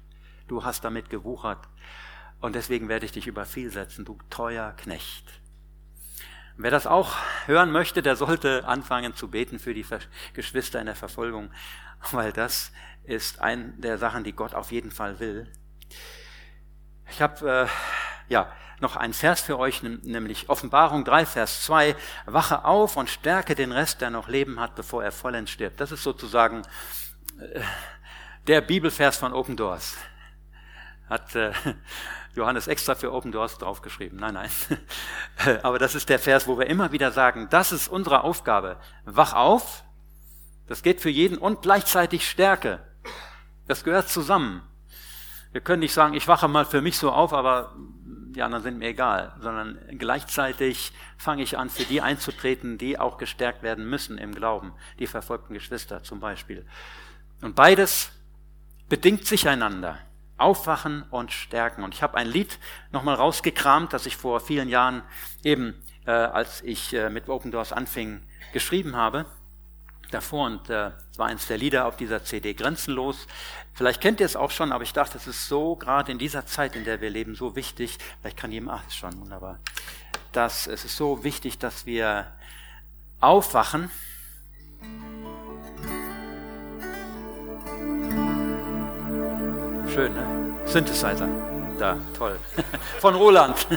Du 0.49 0.65
hast 0.65 0.83
damit 0.83 1.09
gewuchert. 1.09 1.69
Und 2.41 2.55
deswegen 2.55 2.89
werde 2.89 3.05
ich 3.05 3.13
dich 3.13 3.27
über 3.27 3.45
viel 3.45 3.71
setzen, 3.71 4.03
du 4.03 4.17
treuer 4.29 4.73
Knecht. 4.75 5.40
Wer 6.61 6.69
das 6.69 6.85
auch 6.85 7.15
hören 7.47 7.71
möchte, 7.71 8.03
der 8.03 8.15
sollte 8.15 8.67
anfangen 8.67 9.15
zu 9.15 9.29
beten 9.29 9.57
für 9.57 9.73
die 9.73 9.83
Geschwister 10.33 10.79
in 10.79 10.85
der 10.85 10.95
Verfolgung, 10.95 11.49
weil 12.11 12.31
das 12.31 12.71
ist 13.03 13.41
eine 13.41 13.69
der 13.77 13.97
Sachen, 13.97 14.23
die 14.23 14.33
Gott 14.33 14.53
auf 14.53 14.71
jeden 14.71 14.91
Fall 14.91 15.19
will. 15.19 15.51
Ich 17.09 17.19
habe 17.19 17.67
äh, 17.67 18.31
ja 18.31 18.51
noch 18.79 18.95
einen 18.95 19.13
Vers 19.13 19.41
für 19.41 19.57
euch, 19.57 19.81
nämlich 19.81 20.49
Offenbarung 20.49 21.03
3, 21.03 21.25
Vers 21.25 21.63
2. 21.63 21.95
Wache 22.27 22.63
auf 22.63 22.95
und 22.95 23.09
stärke 23.09 23.55
den 23.55 23.71
Rest, 23.71 24.01
der 24.01 24.11
noch 24.11 24.27
Leben 24.27 24.59
hat, 24.59 24.75
bevor 24.75 25.03
er 25.03 25.11
vollends 25.11 25.49
stirbt. 25.49 25.81
Das 25.81 25.91
ist 25.91 26.03
sozusagen 26.03 26.61
äh, 27.39 27.61
der 28.45 28.61
Bibelvers 28.61 29.17
von 29.17 29.33
Open 29.33 29.57
Doors. 29.57 29.97
Hat 31.09 31.35
äh, 31.35 31.53
Johannes 32.35 32.67
extra 32.67 32.95
für 32.95 33.11
Open 33.11 33.31
Doors 33.31 33.57
draufgeschrieben. 33.57 34.19
Nein, 34.19 34.33
nein. 34.35 34.49
Aber 35.63 35.79
das 35.79 35.95
ist 35.95 36.09
der 36.09 36.19
Vers, 36.19 36.47
wo 36.47 36.57
wir 36.57 36.67
immer 36.67 36.91
wieder 36.91 37.11
sagen, 37.11 37.47
das 37.49 37.71
ist 37.71 37.87
unsere 37.87 38.23
Aufgabe. 38.23 38.77
Wach 39.05 39.33
auf. 39.33 39.83
Das 40.67 40.83
geht 40.83 41.01
für 41.01 41.09
jeden 41.09 41.37
und 41.37 41.61
gleichzeitig 41.61 42.29
Stärke. 42.29 42.79
Das 43.67 43.83
gehört 43.83 44.07
zusammen. 44.07 44.61
Wir 45.51 45.61
können 45.61 45.81
nicht 45.81 45.93
sagen, 45.93 46.13
ich 46.13 46.27
wache 46.27 46.47
mal 46.47 46.65
für 46.65 46.81
mich 46.81 46.97
so 46.97 47.11
auf, 47.11 47.33
aber 47.33 47.75
die 48.35 48.41
anderen 48.41 48.63
sind 48.63 48.77
mir 48.77 48.87
egal, 48.87 49.35
sondern 49.39 49.77
gleichzeitig 49.97 50.93
fange 51.17 51.43
ich 51.43 51.57
an, 51.57 51.69
für 51.69 51.83
die 51.83 52.01
einzutreten, 52.01 52.77
die 52.77 52.97
auch 52.97 53.17
gestärkt 53.17 53.61
werden 53.61 53.89
müssen 53.89 54.17
im 54.17 54.33
Glauben, 54.33 54.73
die 54.99 55.07
verfolgten 55.07 55.53
Geschwister 55.53 56.03
zum 56.03 56.21
Beispiel. 56.21 56.65
Und 57.41 57.55
beides 57.55 58.11
bedingt 58.87 59.25
sich 59.27 59.49
einander. 59.49 59.97
Aufwachen 60.41 61.03
und 61.09 61.31
stärken. 61.31 61.83
Und 61.83 61.93
ich 61.93 62.03
habe 62.03 62.17
ein 62.17 62.27
Lied 62.27 62.59
nochmal 62.91 63.15
rausgekramt, 63.15 63.93
das 63.93 64.05
ich 64.05 64.17
vor 64.17 64.39
vielen 64.39 64.69
Jahren 64.69 65.03
eben, 65.43 65.75
äh, 66.05 66.11
als 66.11 66.61
ich 66.61 66.93
äh, 66.93 67.09
mit 67.09 67.29
Open 67.29 67.51
Doors 67.51 67.71
anfing, 67.71 68.21
geschrieben 68.53 68.95
habe. 68.95 69.25
Davor 70.09 70.47
und 70.47 70.69
äh, 70.69 70.91
war 71.15 71.27
eins 71.27 71.47
der 71.47 71.57
Lieder 71.57 71.85
auf 71.85 71.95
dieser 71.95 72.23
CD 72.23 72.53
Grenzenlos. 72.53 73.27
Vielleicht 73.73 74.01
kennt 74.01 74.19
ihr 74.19 74.25
es 74.25 74.35
auch 74.35 74.51
schon, 74.51 74.73
aber 74.73 74.83
ich 74.83 74.91
dachte, 74.91 75.17
es 75.17 75.25
ist 75.25 75.47
so 75.47 75.77
gerade 75.77 76.11
in 76.11 76.17
dieser 76.17 76.45
Zeit, 76.45 76.75
in 76.75 76.83
der 76.83 76.99
wir 76.99 77.09
leben, 77.09 77.35
so 77.35 77.55
wichtig. 77.55 77.97
Vielleicht 78.19 78.37
kann 78.37 78.51
jemand, 78.51 78.81
ach, 78.81 78.87
ist 78.87 78.97
schon 78.97 79.17
wunderbar. 79.19 79.59
Dass 80.33 80.67
es 80.67 80.83
ist 80.83 80.97
so 80.97 81.23
wichtig, 81.23 81.59
dass 81.59 81.85
wir 81.85 82.27
aufwachen 83.21 83.89
Schön, 89.93 90.13
ne? 90.13 90.55
Synthesizer. 90.65 91.27
Da, 91.77 91.97
toll. 92.17 92.39
Von 92.99 93.15
Roland. 93.15 93.67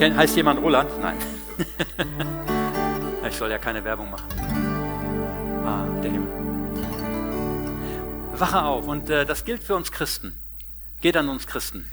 heißt 0.00 0.36
jemand 0.36 0.62
Roland? 0.62 0.90
Nein. 1.02 1.18
ich 3.28 3.36
soll 3.36 3.50
ja 3.50 3.58
keine 3.58 3.84
Werbung 3.84 4.10
machen. 4.10 4.26
Ah, 5.66 5.84
der 6.02 6.12
Himmel. 6.12 6.32
Wache 8.38 8.62
auf. 8.62 8.86
Und 8.86 9.10
äh, 9.10 9.26
das 9.26 9.44
gilt 9.44 9.62
für 9.62 9.76
uns 9.76 9.92
Christen. 9.92 10.34
Geht 11.02 11.18
an 11.18 11.28
uns 11.28 11.46
Christen. 11.46 11.90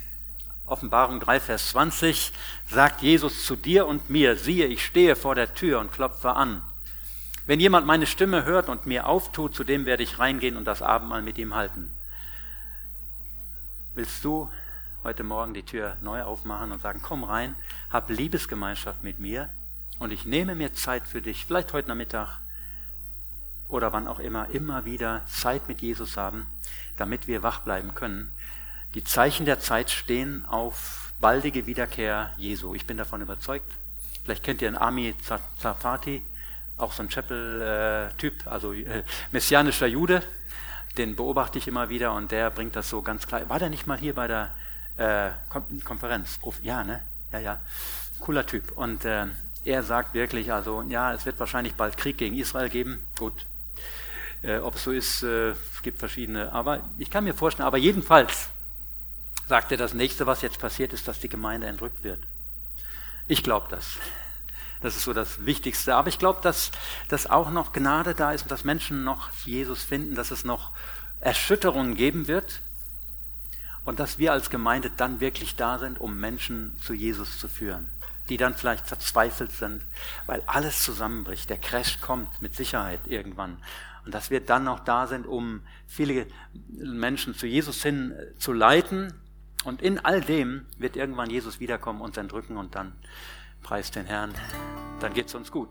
Offenbarung 0.65 1.19
3, 1.19 1.41
Vers 1.41 1.71
20 1.71 2.31
sagt 2.67 3.01
Jesus 3.01 3.45
zu 3.45 3.57
dir 3.57 3.85
und 3.85 4.09
mir, 4.09 4.37
siehe, 4.37 4.67
ich 4.67 4.85
stehe 4.85 5.17
vor 5.17 5.35
der 5.35 5.53
Tür 5.53 5.81
und 5.81 5.91
klopfe 5.91 6.35
an. 6.35 6.61
Wenn 7.45 7.59
jemand 7.59 7.85
meine 7.85 8.05
Stimme 8.05 8.45
hört 8.45 8.69
und 8.69 8.85
mir 8.85 9.07
auftut, 9.07 9.55
zu 9.55 9.65
dem 9.65 9.85
werde 9.85 10.03
ich 10.03 10.19
reingehen 10.19 10.55
und 10.55 10.65
das 10.65 10.81
Abendmahl 10.81 11.21
mit 11.21 11.37
ihm 11.37 11.53
halten. 11.53 11.91
Willst 13.95 14.23
du 14.23 14.49
heute 15.03 15.23
Morgen 15.23 15.55
die 15.55 15.63
Tür 15.63 15.97
neu 16.01 16.21
aufmachen 16.21 16.71
und 16.71 16.79
sagen, 16.79 16.99
komm 17.01 17.23
rein, 17.23 17.55
hab 17.89 18.09
Liebesgemeinschaft 18.09 19.03
mit 19.03 19.17
mir 19.17 19.49
und 19.97 20.11
ich 20.11 20.25
nehme 20.25 20.53
mir 20.53 20.73
Zeit 20.73 21.07
für 21.07 21.21
dich, 21.21 21.45
vielleicht 21.45 21.73
heute 21.73 21.89
Nachmittag 21.89 22.39
oder 23.67 23.91
wann 23.91 24.07
auch 24.07 24.19
immer, 24.19 24.49
immer 24.49 24.85
wieder 24.85 25.25
Zeit 25.25 25.67
mit 25.67 25.81
Jesus 25.81 26.17
haben, 26.17 26.45
damit 26.97 27.27
wir 27.27 27.41
wach 27.41 27.61
bleiben 27.61 27.95
können. 27.95 28.31
Die 28.93 29.03
Zeichen 29.03 29.45
der 29.45 29.59
Zeit 29.59 29.89
stehen 29.89 30.45
auf 30.45 31.13
baldige 31.19 31.65
Wiederkehr 31.65 32.31
Jesu. 32.37 32.75
Ich 32.75 32.85
bin 32.85 32.97
davon 32.97 33.21
überzeugt. 33.21 33.71
Vielleicht 34.23 34.43
kennt 34.43 34.61
ihr 34.61 34.67
einen 34.67 34.77
Ami 34.77 35.15
Zafati, 35.57 36.23
auch 36.77 36.93
so 36.93 37.01
ein 37.01 37.09
Chapel-Typ, 37.09 38.47
also 38.47 38.73
äh, 38.73 39.03
messianischer 39.31 39.87
Jude. 39.87 40.21
Den 40.97 41.15
beobachte 41.15 41.57
ich 41.57 41.67
immer 41.67 41.89
wieder 41.89 42.13
und 42.13 42.31
der 42.31 42.49
bringt 42.49 42.75
das 42.75 42.89
so 42.89 43.01
ganz 43.01 43.27
klar. 43.27 43.47
War 43.49 43.59
der 43.59 43.69
nicht 43.69 43.87
mal 43.87 43.97
hier 43.97 44.15
bei 44.15 44.27
der 44.27 44.55
äh, 44.97 45.31
Konferenz? 45.83 46.39
Ja, 46.61 46.83
ne? 46.83 47.03
Ja, 47.31 47.39
ja. 47.39 47.57
Cooler 48.19 48.45
Typ. 48.45 48.71
Und 48.73 49.05
äh, 49.05 49.27
er 49.63 49.83
sagt 49.83 50.13
wirklich, 50.13 50.51
also 50.51 50.83
ja, 50.83 51.13
es 51.13 51.25
wird 51.25 51.39
wahrscheinlich 51.39 51.75
bald 51.75 51.97
Krieg 51.97 52.17
gegen 52.17 52.35
Israel 52.35 52.69
geben. 52.69 53.05
Gut. 53.17 53.45
Äh, 54.41 54.57
ob 54.59 54.75
es 54.75 54.83
so 54.83 54.91
ist, 54.91 55.23
äh, 55.23 55.51
es 55.51 55.81
gibt 55.83 55.99
verschiedene. 55.99 56.51
Aber 56.51 56.81
ich 56.97 57.09
kann 57.09 57.23
mir 57.23 57.33
vorstellen, 57.33 57.67
aber 57.67 57.77
jedenfalls 57.77 58.49
sagt 59.47 59.71
er, 59.71 59.77
das 59.77 59.93
nächste, 59.93 60.27
was 60.27 60.41
jetzt 60.41 60.59
passiert, 60.59 60.93
ist, 60.93 61.07
dass 61.07 61.19
die 61.19 61.29
Gemeinde 61.29 61.67
entrückt 61.67 62.03
wird. 62.03 62.19
Ich 63.27 63.43
glaube 63.43 63.67
das. 63.69 63.97
Das 64.81 64.95
ist 64.95 65.03
so 65.03 65.13
das 65.13 65.45
Wichtigste. 65.45 65.95
Aber 65.95 66.07
ich 66.07 66.19
glaube, 66.19 66.39
dass, 66.41 66.71
dass 67.09 67.29
auch 67.29 67.51
noch 67.51 67.73
Gnade 67.73 68.15
da 68.15 68.31
ist 68.31 68.43
und 68.43 68.51
dass 68.51 68.63
Menschen 68.63 69.03
noch 69.03 69.29
Jesus 69.45 69.83
finden, 69.83 70.15
dass 70.15 70.31
es 70.31 70.45
noch 70.45 70.71
Erschütterungen 71.19 71.95
geben 71.95 72.27
wird 72.27 72.61
und 73.83 73.99
dass 73.99 74.19
wir 74.19 74.31
als 74.31 74.49
Gemeinde 74.49 74.91
dann 74.95 75.19
wirklich 75.19 75.55
da 75.55 75.79
sind, 75.79 75.99
um 75.99 76.17
Menschen 76.17 76.77
zu 76.81 76.93
Jesus 76.93 77.39
zu 77.39 77.47
führen, 77.47 77.89
die 78.29 78.37
dann 78.37 78.53
vielleicht 78.53 78.87
verzweifelt 78.87 79.51
sind, 79.51 79.85
weil 80.25 80.43
alles 80.45 80.83
zusammenbricht. 80.83 81.49
Der 81.49 81.57
Crash 81.57 81.99
kommt 81.99 82.41
mit 82.41 82.55
Sicherheit 82.55 83.01
irgendwann. 83.05 83.57
Und 84.05 84.13
dass 84.13 84.29
wir 84.29 84.39
dann 84.39 84.63
noch 84.63 84.79
da 84.79 85.07
sind, 85.07 85.27
um 85.27 85.61
viele 85.87 86.25
Menschen 86.77 87.35
zu 87.35 87.47
Jesus 87.47 87.83
hin 87.83 88.13
zu 88.37 88.53
leiten. 88.53 89.13
Und 89.65 89.81
in 89.81 89.99
all 89.99 90.21
dem 90.21 90.65
wird 90.77 90.95
irgendwann 90.95 91.29
Jesus 91.29 91.59
wiederkommen, 91.59 91.99
uns 91.99 92.15
entrücken 92.15 92.55
und 92.55 92.75
dann 92.75 92.93
preist 93.69 93.95
den 93.95 94.07
Herrn, 94.07 94.33
dann 94.99 95.13
geht's 95.13 95.35
uns 95.35 95.51
gut. 95.51 95.69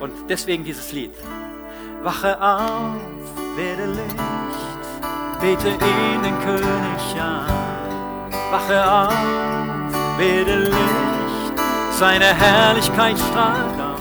Und 0.00 0.10
deswegen 0.28 0.64
dieses 0.64 0.90
Lied. 0.90 1.12
Wache 2.02 2.34
auf, 2.42 2.96
werde 3.54 3.86
Licht, 3.92 4.16
bete 5.40 5.68
ihn 5.68 6.20
den 6.20 6.36
König 6.40 7.20
an. 7.20 8.32
Wache 8.50 8.92
auf, 8.92 10.18
werde 10.18 10.64
Licht, 10.64 11.62
seine 11.92 12.24
Herrlichkeit 12.24 13.16
strahlt 13.16 13.80
auf. 13.80 14.00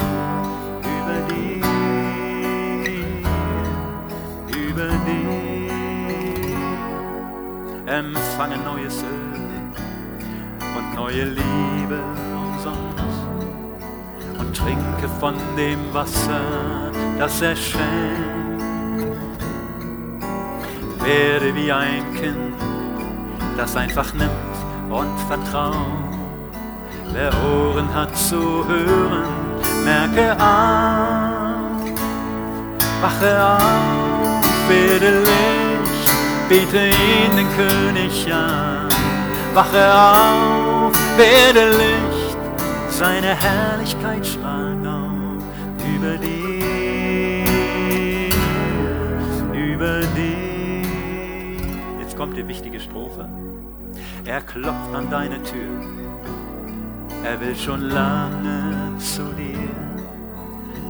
Empfange 7.86 8.57
neues 8.57 9.03
Öl 9.03 9.41
und 10.75 10.95
neue 10.95 11.25
Liebe 11.25 12.20
trinke 14.63 15.10
von 15.19 15.36
dem 15.58 15.93
Wasser, 15.93 16.91
das 17.17 17.41
er 17.41 17.56
schenkt 17.56 18.32
werde 21.04 21.54
wie 21.56 21.71
ein 21.71 22.13
Kind, 22.13 22.56
das 23.58 23.76
einfach 23.76 24.13
nimmt 24.13 24.32
und 24.89 25.19
vertraut. 25.28 25.76
Wer 27.13 27.32
Ohren 27.43 27.93
hat 27.93 28.15
zu 28.15 28.65
hören, 28.67 29.28
merke 29.84 30.32
auf, 30.34 31.82
wache 33.02 33.43
auf, 33.43 34.69
werde 34.69 35.19
Licht, 35.19 36.12
bete 36.47 36.89
ihn 36.89 37.36
den 37.36 37.47
König 37.56 38.32
an. 38.32 38.88
Wache 39.54 39.93
auf, 39.93 40.93
werde 41.17 41.71
Licht, 41.71 42.38
seine 42.89 43.36
Herrlichkeit 43.36 44.26
kommt 52.21 52.38
die 52.38 52.47
wichtige 52.47 52.79
Strophe. 52.79 53.27
Er 54.25 54.41
klopft 54.41 54.93
an 54.93 55.10
deine 55.10 55.41
Tür. 55.41 55.81
Er 57.25 57.41
will 57.41 57.55
schon 57.55 57.81
lange 57.81 58.95
zu 58.99 59.23
dir. 59.34 59.71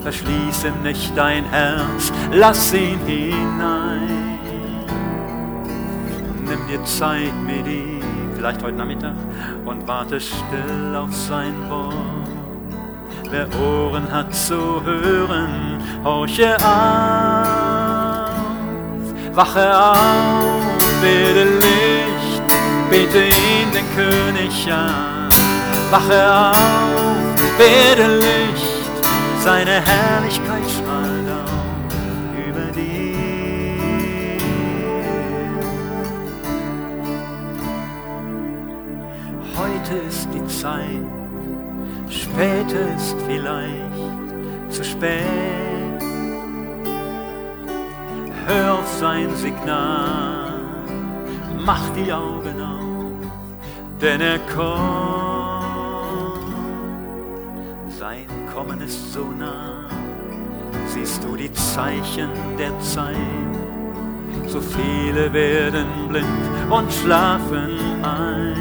Verschließ 0.01 0.65
ihm 0.65 0.83
nicht 0.83 1.15
dein 1.15 1.45
Herz, 1.45 2.11
lass 2.33 2.73
ihn 2.73 2.99
hinein. 3.05 4.39
Nimm 6.45 6.67
dir 6.67 6.83
Zeit 6.83 7.33
mit 7.45 7.65
ihm, 7.65 8.01
vielleicht 8.35 8.61
heute 8.61 8.75
Nachmittag, 8.75 9.15
und 9.63 9.87
warte 9.87 10.19
still 10.19 10.97
auf 10.97 11.15
sein 11.15 11.53
Wort. 11.69 11.95
Wer 13.29 13.47
Ohren 13.57 14.11
hat 14.11 14.35
zu 14.35 14.83
hören, 14.83 15.81
horche 16.03 16.57
auf, 16.57 18.27
wache 19.33 19.79
auf 19.79 20.70
werde 21.01 21.43
Licht, 21.43 22.43
bete 22.89 23.23
ihn 23.25 23.71
den 23.73 23.85
König 23.95 24.71
an. 24.71 25.29
Wache 25.89 26.51
auf, 26.51 27.57
werde 27.57 28.17
Licht, 28.19 29.03
seine 29.43 29.81
Herrlichkeit 29.81 30.63
strahlt 30.69 31.29
auf 31.29 31.89
über 32.47 32.71
dir. 32.71 32.91
Heute 39.57 39.95
ist 40.07 40.27
die 40.33 40.45
Zeit, 40.47 41.05
spät 42.09 42.71
ist 42.95 43.15
vielleicht 43.27 44.69
zu 44.69 44.83
spät. 44.83 45.21
Hör 48.47 48.73
auf 48.73 48.87
sein 48.99 49.29
Signal 49.35 50.40
mach 51.65 51.89
die 51.95 52.11
Augen 52.11 52.61
auf, 52.61 54.01
denn 54.01 54.21
er 54.21 54.39
kommt. 54.55 54.81
Sein 57.87 58.25
Kommen 58.53 58.81
ist 58.81 59.13
so 59.13 59.25
nah, 59.39 59.87
siehst 60.87 61.23
du 61.23 61.35
die 61.35 61.51
Zeichen 61.53 62.29
der 62.57 62.77
Zeit. 62.79 63.15
So 64.47 64.59
viele 64.59 65.31
werden 65.31 65.87
blind 66.09 66.25
und 66.69 66.91
schlafen 66.91 67.77
ein. 68.03 68.57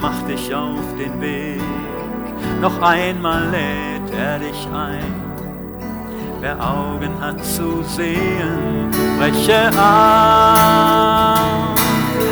Mach 0.00 0.22
dich 0.22 0.54
auf 0.54 0.84
den 0.98 1.20
Weg, 1.20 1.60
noch 2.60 2.80
einmal 2.80 3.42
lädt 3.50 4.14
er 4.14 4.38
dich 4.38 4.66
ein 4.72 5.29
Wer 6.40 6.56
Augen 6.58 7.20
hat 7.20 7.44
zu 7.44 7.82
sehen, 7.84 8.90
breche 9.18 9.68
auf. 9.76 11.40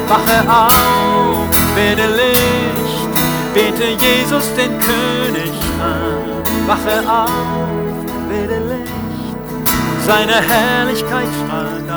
Wache 0.08 0.40
auf, 0.48 1.76
werde 1.76 2.06
Licht, 2.16 3.10
bete 3.52 3.84
Jesus 3.84 4.54
den 4.54 4.78
König 4.80 5.52
an. 5.78 6.42
Wache 6.66 7.02
auf, 7.06 8.30
werde 8.30 8.58
Licht, 8.70 8.94
seine 10.06 10.40
Herrlichkeit 10.40 11.28
strahlt 11.44 11.90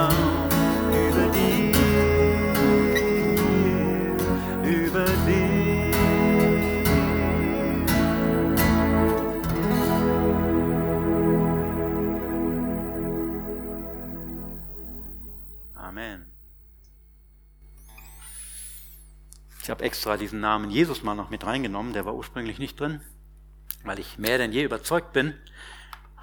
habe 19.72 19.84
extra 19.84 20.18
diesen 20.18 20.40
Namen 20.40 20.70
Jesus 20.70 21.02
mal 21.02 21.16
noch 21.16 21.30
mit 21.30 21.46
reingenommen, 21.46 21.94
der 21.94 22.06
war 22.06 22.14
ursprünglich 22.14 22.60
nicht 22.60 22.80
drin, 22.80 23.02
weil 23.84 24.00
ich 24.00 24.20
mehr 24.20 24.38
denn 24.38 24.52
je 24.52 24.64
überzeugt 24.64 25.14
bin, 25.14 25.34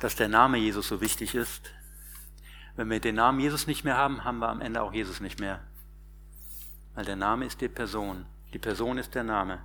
dass 0.00 0.14
der 0.14 0.28
Name 0.28 0.58
Jesus 0.58 0.86
so 0.86 1.00
wichtig 1.00 1.34
ist. 1.34 1.72
Wenn 2.76 2.90
wir 2.90 3.00
den 3.00 3.16
Namen 3.16 3.40
Jesus 3.40 3.66
nicht 3.66 3.84
mehr 3.84 3.96
haben, 3.96 4.22
haben 4.22 4.38
wir 4.38 4.48
am 4.48 4.60
Ende 4.60 4.82
auch 4.82 4.92
Jesus 4.92 5.20
nicht 5.20 5.40
mehr. 5.40 5.60
Weil 6.94 7.04
der 7.04 7.16
Name 7.16 7.44
ist 7.44 7.60
die 7.60 7.68
Person. 7.68 8.26
Die 8.52 8.58
Person 8.58 8.98
ist 8.98 9.14
der 9.14 9.24
Name. 9.24 9.58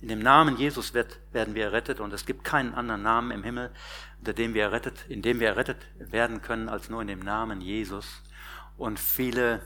In 0.00 0.08
dem 0.08 0.18
Namen 0.18 0.56
Jesus 0.56 0.92
wird, 0.92 1.18
werden 1.32 1.54
wir 1.54 1.64
errettet 1.64 2.00
und 2.00 2.12
es 2.12 2.26
gibt 2.26 2.44
keinen 2.44 2.74
anderen 2.74 3.02
Namen 3.02 3.30
im 3.30 3.44
Himmel, 3.44 3.70
unter 4.18 4.34
dem 4.34 4.52
wir 4.52 4.64
errettet, 4.64 5.06
in 5.08 5.22
dem 5.22 5.40
wir 5.40 5.48
errettet 5.48 5.78
werden 5.98 6.42
können, 6.42 6.68
als 6.68 6.90
nur 6.90 7.00
in 7.00 7.08
dem 7.08 7.20
Namen 7.20 7.60
Jesus. 7.60 8.22
Und 8.76 8.98
viele 8.98 9.62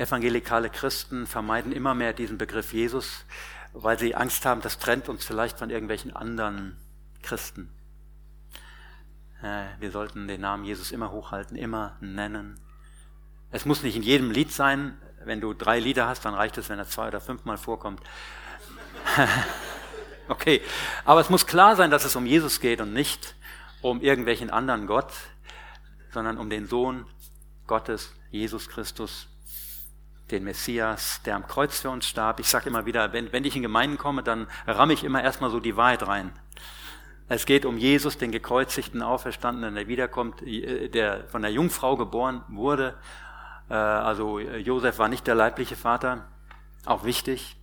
evangelikale 0.00 0.70
Christen 0.70 1.26
vermeiden 1.26 1.72
immer 1.72 1.94
mehr 1.94 2.12
diesen 2.12 2.38
Begriff 2.38 2.72
Jesus, 2.72 3.24
weil 3.72 3.98
sie 3.98 4.14
Angst 4.14 4.44
haben, 4.46 4.62
das 4.62 4.78
trennt 4.78 5.08
uns 5.08 5.24
vielleicht 5.24 5.58
von 5.58 5.70
irgendwelchen 5.70 6.16
anderen 6.16 6.76
Christen. 7.22 7.70
Äh, 9.42 9.66
wir 9.78 9.90
sollten 9.90 10.26
den 10.26 10.40
Namen 10.40 10.64
Jesus 10.64 10.90
immer 10.90 11.12
hochhalten, 11.12 11.56
immer 11.56 11.96
nennen. 12.00 12.58
Es 13.50 13.66
muss 13.66 13.82
nicht 13.82 13.96
in 13.96 14.02
jedem 14.02 14.30
Lied 14.30 14.52
sein. 14.52 14.96
Wenn 15.24 15.40
du 15.40 15.52
drei 15.52 15.78
Lieder 15.78 16.08
hast, 16.08 16.24
dann 16.24 16.34
reicht 16.34 16.56
es, 16.56 16.70
wenn 16.70 16.78
er 16.78 16.88
zwei 16.88 17.08
oder 17.08 17.20
fünfmal 17.20 17.58
vorkommt. 17.58 18.00
okay, 20.28 20.62
aber 21.04 21.20
es 21.20 21.28
muss 21.28 21.46
klar 21.46 21.76
sein, 21.76 21.90
dass 21.90 22.04
es 22.04 22.16
um 22.16 22.24
Jesus 22.24 22.60
geht 22.60 22.80
und 22.80 22.94
nicht 22.94 23.34
um 23.82 24.00
irgendwelchen 24.00 24.50
anderen 24.50 24.86
Gott, 24.86 25.12
sondern 26.12 26.38
um 26.38 26.48
den 26.48 26.66
Sohn 26.66 27.06
Gottes, 27.66 28.14
Jesus 28.30 28.68
Christus, 28.68 29.29
den 30.30 30.44
Messias, 30.44 31.20
der 31.24 31.36
am 31.36 31.46
Kreuz 31.46 31.80
für 31.80 31.90
uns 31.90 32.06
starb. 32.06 32.40
Ich 32.40 32.48
sage 32.48 32.68
immer 32.68 32.86
wieder, 32.86 33.12
wenn, 33.12 33.32
wenn 33.32 33.44
ich 33.44 33.56
in 33.56 33.62
Gemeinden 33.62 33.98
komme, 33.98 34.22
dann 34.22 34.46
ramme 34.66 34.92
ich 34.92 35.04
immer 35.04 35.22
erstmal 35.22 35.50
so 35.50 35.60
die 35.60 35.76
Wahrheit 35.76 36.06
rein. 36.06 36.32
Es 37.28 37.46
geht 37.46 37.64
um 37.64 37.78
Jesus, 37.78 38.18
den 38.18 38.32
gekreuzigten, 38.32 39.02
auferstandenen, 39.02 39.76
der 39.76 39.86
wiederkommt, 39.86 40.42
äh, 40.42 40.88
der 40.88 41.28
von 41.28 41.42
der 41.42 41.52
Jungfrau 41.52 41.96
geboren 41.96 42.42
wurde. 42.48 42.94
Äh, 43.68 43.74
also 43.74 44.40
Josef 44.40 44.98
war 44.98 45.08
nicht 45.08 45.26
der 45.26 45.36
leibliche 45.36 45.76
Vater, 45.76 46.26
auch 46.84 47.04
wichtig. 47.04 47.56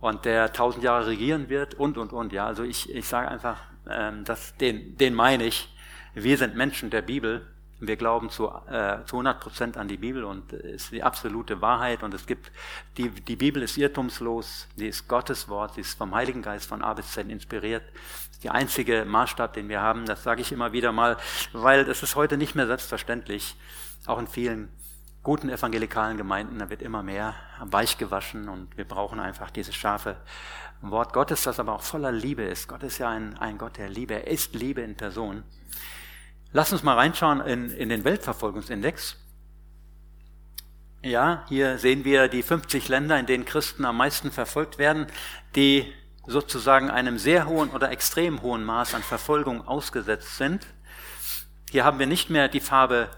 Und 0.00 0.24
der 0.24 0.52
tausend 0.52 0.84
Jahre 0.84 1.06
regieren 1.06 1.48
wird 1.48 1.74
und, 1.74 1.98
und, 1.98 2.12
und. 2.12 2.32
Ja, 2.32 2.46
also 2.46 2.62
ich, 2.62 2.94
ich 2.94 3.06
sage 3.06 3.28
einfach, 3.28 3.60
ähm, 3.90 4.24
dass 4.24 4.56
den, 4.56 4.96
den 4.96 5.14
meine 5.14 5.44
ich. 5.44 5.68
Wir 6.14 6.38
sind 6.38 6.54
Menschen 6.54 6.88
der 6.88 7.02
Bibel 7.02 7.46
wir 7.78 7.96
glauben 7.96 8.30
zu, 8.30 8.48
äh, 8.68 9.04
zu 9.04 9.16
100 9.16 9.40
Prozent 9.40 9.76
an 9.76 9.88
die 9.88 9.96
Bibel 9.96 10.24
und 10.24 10.52
ist 10.52 10.92
die 10.92 11.02
absolute 11.02 11.60
Wahrheit 11.60 12.02
und 12.02 12.14
es 12.14 12.26
gibt, 12.26 12.50
die, 12.96 13.10
die 13.10 13.36
Bibel 13.36 13.62
ist 13.62 13.76
irrtumslos, 13.76 14.66
sie 14.76 14.88
ist 14.88 15.08
Gottes 15.08 15.48
Wort, 15.48 15.74
sie 15.74 15.82
ist 15.82 15.98
vom 15.98 16.14
Heiligen 16.14 16.42
Geist 16.42 16.66
von 16.66 16.82
A 16.82 16.94
inspiriert. 17.28 17.82
Das 17.92 18.30
ist 18.32 18.44
die 18.44 18.50
einzige 18.50 19.04
Maßstab, 19.04 19.52
den 19.52 19.68
wir 19.68 19.82
haben, 19.82 20.06
das 20.06 20.22
sage 20.22 20.40
ich 20.40 20.52
immer 20.52 20.72
wieder 20.72 20.92
mal, 20.92 21.16
weil 21.52 21.80
es 21.88 22.02
ist 22.02 22.16
heute 22.16 22.36
nicht 22.38 22.54
mehr 22.54 22.66
selbstverständlich, 22.66 23.56
auch 24.06 24.18
in 24.18 24.26
vielen 24.26 24.68
guten 25.22 25.48
evangelikalen 25.48 26.16
Gemeinden, 26.16 26.60
da 26.60 26.70
wird 26.70 26.82
immer 26.82 27.02
mehr 27.02 27.34
weich 27.60 27.98
gewaschen 27.98 28.48
und 28.48 28.76
wir 28.76 28.84
brauchen 28.84 29.18
einfach 29.18 29.50
dieses 29.50 29.74
scharfe 29.74 30.16
Wort 30.80 31.12
Gottes, 31.12 31.42
das 31.42 31.58
aber 31.58 31.74
auch 31.74 31.82
voller 31.82 32.12
Liebe 32.12 32.42
ist. 32.42 32.68
Gott 32.68 32.82
ist 32.82 32.98
ja 32.98 33.08
ein, 33.08 33.36
ein 33.38 33.58
Gott 33.58 33.76
der 33.76 33.88
Liebe, 33.88 34.14
er 34.14 34.28
ist 34.28 34.54
Liebe 34.54 34.82
in 34.82 34.96
Person. 34.96 35.42
Lass 36.56 36.72
uns 36.72 36.82
mal 36.82 36.94
reinschauen 36.94 37.42
in, 37.42 37.70
in 37.70 37.90
den 37.90 38.02
Weltverfolgungsindex. 38.04 39.18
Ja, 41.02 41.44
hier 41.50 41.76
sehen 41.76 42.06
wir 42.06 42.28
die 42.28 42.42
50 42.42 42.88
Länder, 42.88 43.20
in 43.20 43.26
denen 43.26 43.44
Christen 43.44 43.84
am 43.84 43.98
meisten 43.98 44.30
verfolgt 44.30 44.78
werden, 44.78 45.06
die 45.54 45.92
sozusagen 46.26 46.88
einem 46.88 47.18
sehr 47.18 47.44
hohen 47.44 47.68
oder 47.68 47.90
extrem 47.90 48.40
hohen 48.40 48.64
Maß 48.64 48.94
an 48.94 49.02
Verfolgung 49.02 49.68
ausgesetzt 49.68 50.38
sind. 50.38 50.66
Hier 51.70 51.84
haben 51.84 51.98
wir 51.98 52.06
nicht 52.06 52.30
mehr 52.30 52.48
die 52.48 52.60
Farbe 52.60 53.10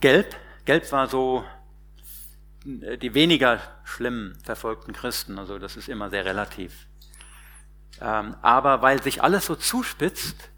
Gelb. 0.00 0.34
Gelb 0.64 0.90
war 0.90 1.06
so 1.06 1.44
äh, 2.66 2.98
die 2.98 3.14
weniger 3.14 3.60
schlimm 3.84 4.36
verfolgten 4.42 4.92
Christen, 4.92 5.38
also 5.38 5.60
das 5.60 5.76
ist 5.76 5.88
immer 5.88 6.10
sehr 6.10 6.24
relativ. 6.24 6.88
Ähm, 8.00 8.34
aber 8.42 8.82
weil 8.82 9.00
sich 9.00 9.22
alles 9.22 9.46
so 9.46 9.54
zuspitzt, 9.54 10.50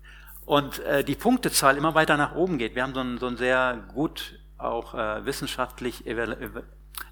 und 0.50 0.80
äh, 0.80 1.04
die 1.04 1.14
Punktezahl 1.14 1.76
immer 1.76 1.94
weiter 1.94 2.16
nach 2.16 2.34
oben 2.34 2.58
geht. 2.58 2.74
Wir 2.74 2.82
haben 2.82 2.92
so 2.92 2.98
ein, 2.98 3.18
so 3.18 3.28
ein 3.28 3.36
sehr 3.36 3.84
gut 3.94 4.40
auch 4.58 4.94
äh, 4.94 5.24
wissenschaftlich 5.24 6.08
evalu 6.08 6.34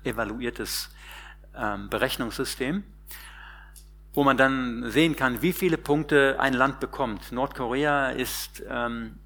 evaluiertes 0.02 0.90
ähm, 1.54 1.88
Berechnungssystem, 1.88 2.82
wo 4.12 4.24
man 4.24 4.36
dann 4.36 4.90
sehen 4.90 5.14
kann, 5.14 5.40
wie 5.40 5.52
viele 5.52 5.78
Punkte 5.78 6.34
ein 6.40 6.52
Land 6.52 6.80
bekommt. 6.80 7.30
Nordkorea 7.30 8.10
ist 8.10 8.60
ähm, 8.68 9.20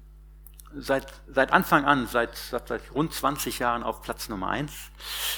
seit, 0.75 1.07
seit 1.27 1.51
Anfang 1.51 1.85
an, 1.85 2.05
seit, 2.05 2.35
seit, 2.35 2.67
seit 2.67 2.93
rund 2.93 3.13
20 3.13 3.57
Jahren 3.57 3.81
auf 3.81 4.03
Platz 4.03 4.29
Nummer 4.29 4.49
eins. 4.49 4.91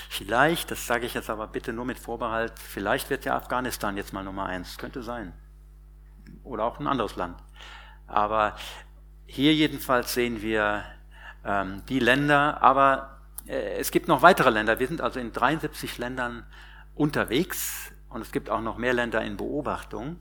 Vielleicht, 0.09 0.69
das 0.69 0.85
sage 0.85 1.05
ich 1.05 1.13
jetzt 1.13 1.29
aber 1.29 1.47
bitte 1.47 1.71
nur 1.71 1.85
mit 1.85 1.97
Vorbehalt, 1.97 2.51
vielleicht 2.59 3.09
wird 3.09 3.23
ja 3.23 3.37
Afghanistan 3.37 3.95
jetzt 3.95 4.11
mal 4.11 4.25
Nummer 4.25 4.47
eins. 4.47 4.77
Könnte 4.77 5.01
sein. 5.01 5.31
Oder 6.43 6.65
auch 6.65 6.77
ein 6.81 6.87
anderes 6.87 7.15
Land. 7.15 7.37
Aber 8.07 8.55
hier 9.25 9.53
jedenfalls 9.53 10.13
sehen 10.13 10.41
wir 10.41 10.83
ähm, 11.43 11.83
die 11.89 11.99
Länder, 11.99 12.61
aber 12.61 13.19
äh, 13.47 13.77
es 13.77 13.91
gibt 13.91 14.07
noch 14.07 14.21
weitere 14.21 14.49
Länder. 14.49 14.79
Wir 14.79 14.87
sind 14.87 15.01
also 15.01 15.19
in 15.19 15.31
73 15.31 15.97
Ländern 15.97 16.45
unterwegs 16.95 17.91
und 18.09 18.21
es 18.21 18.31
gibt 18.31 18.49
auch 18.49 18.61
noch 18.61 18.77
mehr 18.77 18.93
Länder 18.93 19.21
in 19.21 19.37
Beobachtung. 19.37 20.17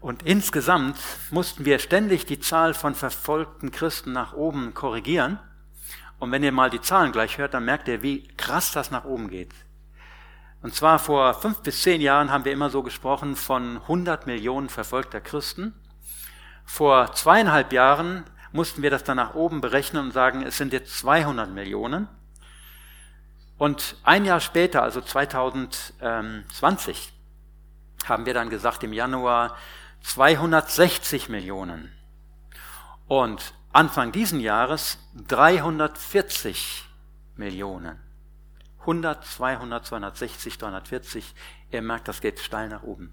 Und 0.00 0.22
insgesamt 0.22 0.96
mussten 1.30 1.66
wir 1.66 1.78
ständig 1.78 2.24
die 2.24 2.40
Zahl 2.40 2.72
von 2.72 2.94
verfolgten 2.94 3.70
Christen 3.70 4.12
nach 4.12 4.32
oben 4.32 4.72
korrigieren. 4.72 5.38
Und 6.18 6.32
wenn 6.32 6.42
ihr 6.42 6.52
mal 6.52 6.70
die 6.70 6.80
Zahlen 6.80 7.12
gleich 7.12 7.38
hört, 7.38 7.54
dann 7.54 7.64
merkt 7.64 7.88
ihr, 7.88 8.02
wie 8.02 8.26
krass 8.36 8.72
das 8.72 8.90
nach 8.90 9.04
oben 9.04 9.28
geht. 9.28 9.52
Und 10.62 10.74
zwar 10.74 10.98
vor 10.98 11.34
fünf 11.34 11.60
bis 11.60 11.82
zehn 11.82 12.00
Jahren 12.00 12.30
haben 12.30 12.44
wir 12.44 12.52
immer 12.52 12.70
so 12.70 12.82
gesprochen 12.82 13.36
von 13.36 13.78
100 13.78 14.26
Millionen 14.26 14.68
verfolgter 14.68 15.20
Christen. 15.20 15.74
Vor 16.72 17.12
zweieinhalb 17.14 17.72
Jahren 17.72 18.22
mussten 18.52 18.80
wir 18.80 18.90
das 18.90 19.02
dann 19.02 19.16
nach 19.16 19.34
oben 19.34 19.60
berechnen 19.60 20.06
und 20.06 20.12
sagen, 20.12 20.44
es 20.44 20.56
sind 20.56 20.72
jetzt 20.72 20.96
200 21.00 21.50
Millionen. 21.50 22.06
Und 23.58 23.96
ein 24.04 24.24
Jahr 24.24 24.38
später, 24.38 24.84
also 24.84 25.00
2020, 25.00 27.12
haben 28.06 28.24
wir 28.24 28.34
dann 28.34 28.50
gesagt 28.50 28.84
im 28.84 28.92
Januar 28.92 29.56
260 30.02 31.28
Millionen. 31.28 31.90
Und 33.08 33.52
Anfang 33.72 34.12
diesen 34.12 34.38
Jahres 34.38 34.98
340 35.26 36.84
Millionen. 37.34 37.98
100, 38.78 39.24
200, 39.24 39.84
260, 39.84 40.56
340. 40.56 41.34
Ihr 41.72 41.82
merkt, 41.82 42.06
das 42.06 42.20
geht 42.20 42.38
steil 42.38 42.68
nach 42.68 42.84
oben. 42.84 43.12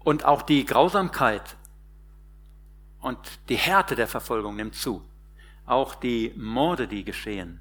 Und 0.00 0.24
auch 0.24 0.42
die 0.42 0.64
Grausamkeit 0.64 1.56
und 3.00 3.18
die 3.48 3.56
Härte 3.56 3.96
der 3.96 4.08
Verfolgung 4.08 4.56
nimmt 4.56 4.74
zu. 4.74 5.02
Auch 5.66 5.94
die 5.94 6.32
Morde, 6.36 6.88
die 6.88 7.04
geschehen. 7.04 7.60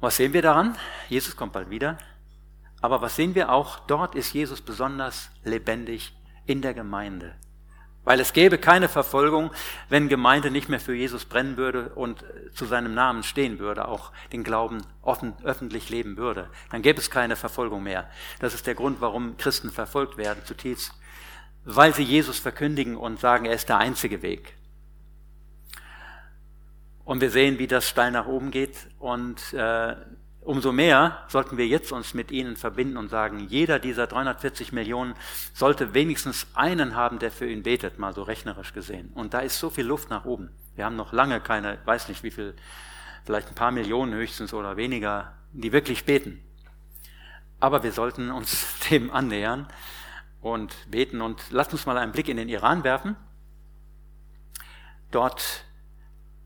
Was 0.00 0.16
sehen 0.16 0.32
wir 0.32 0.42
daran? 0.42 0.76
Jesus 1.08 1.36
kommt 1.36 1.52
bald 1.52 1.70
wieder. 1.70 1.98
Aber 2.80 3.02
was 3.02 3.16
sehen 3.16 3.34
wir 3.34 3.52
auch? 3.52 3.78
Dort 3.80 4.14
ist 4.14 4.32
Jesus 4.32 4.62
besonders 4.62 5.30
lebendig 5.44 6.14
in 6.46 6.62
der 6.62 6.72
Gemeinde. 6.72 7.36
Weil 8.04 8.18
es 8.18 8.32
gäbe 8.32 8.56
keine 8.56 8.88
Verfolgung, 8.88 9.50
wenn 9.90 10.08
Gemeinde 10.08 10.50
nicht 10.50 10.68
mehr 10.68 10.80
für 10.80 10.94
Jesus 10.94 11.26
brennen 11.26 11.56
würde 11.56 11.90
und 11.90 12.24
zu 12.54 12.64
seinem 12.64 12.94
Namen 12.94 13.22
stehen 13.22 13.58
würde, 13.58 13.86
auch 13.88 14.10
den 14.32 14.42
Glauben 14.42 14.82
offen, 15.02 15.34
öffentlich 15.44 15.90
leben 15.90 16.16
würde. 16.16 16.48
Dann 16.70 16.82
gäbe 16.82 16.98
es 16.98 17.10
keine 17.10 17.36
Verfolgung 17.36 17.82
mehr. 17.82 18.08
Das 18.38 18.54
ist 18.54 18.66
der 18.66 18.74
Grund, 18.74 19.00
warum 19.00 19.36
Christen 19.36 19.70
verfolgt 19.70 20.16
werden 20.16 20.44
zutiefst. 20.44 20.94
Weil 21.64 21.94
sie 21.94 22.02
Jesus 22.02 22.38
verkündigen 22.38 22.96
und 22.96 23.20
sagen, 23.20 23.44
er 23.44 23.54
ist 23.54 23.68
der 23.68 23.76
einzige 23.76 24.22
Weg. 24.22 24.54
Und 27.04 27.20
wir 27.20 27.30
sehen, 27.30 27.58
wie 27.58 27.66
das 27.66 27.86
steil 27.86 28.12
nach 28.12 28.26
oben 28.26 28.50
geht 28.50 28.76
und 28.98 29.52
äh, 29.52 29.96
Umso 30.42 30.72
mehr 30.72 31.24
sollten 31.28 31.58
wir 31.58 31.66
jetzt 31.66 31.92
uns 31.92 32.14
mit 32.14 32.30
ihnen 32.30 32.56
verbinden 32.56 32.96
und 32.96 33.08
sagen, 33.08 33.40
jeder 33.40 33.78
dieser 33.78 34.06
340 34.06 34.72
Millionen 34.72 35.14
sollte 35.52 35.92
wenigstens 35.92 36.46
einen 36.54 36.96
haben, 36.96 37.18
der 37.18 37.30
für 37.30 37.46
ihn 37.46 37.62
betet, 37.62 37.98
mal 37.98 38.14
so 38.14 38.22
rechnerisch 38.22 38.72
gesehen. 38.72 39.10
Und 39.14 39.34
da 39.34 39.40
ist 39.40 39.58
so 39.58 39.68
viel 39.68 39.84
Luft 39.84 40.08
nach 40.08 40.24
oben. 40.24 40.50
Wir 40.76 40.86
haben 40.86 40.96
noch 40.96 41.12
lange 41.12 41.40
keine, 41.40 41.78
weiß 41.84 42.08
nicht 42.08 42.22
wie 42.22 42.30
viel, 42.30 42.54
vielleicht 43.24 43.48
ein 43.48 43.54
paar 43.54 43.70
Millionen 43.70 44.14
höchstens 44.14 44.54
oder 44.54 44.78
weniger, 44.78 45.34
die 45.52 45.72
wirklich 45.72 46.06
beten. 46.06 46.42
Aber 47.58 47.82
wir 47.82 47.92
sollten 47.92 48.30
uns 48.30 48.66
dem 48.90 49.10
annähern 49.10 49.68
und 50.40 50.74
beten. 50.90 51.20
Und 51.20 51.42
lasst 51.50 51.72
uns 51.72 51.84
mal 51.84 51.98
einen 51.98 52.12
Blick 52.12 52.28
in 52.28 52.38
den 52.38 52.48
Iran 52.48 52.82
werfen. 52.82 53.14
Dort 55.10 55.64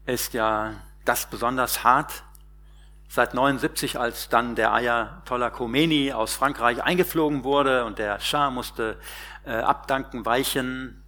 ist 0.04 0.34
ja 0.34 0.74
das 1.04 1.30
besonders 1.30 1.84
hart 1.84 2.24
seit 3.14 3.34
79, 3.34 3.98
als 3.98 4.28
dann 4.28 4.56
der 4.56 4.72
Ayatollah 4.72 5.50
Khomeini 5.50 6.12
aus 6.12 6.34
Frankreich 6.34 6.82
eingeflogen 6.82 7.44
wurde 7.44 7.84
und 7.84 7.98
der 7.98 8.20
Schah 8.20 8.50
musste 8.50 8.98
äh, 9.44 9.52
abdanken, 9.52 10.26
weichen. 10.26 11.02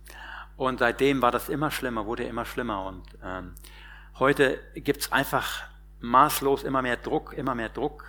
Und 0.57 0.79
seitdem 0.79 1.21
war 1.21 1.33
das 1.33 1.49
immer 1.49 1.71
schlimmer, 1.71 2.07
wurde 2.07 2.25
immer 2.25 2.45
schlimmer. 2.45 2.87
Und 2.87 3.05
ähm, 3.23 3.55
heute 4.19 4.59
gibt's 4.75 5.13
einfach 5.13 5.65
maßlos 6.01 6.63
immer 6.63 6.83
mehr 6.83 6.97
Druck, 6.97 7.35
immer 7.35 7.55
mehr 7.55 7.69
Druck. 7.69 8.05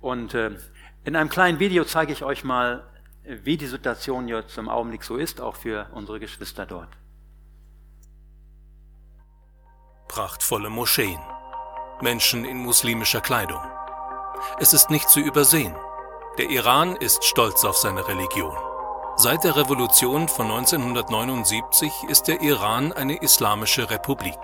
Und 0.00 0.34
äh, 0.34 0.56
In 1.04 1.14
einem 1.14 1.28
kleinen 1.28 1.60
Video 1.60 1.84
zeige 1.84 2.12
ich 2.12 2.24
euch 2.24 2.42
mal, 2.42 2.82
wie 3.22 3.56
die 3.56 3.68
Situation 3.68 4.26
jetzt 4.26 4.58
im 4.58 4.68
Augenblick 4.68 5.04
so 5.04 5.16
ist, 5.16 5.40
auch 5.40 5.54
für 5.54 5.86
unsere 5.92 6.18
Geschwister 6.18 6.66
dort. 6.66 6.88
Prachtvolle 10.08 10.68
Moscheen. 10.68 11.20
Menschen 12.02 12.44
in 12.44 12.58
muslimischer 12.58 13.20
Kleidung. 13.20 13.60
Es 14.58 14.72
ist 14.72 14.90
nicht 14.90 15.08
zu 15.08 15.20
übersehen. 15.20 15.74
Der 16.38 16.50
Iran 16.50 16.96
ist 16.96 17.24
stolz 17.24 17.64
auf 17.64 17.76
seine 17.76 18.06
Religion. 18.06 18.54
Seit 19.16 19.44
der 19.44 19.56
Revolution 19.56 20.28
von 20.28 20.50
1979 20.50 21.90
ist 22.08 22.28
der 22.28 22.42
Iran 22.42 22.92
eine 22.92 23.16
islamische 23.22 23.88
Republik. 23.88 24.38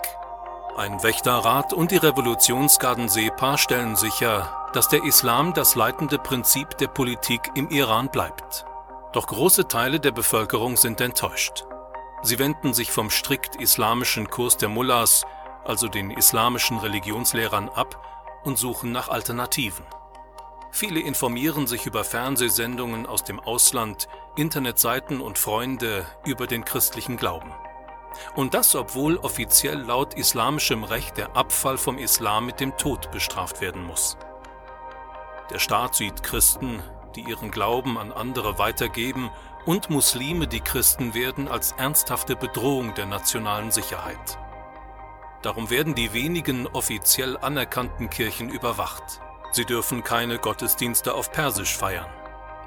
Ein 0.75 1.03
Wächterrat 1.03 1.71
und 1.71 1.91
die 1.91 1.97
Revolutionsgarden 1.97 3.07
SEPA 3.07 3.59
stellen 3.59 3.95
sicher, 3.95 4.67
dass 4.73 4.87
der 4.87 5.03
Islam 5.03 5.53
das 5.53 5.75
leitende 5.75 6.17
Prinzip 6.17 6.75
der 6.79 6.87
Politik 6.87 7.51
im 7.53 7.69
Iran 7.69 8.09
bleibt. 8.09 8.65
Doch 9.11 9.27
große 9.27 9.67
Teile 9.67 9.99
der 9.99 10.11
Bevölkerung 10.11 10.75
sind 10.75 10.99
enttäuscht. 10.99 11.65
Sie 12.23 12.39
wenden 12.39 12.73
sich 12.73 12.91
vom 12.91 13.11
strikt 13.11 13.57
islamischen 13.57 14.31
Kurs 14.31 14.57
der 14.57 14.69
Mullahs, 14.69 15.23
also 15.65 15.87
den 15.87 16.11
islamischen 16.11 16.77
Religionslehrern, 16.77 17.69
ab 17.69 18.01
und 18.43 18.57
suchen 18.57 18.91
nach 18.91 19.09
Alternativen. 19.09 19.85
Viele 20.71 20.99
informieren 20.99 21.67
sich 21.67 21.85
über 21.85 22.03
Fernsehsendungen 22.03 23.05
aus 23.05 23.23
dem 23.23 23.39
Ausland, 23.39 24.07
Internetseiten 24.35 25.21
und 25.21 25.37
Freunde 25.37 26.05
über 26.25 26.47
den 26.47 26.65
christlichen 26.65 27.15
Glauben. 27.15 27.53
Und 28.35 28.53
das, 28.53 28.75
obwohl 28.75 29.17
offiziell 29.17 29.79
laut 29.79 30.15
islamischem 30.15 30.83
Recht 30.83 31.17
der 31.17 31.35
Abfall 31.35 31.77
vom 31.77 31.97
Islam 31.97 32.45
mit 32.47 32.59
dem 32.59 32.75
Tod 32.77 33.11
bestraft 33.11 33.61
werden 33.61 33.83
muss. 33.83 34.17
Der 35.51 35.59
Staat 35.59 35.95
sieht 35.95 36.23
Christen, 36.23 36.81
die 37.15 37.21
ihren 37.21 37.51
Glauben 37.51 37.97
an 37.97 38.11
andere 38.11 38.57
weitergeben, 38.57 39.29
und 39.65 39.89
Muslime, 39.89 40.47
die 40.47 40.59
Christen 40.59 41.13
werden, 41.13 41.47
als 41.47 41.71
ernsthafte 41.73 42.35
Bedrohung 42.35 42.95
der 42.95 43.05
nationalen 43.05 43.71
Sicherheit. 43.71 44.37
Darum 45.43 45.69
werden 45.69 45.93
die 45.93 46.13
wenigen 46.13 46.67
offiziell 46.67 47.37
anerkannten 47.37 48.09
Kirchen 48.09 48.49
überwacht. 48.49 49.21
Sie 49.51 49.65
dürfen 49.65 50.03
keine 50.03 50.39
Gottesdienste 50.39 51.13
auf 51.13 51.31
Persisch 51.31 51.75
feiern 51.77 52.09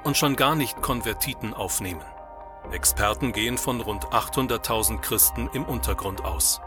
und 0.03 0.15
schon 0.15 0.35
gar 0.35 0.55
nicht 0.55 0.81
Konvertiten 0.81 1.55
aufnehmen. 1.55 2.05
Experten 2.71 3.33
gehen 3.33 3.57
von 3.57 3.81
rund 3.81 4.07
800.000 4.07 4.99
Christen 4.99 5.49
im 5.53 5.65
Untergrund 5.65 6.23
aus. 6.23 6.61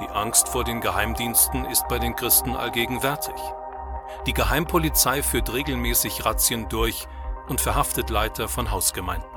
Die 0.00 0.08
Angst 0.08 0.48
vor 0.48 0.62
den 0.62 0.80
Geheimdiensten 0.80 1.64
ist 1.64 1.88
bei 1.88 1.98
den 1.98 2.14
Christen 2.14 2.54
allgegenwärtig. 2.54 3.34
Die 4.26 4.34
Geheimpolizei 4.34 5.22
führt 5.22 5.52
regelmäßig 5.52 6.24
Razzien 6.24 6.68
durch 6.68 7.08
und 7.48 7.60
verhaftet 7.60 8.08
Leiter 8.08 8.48
von 8.48 8.70
Hausgemeinden. 8.70 9.28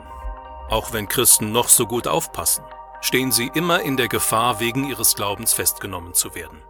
Auch 0.70 0.94
wenn 0.94 1.08
Christen 1.08 1.52
noch 1.52 1.70
so 1.70 1.88
gut 1.88 2.08
aufpassen, 2.08 2.64
stehen 3.02 3.32
sie 3.32 3.52
immer 3.54 3.82
in 3.82 3.98
der 3.98 4.08
Gefahr, 4.08 4.60
wegen 4.60 4.88
ihres 4.88 5.16
Glaubens 5.16 5.54
festgenommen 5.54 6.14
zu 6.14 6.34
werden. 6.36 6.62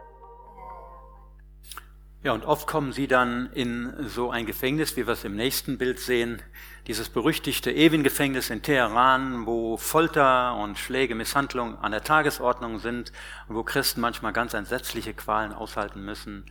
Ja, 2.23 2.33
und 2.33 2.45
oft 2.45 2.67
kommen 2.67 2.93
sie 2.93 3.07
dann 3.07 3.51
in 3.53 3.93
so 4.07 4.29
ein 4.29 4.45
Gefängnis, 4.45 4.95
wie 4.95 5.07
wir 5.07 5.13
es 5.13 5.23
im 5.23 5.35
nächsten 5.35 5.79
Bild 5.79 5.99
sehen, 5.99 6.39
dieses 6.85 7.09
berüchtigte 7.09 7.71
Ewin-Gefängnis 7.71 8.51
in 8.51 8.61
Teheran, 8.61 9.47
wo 9.47 9.75
Folter 9.75 10.55
und 10.55 10.77
Schläge, 10.77 11.15
Misshandlung 11.15 11.79
an 11.79 11.91
der 11.91 12.03
Tagesordnung 12.03 12.77
sind 12.77 13.11
und 13.47 13.55
wo 13.55 13.63
Christen 13.63 14.01
manchmal 14.01 14.33
ganz 14.33 14.53
entsetzliche 14.53 15.15
Qualen 15.15 15.51
aushalten 15.51 16.05
müssen. 16.05 16.45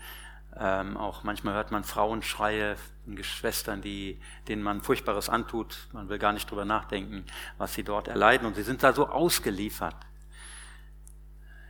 Ähm, 0.56 0.96
auch 0.96 1.22
manchmal 1.22 1.54
hört 1.54 1.70
man 1.70 1.84
Frauenschreie 1.84 2.76
von 3.04 3.16
Geschwistern, 3.16 3.82
die, 3.82 4.20
denen 4.48 4.62
man 4.62 4.80
Furchtbares 4.80 5.28
antut. 5.28 5.88
Man 5.92 6.08
will 6.08 6.18
gar 6.18 6.32
nicht 6.32 6.50
drüber 6.50 6.64
nachdenken, 6.64 7.24
was 7.58 7.74
sie 7.74 7.84
dort 7.84 8.08
erleiden. 8.08 8.46
Und 8.46 8.56
sie 8.56 8.62
sind 8.62 8.82
da 8.82 8.92
so 8.92 9.08
ausgeliefert. 9.08 9.96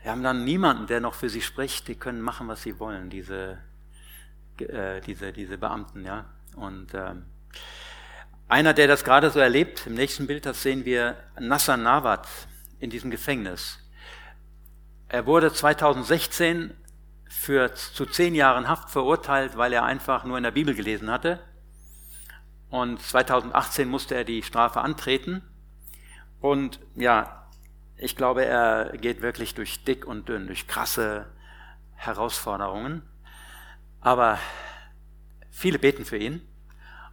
Wir 0.02 0.12
haben 0.12 0.22
dann 0.22 0.44
niemanden, 0.44 0.86
der 0.86 1.00
noch 1.00 1.14
für 1.14 1.28
sie 1.28 1.42
spricht. 1.42 1.88
Die 1.88 1.94
können 1.94 2.22
machen, 2.22 2.48
was 2.48 2.62
sie 2.62 2.78
wollen, 2.78 3.10
diese 3.10 3.58
äh, 4.68 5.00
diese, 5.00 5.32
diese 5.32 5.58
Beamten, 5.58 6.04
ja. 6.04 6.26
Und 6.56 6.92
ähm, 6.94 7.24
einer, 8.48 8.74
der 8.74 8.88
das 8.88 9.04
gerade 9.04 9.30
so 9.30 9.38
erlebt, 9.38 9.86
im 9.86 9.94
nächsten 9.94 10.26
Bild, 10.26 10.44
das 10.46 10.62
sehen 10.62 10.84
wir 10.84 11.16
Nasser 11.38 11.76
Nawat 11.76 12.28
in 12.78 12.90
diesem 12.90 13.10
Gefängnis. 13.10 13.78
Er 15.08 15.26
wurde 15.26 15.52
2016 15.52 16.72
für 17.30 17.72
zu 17.74 18.06
zehn 18.06 18.34
Jahren 18.34 18.68
Haft 18.68 18.90
verurteilt, 18.90 19.56
weil 19.56 19.72
er 19.72 19.84
einfach 19.84 20.24
nur 20.24 20.36
in 20.36 20.42
der 20.42 20.50
Bibel 20.50 20.74
gelesen 20.74 21.10
hatte. 21.10 21.38
Und 22.68 23.00
2018 23.00 23.88
musste 23.88 24.16
er 24.16 24.24
die 24.24 24.42
Strafe 24.42 24.80
antreten. 24.80 25.40
Und 26.40 26.80
ja, 26.96 27.48
ich 27.96 28.16
glaube, 28.16 28.44
er 28.44 28.96
geht 28.98 29.22
wirklich 29.22 29.54
durch 29.54 29.84
dick 29.84 30.06
und 30.06 30.28
dünn, 30.28 30.48
durch 30.48 30.66
krasse 30.66 31.26
Herausforderungen. 31.94 33.02
Aber 34.00 34.38
viele 35.50 35.78
beten 35.78 36.04
für 36.04 36.16
ihn 36.16 36.42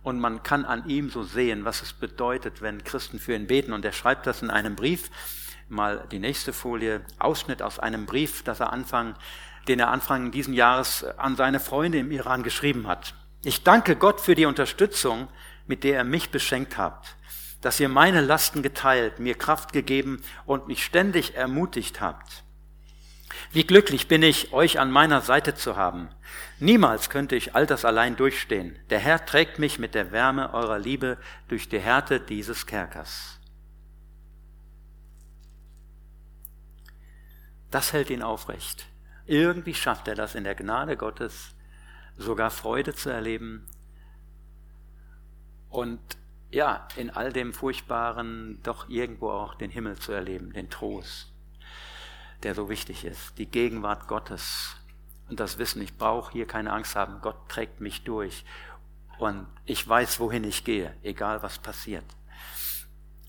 und 0.01 0.19
man 0.19 0.41
kann 0.41 0.65
an 0.65 0.89
ihm 0.89 1.11
so 1.11 1.21
sehen, 1.21 1.63
was 1.63 1.83
es 1.83 1.93
bedeutet, 1.93 2.61
wenn 2.63 2.83
Christen 2.83 3.19
für 3.19 3.35
ihn 3.35 3.45
beten. 3.45 3.71
Und 3.71 3.85
er 3.85 3.91
schreibt 3.91 4.25
das 4.25 4.41
in 4.41 4.49
einem 4.49 4.75
Brief, 4.75 5.11
mal 5.69 6.07
die 6.11 6.19
nächste 6.19 6.53
Folie, 6.53 7.01
Ausschnitt 7.19 7.61
aus 7.61 7.77
einem 7.77 8.07
Brief, 8.07 8.41
das 8.43 8.59
er 8.59 8.73
Anfang, 8.73 9.15
den 9.67 9.79
er 9.79 9.89
Anfang 9.89 10.31
diesen 10.31 10.53
Jahres 10.53 11.03
an 11.17 11.35
seine 11.35 11.59
Freunde 11.59 11.99
im 11.99 12.11
Iran 12.11 12.43
geschrieben 12.43 12.87
hat. 12.87 13.13
Ich 13.43 13.63
danke 13.63 13.95
Gott 13.95 14.21
für 14.21 14.35
die 14.35 14.45
Unterstützung, 14.45 15.27
mit 15.67 15.83
der 15.83 15.99
ihr 15.99 16.03
mich 16.03 16.31
beschenkt 16.31 16.77
habt, 16.77 17.15
dass 17.61 17.79
ihr 17.79 17.89
meine 17.89 18.21
Lasten 18.21 18.63
geteilt, 18.63 19.19
mir 19.19 19.35
Kraft 19.35 19.73
gegeben 19.73 20.21
und 20.45 20.67
mich 20.67 20.83
ständig 20.83 21.35
ermutigt 21.35 22.01
habt. 22.01 22.43
Wie 23.51 23.65
glücklich 23.65 24.07
bin 24.07 24.23
ich, 24.23 24.53
euch 24.53 24.79
an 24.79 24.91
meiner 24.91 25.21
Seite 25.21 25.55
zu 25.55 25.75
haben. 25.75 26.09
Niemals 26.59 27.09
könnte 27.09 27.35
ich 27.35 27.55
all 27.55 27.65
das 27.65 27.85
allein 27.85 28.15
durchstehen. 28.15 28.77
Der 28.89 28.99
Herr 28.99 29.25
trägt 29.25 29.59
mich 29.59 29.79
mit 29.79 29.95
der 29.95 30.11
Wärme 30.11 30.53
eurer 30.53 30.79
Liebe 30.79 31.17
durch 31.47 31.69
die 31.69 31.79
Härte 31.79 32.19
dieses 32.19 32.65
Kerkers. 32.65 33.39
Das 37.69 37.93
hält 37.93 38.09
ihn 38.09 38.23
aufrecht. 38.23 38.87
Irgendwie 39.27 39.73
schafft 39.73 40.07
er 40.07 40.15
das 40.15 40.35
in 40.35 40.43
der 40.43 40.55
Gnade 40.55 40.97
Gottes, 40.97 41.55
sogar 42.17 42.49
Freude 42.49 42.95
zu 42.95 43.09
erleben 43.09 43.67
und 45.69 45.99
ja, 46.49 46.87
in 46.95 47.09
all 47.09 47.31
dem 47.31 47.53
Furchtbaren 47.53 48.59
doch 48.63 48.89
irgendwo 48.89 49.29
auch 49.29 49.55
den 49.55 49.69
Himmel 49.69 49.97
zu 49.97 50.13
erleben, 50.13 50.53
den 50.53 50.69
Trost 50.69 51.33
der 52.43 52.55
so 52.55 52.69
wichtig 52.69 53.05
ist. 53.05 53.37
Die 53.37 53.45
Gegenwart 53.45 54.07
Gottes 54.07 54.75
und 55.29 55.39
das 55.39 55.57
Wissen, 55.57 55.81
ich 55.81 55.97
brauche 55.97 56.31
hier 56.31 56.47
keine 56.47 56.71
Angst 56.71 56.95
haben, 56.95 57.21
Gott 57.21 57.49
trägt 57.49 57.81
mich 57.81 58.03
durch 58.03 58.45
und 59.17 59.47
ich 59.65 59.87
weiß, 59.87 60.19
wohin 60.19 60.43
ich 60.43 60.63
gehe, 60.63 60.95
egal 61.03 61.43
was 61.43 61.59
passiert. 61.59 62.05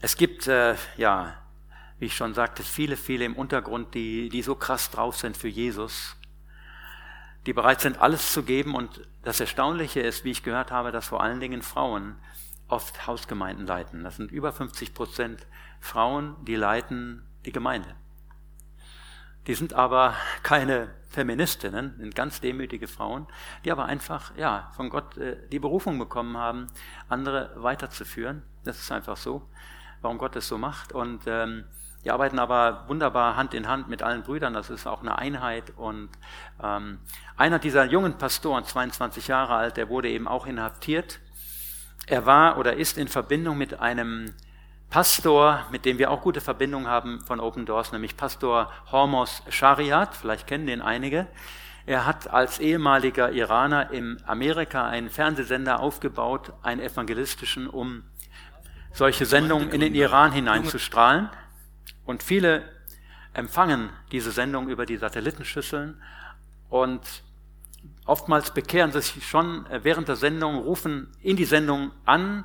Es 0.01 0.17
gibt, 0.17 0.47
äh, 0.47 0.77
ja, 0.97 1.43
wie 1.99 2.07
ich 2.07 2.17
schon 2.17 2.35
sagte, 2.35 2.63
viele, 2.63 2.97
viele 2.97 3.25
im 3.25 3.37
Untergrund, 3.37 3.95
die, 3.95 4.29
die 4.29 4.43
so 4.43 4.55
krass 4.55 4.91
drauf 4.91 5.17
sind 5.17 5.37
für 5.37 5.49
Jesus, 5.49 6.17
die 7.47 7.53
bereit 7.53 7.81
sind, 7.81 8.01
alles 8.01 8.33
zu 8.33 8.43
geben. 8.43 8.75
Und 8.75 9.07
das 9.23 9.41
Erstaunliche 9.41 10.01
ist, 10.01 10.25
wie 10.25 10.31
ich 10.31 10.43
gehört 10.43 10.71
habe, 10.71 10.93
dass 10.93 11.09
vor 11.09 11.23
allen 11.23 11.41
Dingen 11.41 11.63
Frauen 11.63 12.17
oft 12.69 13.07
Hausgemeinden 13.07 13.67
leiten. 13.67 14.05
Das 14.05 14.17
sind 14.17 14.31
über 14.31 14.53
50 14.53 14.95
Prozent 14.95 15.47
Frauen, 15.81 16.37
die 16.45 16.57
leiten 16.57 17.23
die 17.45 17.53
Gemeinde. 17.53 17.95
Die 19.47 19.55
sind 19.55 19.73
aber 19.73 20.15
keine 20.43 20.95
Feministinnen, 21.09 21.95
sind 21.99 22.15
ganz 22.15 22.41
demütige 22.43 22.87
Frauen, 22.87 23.27
die 23.65 23.73
aber 23.73 23.87
einfach 23.87 24.37
ja, 24.37 24.71
von 24.77 24.91
Gott 24.91 25.17
äh, 25.17 25.39
die 25.49 25.59
Berufung 25.59 25.99
bekommen 25.99 26.37
haben, 26.37 26.67
andere 27.09 27.53
weiterzuführen. 27.57 28.43
Das 28.65 28.79
ist 28.79 28.93
einfach 28.93 29.17
so, 29.17 29.49
warum 30.03 30.19
Gott 30.19 30.37
es 30.37 30.47
so 30.47 30.59
macht. 30.59 30.93
Und 30.93 31.23
ähm, 31.27 31.65
die 32.09 32.13
arbeiten 32.13 32.39
aber 32.39 32.85
wunderbar 32.87 33.37
Hand 33.37 33.53
in 33.53 33.69
Hand 33.69 33.91
mit 33.91 34.03
allen 34.03 34.23
Brüdern, 34.23 34.55
das 34.55 34.71
ist 34.71 34.87
auch 34.87 35.03
eine 35.03 35.19
Einheit. 35.19 35.75
Und 35.77 36.09
ähm, 36.63 37.01
einer 37.37 37.59
dieser 37.59 37.85
jungen 37.85 38.15
Pastoren, 38.17 38.65
22 38.65 39.29
Jahre 39.29 39.57
alt, 39.57 39.77
der 39.77 39.91
wurde 39.91 40.09
eben 40.09 40.27
auch 40.27 40.47
inhaftiert. 40.47 41.21
Er 42.07 42.25
war 42.25 42.57
oder 42.57 42.77
ist 42.77 42.97
in 42.97 43.09
Verbindung 43.09 43.59
mit 43.59 43.81
einem 43.81 44.33
Pastor, 44.89 45.67
mit 45.71 45.85
dem 45.85 45.99
wir 45.99 46.11
auch 46.11 46.23
gute 46.23 46.41
Verbindungen 46.41 46.89
haben 46.89 47.21
von 47.27 47.41
Open 47.41 47.67
Doors, 47.67 47.93
nämlich 47.93 48.17
Pastor 48.17 48.73
Hormos 48.91 49.43
Shariat, 49.51 50.17
vielleicht 50.17 50.47
kennen 50.47 50.67
den 50.67 50.81
einige. 50.81 51.27
Er 51.85 52.07
hat 52.07 52.31
als 52.31 52.59
ehemaliger 52.59 53.33
Iraner 53.33 53.91
in 53.91 54.17
Amerika 54.25 54.89
einen 54.89 55.11
Fernsehsender 55.11 55.81
aufgebaut, 55.81 56.55
einen 56.63 56.81
evangelistischen, 56.81 57.69
um 57.69 58.05
solche 58.95 59.27
Sendungen 59.27 59.69
in 59.69 59.81
den 59.83 59.95
Iran 59.95 60.33
hineinzustrahlen. 60.33 61.29
Und 62.09 62.23
viele 62.23 62.67
empfangen 63.35 63.91
diese 64.13 64.31
Sendung 64.31 64.71
über 64.71 64.87
die 64.87 64.97
Satellitenschüsseln 64.97 66.01
und 66.71 67.03
oftmals 68.07 68.55
bekehren 68.55 68.93
sich 68.93 69.29
schon 69.29 69.67
äh, 69.67 69.85
während 69.85 70.09
der 70.09 70.17
Sendung, 70.17 70.57
rufen 70.57 71.13
in 71.21 71.37
die 71.37 71.45
Sendung 71.45 71.91
an 72.07 72.45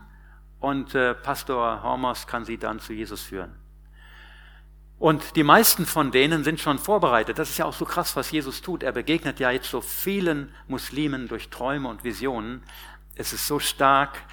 und 0.60 0.94
äh, 0.96 1.14
Pastor 1.14 1.82
Hormos 1.82 2.28
kann 2.28 2.44
sie 2.44 2.58
dann 2.58 2.82
zu 2.82 2.92
Jesus 2.92 3.22
führen. 3.22 3.56
Und 5.00 5.38
die 5.38 5.44
meisten 5.44 5.86
von 5.86 6.12
denen 6.12 6.44
sind 6.44 6.60
schon 6.60 6.78
vorbereitet. 6.78 7.40
Das 7.40 7.50
ist 7.50 7.58
ja 7.58 7.64
auch 7.64 7.74
so 7.74 7.86
krass, 7.86 8.18
was 8.18 8.32
Jesus 8.32 8.62
tut. 8.62 8.84
Er 8.84 8.92
begegnet 8.92 9.40
ja 9.40 9.50
jetzt 9.50 9.70
so 9.70 9.80
vielen 9.80 10.54
Muslimen 10.68 11.30
durch 11.30 11.50
Träume 11.50 11.88
und 11.88 12.04
Visionen. 12.04 12.64
Es 13.16 13.32
ist 13.32 13.48
so 13.48 13.60
stark, 13.60 14.24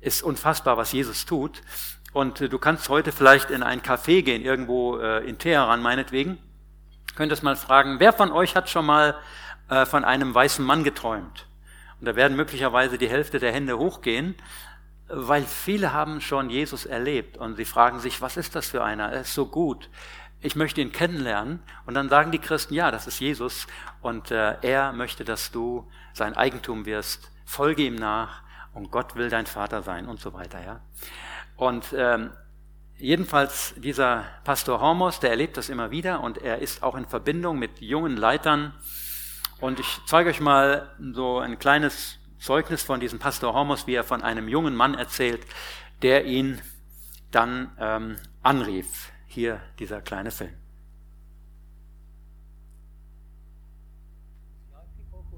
ist 0.00 0.24
unfassbar, 0.24 0.76
was 0.76 0.90
Jesus 0.90 1.24
tut. 1.24 1.62
Und 2.12 2.40
äh, 2.40 2.48
du 2.48 2.58
kannst 2.58 2.88
heute 2.88 3.12
vielleicht 3.12 3.50
in 3.50 3.62
ein 3.62 3.80
Café 3.80 4.22
gehen, 4.22 4.42
irgendwo 4.42 4.98
äh, 4.98 5.26
in 5.28 5.38
Teheran 5.38 5.82
meinetwegen. 5.82 6.38
Könntest 7.16 7.42
mal 7.42 7.56
fragen, 7.56 8.00
wer 8.00 8.12
von 8.12 8.32
euch 8.32 8.56
hat 8.56 8.70
schon 8.70 8.86
mal 8.86 9.16
äh, 9.68 9.86
von 9.86 10.04
einem 10.04 10.34
weißen 10.34 10.64
Mann 10.64 10.84
geträumt? 10.84 11.46
Und 12.00 12.06
da 12.06 12.16
werden 12.16 12.36
möglicherweise 12.36 12.98
die 12.98 13.08
Hälfte 13.08 13.38
der 13.38 13.52
Hände 13.52 13.78
hochgehen 13.78 14.34
weil 15.12 15.44
viele 15.44 15.92
haben 15.92 16.20
schon 16.20 16.48
Jesus 16.48 16.86
erlebt 16.86 17.36
und 17.36 17.56
sie 17.56 17.66
fragen 17.66 18.00
sich, 18.00 18.22
was 18.22 18.38
ist 18.38 18.56
das 18.56 18.68
für 18.68 18.82
einer? 18.82 19.12
Er 19.12 19.20
ist 19.20 19.34
so 19.34 19.46
gut. 19.46 19.90
Ich 20.40 20.56
möchte 20.56 20.80
ihn 20.80 20.90
kennenlernen. 20.90 21.62
Und 21.86 21.94
dann 21.94 22.08
sagen 22.08 22.32
die 22.32 22.38
Christen, 22.38 22.74
ja, 22.74 22.90
das 22.90 23.06
ist 23.06 23.20
Jesus 23.20 23.66
und 24.00 24.30
er 24.30 24.92
möchte, 24.92 25.24
dass 25.24 25.52
du 25.52 25.88
sein 26.14 26.34
Eigentum 26.34 26.86
wirst. 26.86 27.30
Folge 27.44 27.82
ihm 27.82 27.94
nach 27.94 28.42
und 28.72 28.90
Gott 28.90 29.14
will 29.14 29.28
dein 29.28 29.46
Vater 29.46 29.82
sein 29.82 30.08
und 30.08 30.18
so 30.18 30.32
weiter. 30.32 30.64
Ja. 30.64 30.80
Und 31.62 31.94
ähm, 31.96 32.32
jedenfalls 32.96 33.72
dieser 33.76 34.24
Pastor 34.42 34.80
Hormos, 34.80 35.20
der 35.20 35.30
erlebt 35.30 35.56
das 35.56 35.68
immer 35.68 35.92
wieder 35.92 36.20
und 36.20 36.38
er 36.38 36.58
ist 36.58 36.82
auch 36.82 36.96
in 36.96 37.06
Verbindung 37.06 37.56
mit 37.56 37.80
jungen 37.80 38.16
Leitern. 38.16 38.74
Und 39.60 39.78
ich 39.78 40.00
zeige 40.06 40.30
euch 40.30 40.40
mal 40.40 40.90
so 41.14 41.38
ein 41.38 41.60
kleines 41.60 42.18
Zeugnis 42.40 42.82
von 42.82 42.98
diesem 42.98 43.20
Pastor 43.20 43.54
Hormos, 43.54 43.86
wie 43.86 43.94
er 43.94 44.02
von 44.02 44.22
einem 44.22 44.48
jungen 44.48 44.74
Mann 44.74 44.94
erzählt, 44.94 45.46
der 46.02 46.24
ihn 46.24 46.60
dann 47.30 47.70
ähm, 47.78 48.16
anrief. 48.42 49.12
Hier 49.28 49.60
dieser 49.78 50.02
kleine 50.02 50.32
Film. 50.32 50.54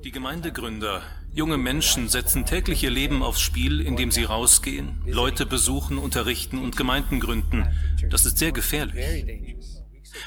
Die 0.02 0.10
Gemeindegründer, 0.10 1.02
junge 1.34 1.58
Menschen 1.58 2.08
setzen 2.08 2.46
täglich 2.46 2.82
ihr 2.82 2.90
Leben 2.90 3.22
aufs 3.22 3.40
Spiel, 3.40 3.80
indem 3.80 4.10
sie 4.10 4.24
rausgehen, 4.24 5.02
Leute 5.06 5.46
besuchen, 5.46 5.98
unterrichten 5.98 6.58
und 6.58 6.76
Gemeinden 6.76 7.20
gründen. 7.20 7.66
Das 8.08 8.24
ist 8.24 8.38
sehr 8.38 8.52
gefährlich. 8.52 9.56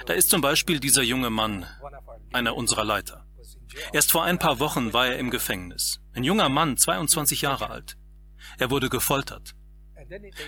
Da 0.05 0.13
ist 0.13 0.29
zum 0.29 0.41
Beispiel 0.41 0.79
dieser 0.79 1.01
junge 1.01 1.29
Mann, 1.29 1.65
einer 2.33 2.55
unserer 2.55 2.83
Leiter. 2.83 3.25
Erst 3.93 4.11
vor 4.11 4.23
ein 4.23 4.39
paar 4.39 4.59
Wochen 4.59 4.91
war 4.93 5.07
er 5.07 5.17
im 5.17 5.29
Gefängnis. 5.29 5.99
Ein 6.13 6.23
junger 6.23 6.49
Mann, 6.49 6.77
22 6.77 7.41
Jahre 7.41 7.69
alt. 7.69 7.97
Er 8.57 8.69
wurde 8.69 8.89
gefoltert. 8.89 9.53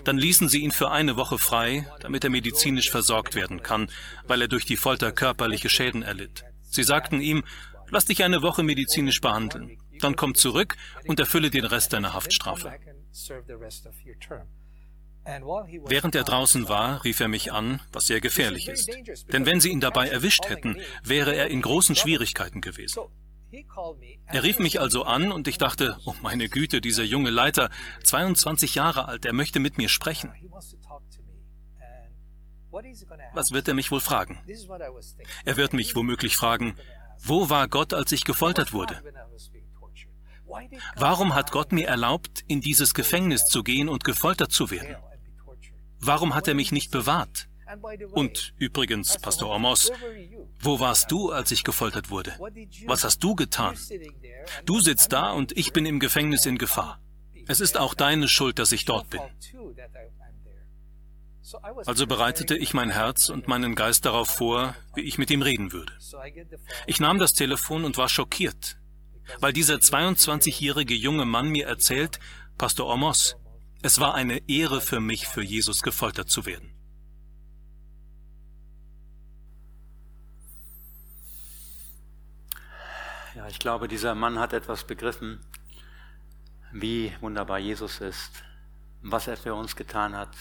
Dann 0.03 0.17
ließen 0.17 0.49
sie 0.49 0.59
ihn 0.59 0.71
für 0.71 0.91
eine 0.91 1.15
Woche 1.15 1.37
frei, 1.37 1.87
damit 1.99 2.23
er 2.23 2.29
medizinisch 2.29 2.89
versorgt 2.89 3.35
werden 3.35 3.61
kann, 3.61 3.89
weil 4.25 4.41
er 4.41 4.47
durch 4.47 4.65
die 4.65 4.77
Folter 4.77 5.11
körperliche 5.11 5.69
Schäden 5.69 6.01
erlitt. 6.01 6.43
Sie 6.61 6.83
sagten 6.83 7.19
ihm, 7.19 7.43
lass 7.91 8.05
dich 8.05 8.23
eine 8.23 8.41
Woche 8.41 8.63
medizinisch 8.63 9.21
behandeln. 9.21 9.77
Dann 9.99 10.15
komm 10.15 10.35
zurück 10.35 10.75
und 11.07 11.19
erfülle 11.19 11.49
den 11.49 11.65
Rest 11.65 11.93
deiner 11.93 12.13
Haftstrafe. 12.13 12.73
Während 15.85 16.15
er 16.15 16.23
draußen 16.23 16.69
war, 16.69 17.03
rief 17.03 17.19
er 17.19 17.27
mich 17.27 17.51
an, 17.51 17.81
was 17.91 18.07
sehr 18.07 18.21
gefährlich 18.21 18.67
ist. 18.67 18.89
Denn 19.31 19.45
wenn 19.45 19.59
sie 19.59 19.69
ihn 19.69 19.81
dabei 19.81 20.07
erwischt 20.07 20.49
hätten, 20.49 20.77
wäre 21.03 21.35
er 21.35 21.47
in 21.47 21.61
großen 21.61 21.95
Schwierigkeiten 21.95 22.61
gewesen. 22.61 23.01
Er 24.27 24.43
rief 24.43 24.59
mich 24.59 24.79
also 24.79 25.03
an 25.03 25.31
und 25.31 25.47
ich 25.47 25.57
dachte, 25.57 25.97
oh 26.05 26.13
meine 26.21 26.49
Güte, 26.49 26.81
dieser 26.81 27.03
junge 27.03 27.31
Leiter, 27.31 27.69
22 28.03 28.75
Jahre 28.75 29.07
alt, 29.07 29.25
er 29.25 29.33
möchte 29.33 29.59
mit 29.59 29.77
mir 29.77 29.89
sprechen. 29.89 30.31
Was 33.33 33.51
wird 33.51 33.67
er 33.67 33.73
mich 33.73 33.91
wohl 33.91 34.01
fragen? 34.01 34.39
Er 35.45 35.57
wird 35.57 35.73
mich 35.73 35.95
womöglich 35.95 36.37
fragen, 36.37 36.75
wo 37.21 37.49
war 37.49 37.67
Gott, 37.67 37.93
als 37.93 38.11
ich 38.11 38.23
gefoltert 38.23 38.73
wurde? 38.73 39.01
Warum 40.95 41.35
hat 41.35 41.51
Gott 41.51 41.71
mir 41.71 41.87
erlaubt, 41.87 42.43
in 42.47 42.61
dieses 42.61 42.93
Gefängnis 42.93 43.45
zu 43.45 43.63
gehen 43.63 43.87
und 43.89 44.03
gefoltert 44.03 44.51
zu 44.51 44.71
werden? 44.71 44.95
Warum 45.99 46.33
hat 46.33 46.47
er 46.47 46.55
mich 46.55 46.71
nicht 46.71 46.91
bewahrt? 46.91 47.49
Und 48.11 48.53
übrigens, 48.57 49.19
Pastor 49.19 49.53
Amos, 49.53 49.91
wo 50.59 50.79
warst 50.79 51.11
du, 51.11 51.31
als 51.31 51.51
ich 51.51 51.63
gefoltert 51.63 52.09
wurde? 52.09 52.33
Was 52.87 53.03
hast 53.03 53.23
du 53.23 53.35
getan? 53.35 53.77
Du 54.65 54.79
sitzt 54.79 55.13
da 55.13 55.31
und 55.31 55.55
ich 55.55 55.71
bin 55.71 55.85
im 55.85 55.99
Gefängnis 55.99 56.45
in 56.45 56.57
Gefahr. 56.57 56.99
Es 57.47 57.59
ist 57.59 57.77
auch 57.77 57.93
deine 57.93 58.27
Schuld, 58.27 58.57
dass 58.59 58.71
ich 58.71 58.85
dort 58.85 59.09
bin. 59.09 59.21
Also 61.85 62.05
bereitete 62.05 62.55
ich 62.55 62.73
mein 62.73 62.89
Herz 62.89 63.29
und 63.29 63.47
meinen 63.47 63.75
Geist 63.75 64.05
darauf 64.05 64.29
vor, 64.29 64.75
wie 64.95 65.01
ich 65.01 65.17
mit 65.17 65.31
ihm 65.31 65.41
reden 65.41 65.71
würde. 65.71 65.93
Ich 66.85 66.99
nahm 66.99 67.19
das 67.19 67.33
Telefon 67.33 67.85
und 67.85 67.97
war 67.97 68.09
schockiert, 68.09 68.77
weil 69.39 69.53
dieser 69.53 69.75
22-jährige 69.75 70.93
junge 70.93 71.25
Mann 71.25 71.49
mir 71.49 71.67
erzählt, 71.67 72.19
Pastor 72.57 72.91
Amos, 72.91 73.35
es 73.81 73.99
war 73.99 74.13
eine 74.13 74.47
Ehre 74.49 74.81
für 74.81 74.99
mich, 74.99 75.27
für 75.27 75.41
Jesus 75.41 75.81
gefoltert 75.81 76.29
zu 76.29 76.45
werden. 76.45 76.73
Ja, 83.35 83.47
ich 83.47 83.59
glaube, 83.59 83.87
dieser 83.87 84.15
Mann 84.15 84.37
hat 84.37 84.51
etwas 84.51 84.83
begriffen, 84.83 85.39
wie 86.73 87.13
wunderbar 87.21 87.57
Jesus 87.57 88.01
ist, 88.01 88.43
was 89.01 89.27
er 89.27 89.37
für 89.37 89.55
uns 89.55 89.75
getan 89.75 90.15
hat, 90.15 90.35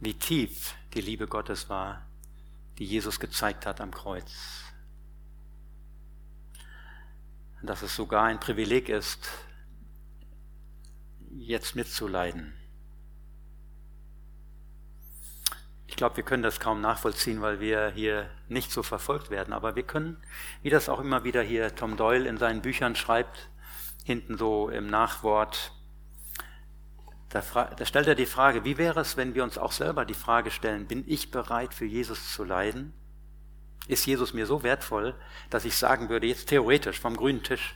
wie 0.00 0.14
tief 0.14 0.74
die 0.94 1.00
Liebe 1.00 1.26
Gottes 1.26 1.68
war, 1.68 2.06
die 2.78 2.84
Jesus 2.84 3.20
gezeigt 3.20 3.66
hat 3.66 3.80
am 3.80 3.92
Kreuz. 3.92 4.64
Dass 7.62 7.82
es 7.82 7.96
sogar 7.96 8.24
ein 8.24 8.38
Privileg 8.38 8.88
ist, 8.88 9.28
jetzt 11.30 11.74
mitzuleiden. 11.74 12.54
Ich 15.86 15.96
glaube, 15.96 16.18
wir 16.18 16.24
können 16.24 16.42
das 16.42 16.60
kaum 16.60 16.80
nachvollziehen, 16.82 17.40
weil 17.40 17.60
wir 17.60 17.88
hier 17.88 18.30
nicht 18.48 18.70
so 18.70 18.82
verfolgt 18.82 19.30
werden. 19.30 19.54
Aber 19.54 19.76
wir 19.76 19.82
können, 19.82 20.22
wie 20.62 20.68
das 20.68 20.90
auch 20.90 21.00
immer 21.00 21.24
wieder 21.24 21.42
hier 21.42 21.74
Tom 21.74 21.96
Doyle 21.96 22.28
in 22.28 22.36
seinen 22.36 22.60
Büchern 22.60 22.96
schreibt, 22.96 23.48
hinten 24.04 24.36
so 24.36 24.68
im 24.68 24.88
Nachwort, 24.88 25.72
da, 27.28 27.42
da 27.76 27.84
stellt 27.84 28.06
er 28.06 28.14
die 28.14 28.26
Frage, 28.26 28.64
wie 28.64 28.78
wäre 28.78 29.00
es, 29.00 29.16
wenn 29.16 29.34
wir 29.34 29.44
uns 29.44 29.58
auch 29.58 29.72
selber 29.72 30.04
die 30.04 30.14
Frage 30.14 30.50
stellen, 30.50 30.86
bin 30.86 31.04
ich 31.06 31.30
bereit 31.30 31.74
für 31.74 31.84
Jesus 31.84 32.32
zu 32.32 32.44
leiden? 32.44 32.92
Ist 33.88 34.06
Jesus 34.06 34.32
mir 34.32 34.46
so 34.46 34.62
wertvoll, 34.62 35.14
dass 35.50 35.64
ich 35.64 35.76
sagen 35.76 36.08
würde, 36.08 36.26
jetzt 36.26 36.48
theoretisch 36.48 37.00
vom 37.00 37.16
grünen 37.16 37.42
Tisch, 37.42 37.74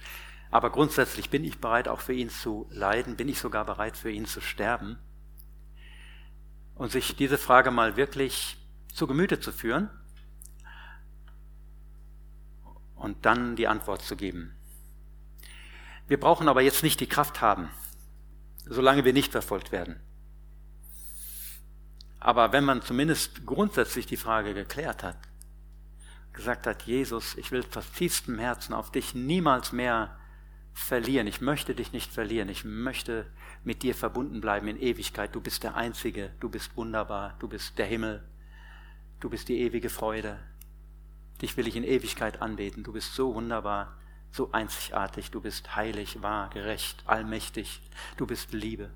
aber 0.50 0.70
grundsätzlich 0.70 1.30
bin 1.30 1.44
ich 1.44 1.58
bereit, 1.58 1.88
auch 1.88 2.00
für 2.00 2.12
ihn 2.12 2.30
zu 2.30 2.68
leiden, 2.70 3.16
bin 3.16 3.28
ich 3.28 3.38
sogar 3.38 3.64
bereit, 3.64 3.96
für 3.96 4.10
ihn 4.10 4.26
zu 4.26 4.40
sterben. 4.40 4.98
Und 6.74 6.90
sich 6.90 7.14
diese 7.14 7.38
Frage 7.38 7.70
mal 7.70 7.96
wirklich 7.96 8.56
zu 8.92 9.06
Gemüte 9.06 9.38
zu 9.38 9.52
führen 9.52 9.90
und 12.96 13.24
dann 13.24 13.54
die 13.54 13.68
Antwort 13.68 14.02
zu 14.02 14.16
geben. 14.16 14.56
Wir 16.08 16.18
brauchen 16.18 16.48
aber 16.48 16.62
jetzt 16.62 16.82
nicht 16.82 16.98
die 16.98 17.08
Kraft 17.08 17.40
haben, 17.40 17.70
solange 18.66 19.04
wir 19.04 19.12
nicht 19.12 19.32
verfolgt 19.32 19.72
werden. 19.72 20.00
Aber 22.18 22.52
wenn 22.52 22.64
man 22.64 22.82
zumindest 22.82 23.46
grundsätzlich 23.46 24.06
die 24.06 24.16
Frage 24.16 24.52
geklärt 24.52 25.02
hat, 25.02 25.16
gesagt 26.32 26.66
hat, 26.66 26.82
Jesus, 26.82 27.36
ich 27.36 27.50
will 27.50 27.64
aus 27.74 27.92
tiefstem 27.92 28.38
Herzen 28.38 28.74
auf 28.74 28.92
dich 28.92 29.14
niemals 29.14 29.72
mehr 29.72 30.16
verlieren. 30.72 31.26
Ich 31.26 31.40
möchte 31.40 31.74
dich 31.74 31.92
nicht 31.92 32.12
verlieren. 32.12 32.48
Ich 32.48 32.64
möchte 32.64 33.26
mit 33.64 33.82
dir 33.82 33.94
verbunden 33.94 34.40
bleiben 34.40 34.68
in 34.68 34.78
Ewigkeit. 34.78 35.34
Du 35.34 35.40
bist 35.40 35.62
der 35.62 35.76
Einzige. 35.76 36.32
Du 36.40 36.48
bist 36.48 36.76
wunderbar. 36.76 37.36
Du 37.38 37.48
bist 37.48 37.78
der 37.78 37.86
Himmel. 37.86 38.22
Du 39.18 39.28
bist 39.28 39.48
die 39.48 39.60
ewige 39.60 39.90
Freude. 39.90 40.38
Dich 41.42 41.56
will 41.56 41.66
ich 41.66 41.76
in 41.76 41.84
Ewigkeit 41.84 42.42
anbeten. 42.42 42.84
Du 42.84 42.92
bist 42.92 43.14
so 43.14 43.34
wunderbar, 43.34 43.98
so 44.32 44.52
einzigartig. 44.52 45.30
Du 45.30 45.40
bist 45.40 45.76
heilig, 45.76 46.22
wahr, 46.22 46.50
gerecht, 46.50 47.02
allmächtig. 47.06 47.80
Du 48.16 48.26
bist 48.26 48.52
Liebe. 48.52 48.90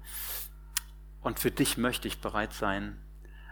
Und 1.23 1.39
für 1.39 1.51
dich 1.51 1.77
möchte 1.77 2.09
ich 2.09 2.21
bereit 2.21 2.53
sein, 2.53 3.01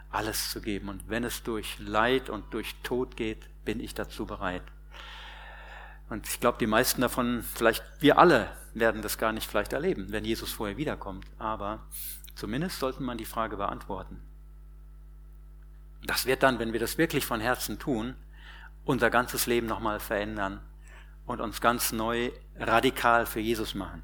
alles 0.09 0.51
zu 0.51 0.61
geben. 0.61 0.89
Und 0.89 1.09
wenn 1.09 1.23
es 1.23 1.43
durch 1.43 1.77
Leid 1.79 2.29
und 2.29 2.53
durch 2.53 2.75
Tod 2.83 3.17
geht, 3.17 3.49
bin 3.65 3.79
ich 3.79 3.93
dazu 3.93 4.25
bereit. 4.25 4.63
Und 6.09 6.27
ich 6.27 6.39
glaube, 6.39 6.57
die 6.59 6.67
meisten 6.67 7.01
davon, 7.01 7.43
vielleicht 7.55 7.83
wir 7.99 8.19
alle, 8.19 8.55
werden 8.73 9.01
das 9.01 9.17
gar 9.17 9.31
nicht 9.31 9.49
vielleicht 9.49 9.73
erleben, 9.73 10.11
wenn 10.11 10.25
Jesus 10.25 10.51
vorher 10.51 10.77
wiederkommt. 10.77 11.25
Aber 11.39 11.85
zumindest 12.35 12.79
sollte 12.79 13.01
man 13.01 13.17
die 13.17 13.25
Frage 13.25 13.57
beantworten. 13.57 14.21
Das 16.05 16.25
wird 16.25 16.43
dann, 16.43 16.59
wenn 16.59 16.73
wir 16.73 16.79
das 16.79 16.97
wirklich 16.97 17.25
von 17.25 17.39
Herzen 17.39 17.79
tun, 17.79 18.15
unser 18.83 19.09
ganzes 19.09 19.47
Leben 19.47 19.67
nochmal 19.67 19.99
verändern 19.99 20.59
und 21.25 21.41
uns 21.41 21.61
ganz 21.61 21.91
neu 21.91 22.31
radikal 22.57 23.25
für 23.25 23.39
Jesus 23.39 23.73
machen. 23.75 24.03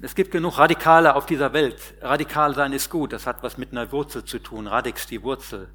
Es 0.00 0.14
gibt 0.16 0.32
genug 0.32 0.58
Radikale 0.58 1.14
auf 1.14 1.26
dieser 1.26 1.52
Welt. 1.52 1.94
Radikal 2.00 2.54
sein 2.54 2.72
ist 2.72 2.90
gut, 2.90 3.12
das 3.12 3.26
hat 3.26 3.42
was 3.42 3.56
mit 3.56 3.70
einer 3.70 3.92
Wurzel 3.92 4.24
zu 4.24 4.40
tun. 4.40 4.66
Radix, 4.66 5.06
die 5.06 5.22
Wurzel. 5.22 5.68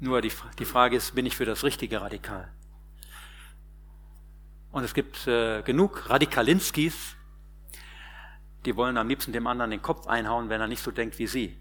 Nur 0.00 0.20
die, 0.20 0.32
die 0.58 0.64
Frage 0.64 0.96
ist, 0.96 1.14
bin 1.14 1.26
ich 1.26 1.36
für 1.36 1.44
das 1.44 1.62
richtige 1.62 2.00
Radikal? 2.00 2.50
Und 4.72 4.82
es 4.82 4.94
gibt 4.94 5.28
äh, 5.28 5.62
genug 5.62 6.10
Radikalinskis, 6.10 7.14
die 8.64 8.74
wollen 8.74 8.96
am 8.96 9.08
liebsten 9.08 9.32
dem 9.32 9.46
anderen 9.46 9.70
den 9.70 9.82
Kopf 9.82 10.08
einhauen, 10.08 10.48
wenn 10.48 10.60
er 10.60 10.66
nicht 10.66 10.82
so 10.82 10.90
denkt 10.90 11.18
wie 11.20 11.26
sie. 11.28 11.56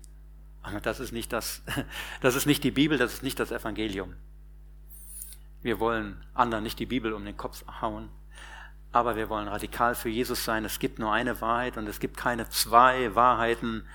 Aber 0.63 0.79
das 0.79 0.99
ist 0.99 1.11
nicht 1.11 1.31
das, 1.31 1.61
das 2.21 2.35
ist 2.35 2.47
nicht 2.47 2.63
die 2.63 2.71
Bibel, 2.71 2.97
das 2.97 3.13
ist 3.13 3.23
nicht 3.23 3.39
das 3.39 3.51
Evangelium. 3.51 4.15
Wir 5.61 5.79
wollen 5.79 6.23
anderen 6.33 6.63
nicht 6.63 6.79
die 6.79 6.85
Bibel 6.85 7.13
um 7.13 7.23
den 7.23 7.37
Kopf 7.37 7.63
hauen, 7.81 8.09
aber 8.91 9.15
wir 9.15 9.29
wollen 9.29 9.47
radikal 9.47 9.95
für 9.95 10.09
Jesus 10.09 10.43
sein. 10.43 10.65
Es 10.65 10.79
gibt 10.79 10.97
nur 10.97 11.11
eine 11.11 11.39
Wahrheit 11.39 11.77
und 11.77 11.87
es 11.87 11.99
gibt 11.99 12.17
keine 12.17 12.49
zwei 12.49 13.13
Wahrheiten. 13.15 13.85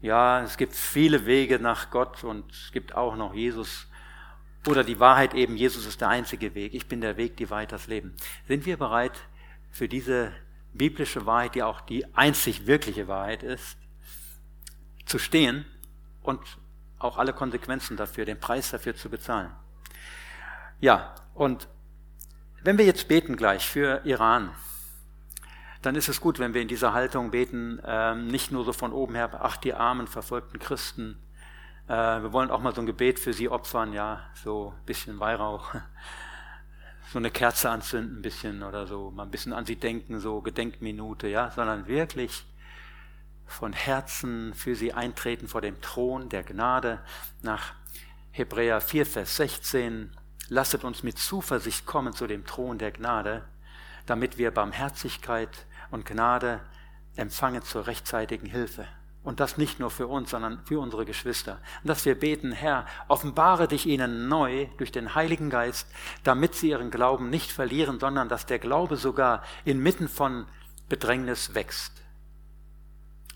Ja, 0.00 0.42
es 0.42 0.56
gibt 0.56 0.74
viele 0.74 1.26
Wege 1.26 1.58
nach 1.58 1.90
Gott 1.90 2.22
und 2.22 2.50
es 2.52 2.70
gibt 2.72 2.94
auch 2.94 3.16
noch 3.16 3.34
Jesus. 3.34 3.88
Oder 4.66 4.84
die 4.84 5.00
Wahrheit 5.00 5.34
eben, 5.34 5.56
Jesus 5.56 5.86
ist 5.86 6.00
der 6.00 6.08
einzige 6.08 6.54
Weg. 6.54 6.74
Ich 6.74 6.86
bin 6.86 7.00
der 7.00 7.16
Weg, 7.16 7.36
die 7.36 7.50
Wahrheit, 7.50 7.72
das 7.72 7.88
Leben. 7.88 8.14
Sind 8.46 8.64
wir 8.64 8.76
bereit 8.76 9.18
für 9.70 9.88
diese 9.88 10.32
biblische 10.72 11.26
Wahrheit, 11.26 11.54
die 11.54 11.62
auch 11.62 11.80
die 11.80 12.06
einzig 12.14 12.66
wirkliche 12.66 13.08
Wahrheit 13.08 13.42
ist, 13.42 13.76
zu 15.04 15.18
stehen 15.18 15.64
und 16.22 16.40
auch 16.98 17.18
alle 17.18 17.32
Konsequenzen 17.32 17.96
dafür, 17.96 18.24
den 18.24 18.38
Preis 18.38 18.70
dafür 18.70 18.94
zu 18.94 19.08
bezahlen? 19.08 19.50
Ja, 20.80 21.14
und 21.34 21.66
wenn 22.62 22.78
wir 22.78 22.84
jetzt 22.84 23.08
beten 23.08 23.36
gleich 23.36 23.68
für 23.68 24.00
Iran, 24.04 24.54
dann 25.82 25.96
ist 25.96 26.08
es 26.08 26.20
gut, 26.20 26.38
wenn 26.38 26.54
wir 26.54 26.62
in 26.62 26.68
dieser 26.68 26.92
Haltung 26.92 27.32
beten, 27.32 27.80
ähm, 27.84 28.28
nicht 28.28 28.52
nur 28.52 28.64
so 28.64 28.72
von 28.72 28.92
oben 28.92 29.16
her, 29.16 29.30
ach, 29.42 29.56
die 29.56 29.74
armen, 29.74 30.06
verfolgten 30.06 30.60
Christen. 30.60 31.18
Äh, 31.88 31.92
wir 31.92 32.32
wollen 32.32 32.50
auch 32.50 32.60
mal 32.60 32.74
so 32.74 32.80
ein 32.80 32.86
Gebet 32.86 33.18
für 33.18 33.32
sie 33.32 33.48
opfern, 33.48 33.92
ja, 33.92 34.22
so 34.34 34.74
ein 34.76 34.84
bisschen 34.86 35.18
Weihrauch, 35.18 35.74
so 37.12 37.18
eine 37.18 37.32
Kerze 37.32 37.70
anzünden, 37.70 38.18
ein 38.18 38.22
bisschen 38.22 38.62
oder 38.62 38.86
so, 38.86 39.10
mal 39.10 39.24
ein 39.24 39.30
bisschen 39.32 39.52
an 39.52 39.66
sie 39.66 39.76
denken, 39.76 40.20
so 40.20 40.42
Gedenkminute, 40.42 41.26
ja, 41.26 41.50
sondern 41.50 41.88
wirklich 41.88 42.46
von 43.46 43.72
Herzen 43.72 44.54
für 44.54 44.76
sie 44.76 44.92
eintreten 44.92 45.48
vor 45.48 45.60
dem 45.60 45.80
Thron 45.80 46.28
der 46.28 46.44
Gnade 46.44 47.00
nach 47.42 47.72
Hebräer 48.30 48.80
4, 48.80 49.06
Vers 49.06 49.36
16 49.36 50.12
lasset 50.48 50.84
uns 50.84 51.02
mit 51.02 51.18
Zuversicht 51.18 51.86
kommen 51.86 52.12
zu 52.12 52.26
dem 52.26 52.44
Thron 52.46 52.78
der 52.78 52.92
Gnade, 52.92 53.44
damit 54.06 54.38
wir 54.38 54.50
Barmherzigkeit 54.50 55.66
und 55.90 56.06
Gnade 56.06 56.60
empfangen 57.16 57.62
zur 57.62 57.86
rechtzeitigen 57.86 58.46
Hilfe. 58.46 58.86
Und 59.22 59.40
das 59.40 59.58
nicht 59.58 59.78
nur 59.78 59.90
für 59.90 60.06
uns, 60.06 60.30
sondern 60.30 60.64
für 60.64 60.80
unsere 60.80 61.04
Geschwister. 61.04 61.60
Und 61.82 61.88
dass 61.88 62.04
wir 62.06 62.18
beten, 62.18 62.52
Herr, 62.52 62.86
offenbare 63.08 63.68
dich 63.68 63.86
ihnen 63.86 64.28
neu 64.28 64.68
durch 64.78 64.92
den 64.92 65.14
Heiligen 65.14 65.50
Geist, 65.50 65.86
damit 66.22 66.54
sie 66.54 66.70
ihren 66.70 66.90
Glauben 66.90 67.28
nicht 67.28 67.50
verlieren, 67.52 68.00
sondern 68.00 68.28
dass 68.28 68.46
der 68.46 68.58
Glaube 68.58 68.96
sogar 68.96 69.42
inmitten 69.64 70.08
von 70.08 70.46
Bedrängnis 70.88 71.54
wächst. 71.54 71.92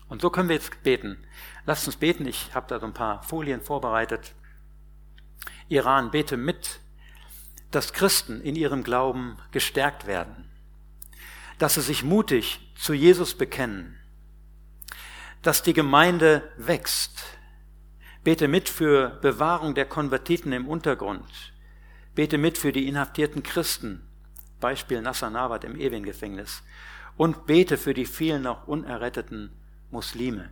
Und 0.07 0.21
so 0.21 0.29
können 0.29 0.49
wir 0.49 0.55
jetzt 0.55 0.81
beten. 0.83 1.23
Lasst 1.65 1.85
uns 1.85 1.97
beten. 1.97 2.25
Ich 2.27 2.55
habe 2.55 2.67
da 2.67 2.79
so 2.79 2.85
ein 2.85 2.93
paar 2.93 3.21
Folien 3.23 3.61
vorbereitet. 3.61 4.33
Iran, 5.69 6.11
bete 6.11 6.37
mit 6.37 6.79
dass 7.75 7.93
Christen 7.93 8.41
in 8.41 8.55
ihrem 8.55 8.83
Glauben 8.83 9.37
gestärkt 9.51 10.05
werden, 10.05 10.49
dass 11.57 11.75
sie 11.75 11.81
sich 11.81 12.03
mutig 12.03 12.59
zu 12.75 12.93
Jesus 12.93 13.35
bekennen, 13.35 13.97
dass 15.41 15.63
die 15.63 15.73
Gemeinde 15.73 16.43
wächst. 16.57 17.23
Bete 18.23 18.47
mit 18.47 18.69
für 18.69 19.09
Bewahrung 19.21 19.75
der 19.75 19.85
Konvertiten 19.85 20.53
im 20.53 20.67
Untergrund. 20.67 21.53
Bete 22.15 22.37
mit 22.37 22.57
für 22.57 22.71
die 22.71 22.87
inhaftierten 22.87 23.43
Christen, 23.43 24.07
Beispiel 24.61 25.01
Nasser 25.01 25.29
Nawat 25.29 25.65
im 25.65 25.75
ewigen 25.75 26.05
Gefängnis. 26.05 26.63
Und 27.17 27.45
bete 27.45 27.77
für 27.77 27.93
die 27.93 28.05
vielen 28.05 28.43
noch 28.43 28.67
unerretteten 28.67 29.51
Muslime. 29.91 30.49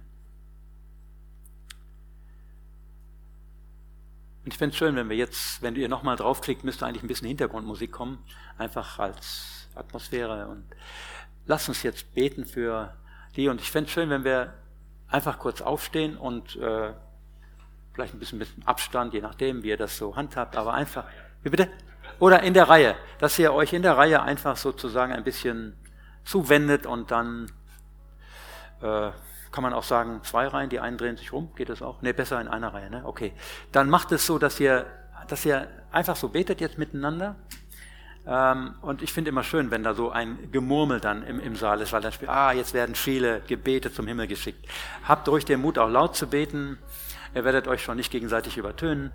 Und 4.44 4.54
ich 4.54 4.58
fände 4.58 4.74
es 4.74 4.78
schön, 4.78 4.96
wenn 4.96 5.10
wir 5.10 5.16
jetzt, 5.16 5.62
wenn 5.62 5.76
ihr 5.76 5.88
nochmal 5.88 6.16
draufklickt, 6.16 6.64
müsste 6.64 6.86
eigentlich 6.86 7.04
ein 7.04 7.08
bisschen 7.08 7.28
Hintergrundmusik 7.28 7.92
kommen, 7.92 8.18
einfach 8.58 8.98
als 8.98 9.70
Atmosphäre. 9.76 10.48
Und 10.48 10.66
lasst 11.46 11.70
uns 11.70 11.84
jetzt 11.84 12.14
beten 12.16 12.46
für 12.46 12.96
die. 13.36 13.50
Und 13.50 13.62
ich 13.62 13.70
fände 13.70 13.88
es 13.88 13.94
schön, 13.94 14.10
wenn 14.10 14.24
wir 14.24 14.54
einfach 15.08 15.38
kurz 15.38 15.62
aufstehen 15.62 16.18
und 16.18 16.56
äh, 16.56 16.94
vielleicht 17.94 18.14
ein 18.14 18.20
bisschen 18.20 18.40
mit 18.40 18.50
Abstand, 18.66 19.14
je 19.14 19.22
nachdem, 19.22 19.64
wie 19.64 19.70
ihr 19.70 19.78
das 19.78 19.98
so 19.98 20.16
handhabt, 20.16 20.56
aber 20.56 20.74
einfach, 20.74 21.06
wie 21.44 21.50
bitte? 21.50 21.70
Oder 22.20 22.44
in 22.44 22.54
der 22.54 22.70
Reihe, 22.70 22.96
dass 23.20 23.38
ihr 23.38 23.54
euch 23.54 23.74
in 23.74 23.82
der 23.82 23.98
Reihe 23.98 24.22
einfach 24.22 24.56
sozusagen 24.56 25.14
ein 25.14 25.24
bisschen 25.24 25.76
zuwendet 26.24 26.86
und 26.86 27.12
dann 27.12 27.52
äh, 28.82 29.12
kann 29.52 29.64
man 29.64 29.74
auch 29.74 29.84
sagen, 29.84 30.22
zwei 30.24 30.48
Reihen, 30.48 30.70
die 30.70 30.80
einen 30.80 30.98
drehen 30.98 31.18
sich 31.18 31.34
rum, 31.34 31.52
geht 31.56 31.70
das 31.70 31.82
auch? 31.82 32.02
Ne, 32.02 32.14
besser 32.14 32.40
in 32.40 32.48
einer 32.48 32.74
Reihe, 32.74 32.90
ne? 32.90 33.02
Okay. 33.06 33.34
Dann 33.72 33.90
macht 33.90 34.12
es 34.12 34.26
so, 34.26 34.40
dass 34.40 34.60
ihr, 34.60 34.86
dass 35.28 35.46
ihr 35.46 35.68
einfach 35.92 36.16
so 36.16 36.30
betet 36.30 36.62
jetzt 36.62 36.78
miteinander. 36.78 37.36
Ähm, 38.26 38.76
und 38.82 39.02
ich 39.02 39.12
finde 39.12 39.30
immer 39.30 39.44
schön, 39.44 39.72
wenn 39.72 39.84
da 39.84 39.94
so 39.94 40.12
ein 40.12 40.52
Gemurmel 40.52 41.00
dann 41.00 41.24
im, 41.24 41.40
im 41.40 41.56
Saal 41.56 41.82
ist, 41.82 41.92
weil 41.92 42.02
dann 42.02 42.12
spielt, 42.12 42.32
ah, 42.32 42.54
jetzt 42.54 42.74
werden 42.74 42.96
viele 42.96 43.42
Gebete 43.42 43.92
zum 43.92 44.08
Himmel 44.08 44.28
geschickt. 44.28 44.66
Habt 45.08 45.28
ruhig 45.28 45.46
den 45.46 45.60
Mut, 45.60 45.78
auch 45.78 45.90
laut 45.90 46.16
zu 46.16 46.28
beten. 46.28 46.78
Ihr 47.34 47.44
werdet 47.44 47.68
euch 47.68 47.84
schon 47.84 47.98
nicht 47.98 48.12
gegenseitig 48.12 48.58
übertönen. 48.58 49.12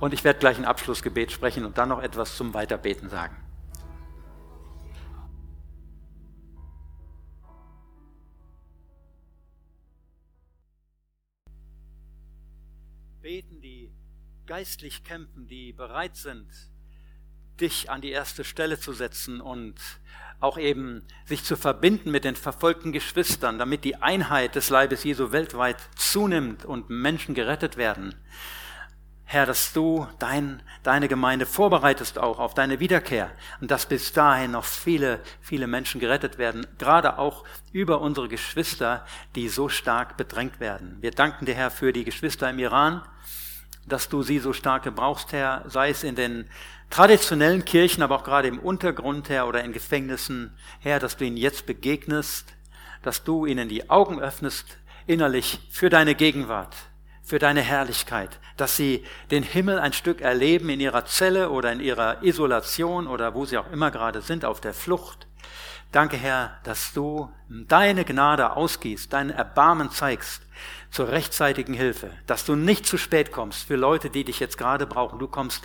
Und 0.00 0.14
ich 0.14 0.24
werde 0.24 0.38
gleich 0.38 0.58
ein 0.58 0.64
Abschlussgebet 0.64 1.32
sprechen 1.32 1.64
und 1.64 1.78
dann 1.78 1.88
noch 1.88 2.02
etwas 2.02 2.36
zum 2.36 2.54
Weiterbeten 2.54 3.08
sagen. 3.08 3.36
Geistlich 14.48 15.04
kämpfen, 15.04 15.46
die 15.46 15.74
bereit 15.74 16.16
sind, 16.16 16.46
dich 17.60 17.90
an 17.90 18.00
die 18.00 18.10
erste 18.10 18.44
Stelle 18.44 18.80
zu 18.80 18.94
setzen 18.94 19.42
und 19.42 19.74
auch 20.40 20.56
eben 20.56 21.04
sich 21.26 21.44
zu 21.44 21.54
verbinden 21.54 22.10
mit 22.10 22.24
den 22.24 22.34
verfolgten 22.34 22.90
Geschwistern, 22.90 23.58
damit 23.58 23.84
die 23.84 23.96
Einheit 23.96 24.54
des 24.54 24.70
Leibes 24.70 25.04
Jesu 25.04 25.32
weltweit 25.32 25.76
zunimmt 25.96 26.64
und 26.64 26.88
Menschen 26.88 27.34
gerettet 27.34 27.76
werden. 27.76 28.14
Herr, 29.24 29.44
dass 29.44 29.74
du 29.74 30.08
dein, 30.18 30.62
deine 30.82 31.08
Gemeinde 31.08 31.44
vorbereitest 31.44 32.18
auch 32.18 32.38
auf 32.38 32.54
deine 32.54 32.80
Wiederkehr 32.80 33.30
und 33.60 33.70
dass 33.70 33.84
bis 33.84 34.14
dahin 34.14 34.52
noch 34.52 34.64
viele, 34.64 35.20
viele 35.42 35.66
Menschen 35.66 36.00
gerettet 36.00 36.38
werden, 36.38 36.66
gerade 36.78 37.18
auch 37.18 37.44
über 37.70 38.00
unsere 38.00 38.28
Geschwister, 38.28 39.04
die 39.34 39.50
so 39.50 39.68
stark 39.68 40.16
bedrängt 40.16 40.58
werden. 40.58 40.96
Wir 41.02 41.10
danken 41.10 41.44
dir, 41.44 41.54
Herr, 41.54 41.70
für 41.70 41.92
die 41.92 42.04
Geschwister 42.04 42.48
im 42.48 42.58
Iran, 42.58 43.02
dass 43.88 44.08
du 44.08 44.22
sie 44.22 44.38
so 44.38 44.52
stark 44.52 44.82
gebrauchst, 44.82 45.32
Herr, 45.32 45.64
sei 45.66 45.90
es 45.90 46.04
in 46.04 46.14
den 46.14 46.48
traditionellen 46.90 47.64
Kirchen, 47.64 48.02
aber 48.02 48.16
auch 48.16 48.24
gerade 48.24 48.48
im 48.48 48.58
Untergrund, 48.58 49.28
Herr, 49.28 49.46
oder 49.46 49.62
in 49.64 49.72
Gefängnissen, 49.72 50.56
Herr, 50.80 50.98
dass 51.00 51.16
du 51.16 51.24
ihnen 51.24 51.36
jetzt 51.36 51.66
begegnest, 51.66 52.54
dass 53.02 53.24
du 53.24 53.46
ihnen 53.46 53.68
die 53.68 53.90
Augen 53.90 54.20
öffnest 54.20 54.78
innerlich 55.06 55.60
für 55.70 55.90
deine 55.90 56.14
Gegenwart 56.14 56.74
für 57.28 57.38
deine 57.38 57.60
Herrlichkeit, 57.60 58.38
dass 58.56 58.76
sie 58.76 59.04
den 59.30 59.42
Himmel 59.42 59.78
ein 59.78 59.92
Stück 59.92 60.22
erleben 60.22 60.70
in 60.70 60.80
ihrer 60.80 61.04
Zelle 61.04 61.50
oder 61.50 61.70
in 61.70 61.80
ihrer 61.80 62.22
Isolation 62.22 63.06
oder 63.06 63.34
wo 63.34 63.44
sie 63.44 63.58
auch 63.58 63.70
immer 63.70 63.90
gerade 63.90 64.22
sind, 64.22 64.46
auf 64.46 64.62
der 64.62 64.72
Flucht. 64.72 65.26
Danke, 65.92 66.16
Herr, 66.16 66.56
dass 66.64 66.94
du 66.94 67.30
deine 67.50 68.06
Gnade 68.06 68.56
ausgießt, 68.56 69.12
dein 69.12 69.28
Erbarmen 69.28 69.90
zeigst 69.90 70.42
zur 70.90 71.08
rechtzeitigen 71.08 71.74
Hilfe, 71.74 72.10
dass 72.26 72.44
du 72.44 72.56
nicht 72.56 72.86
zu 72.86 72.96
spät 72.96 73.32
kommst 73.32 73.66
für 73.66 73.76
Leute, 73.76 74.10
die 74.10 74.24
dich 74.24 74.40
jetzt 74.40 74.58
gerade 74.58 74.86
brauchen. 74.86 75.18
Du 75.18 75.28
kommst 75.28 75.62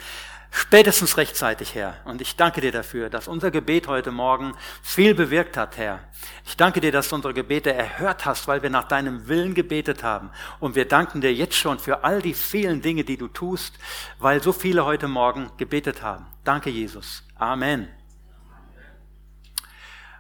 spätestens 0.52 1.18
rechtzeitig, 1.18 1.74
Herr. 1.76 1.96
Und 2.06 2.22
ich 2.22 2.36
danke 2.36 2.62
dir 2.62 2.72
dafür, 2.72 3.10
dass 3.10 3.28
unser 3.28 3.50
Gebet 3.50 3.88
heute 3.88 4.12
Morgen 4.12 4.54
viel 4.82 5.16
bewirkt 5.16 5.58
hat, 5.58 5.78
Herr. 5.78 6.00
Ich 6.46 6.56
danke 6.56 6.80
dir, 6.80 6.92
dass 6.92 7.10
du 7.10 7.16
unsere 7.16 7.34
Gebete 7.34 7.74
erhört 7.74 8.26
hast, 8.26 8.48
weil 8.48 8.62
wir 8.62 8.70
nach 8.70 8.88
deinem 8.88 9.28
Willen 9.28 9.56
gebetet 9.56 10.04
haben. 10.04 10.30
Und 10.60 10.76
wir 10.76 10.88
danken 10.88 11.22
dir 11.22 11.34
jetzt 11.34 11.56
schon 11.56 11.80
für 11.80 12.04
all 12.04 12.22
die 12.22 12.36
vielen 12.36 12.82
Dinge, 12.82 13.04
die 13.04 13.18
du 13.18 13.28
tust, 13.28 13.74
weil 14.20 14.44
so 14.44 14.54
viele 14.54 14.86
heute 14.86 15.08
Morgen 15.08 15.52
gebetet 15.58 16.02
haben. 16.02 16.28
Danke, 16.44 16.70
Jesus. 16.70 17.24
Amen. 17.36 17.88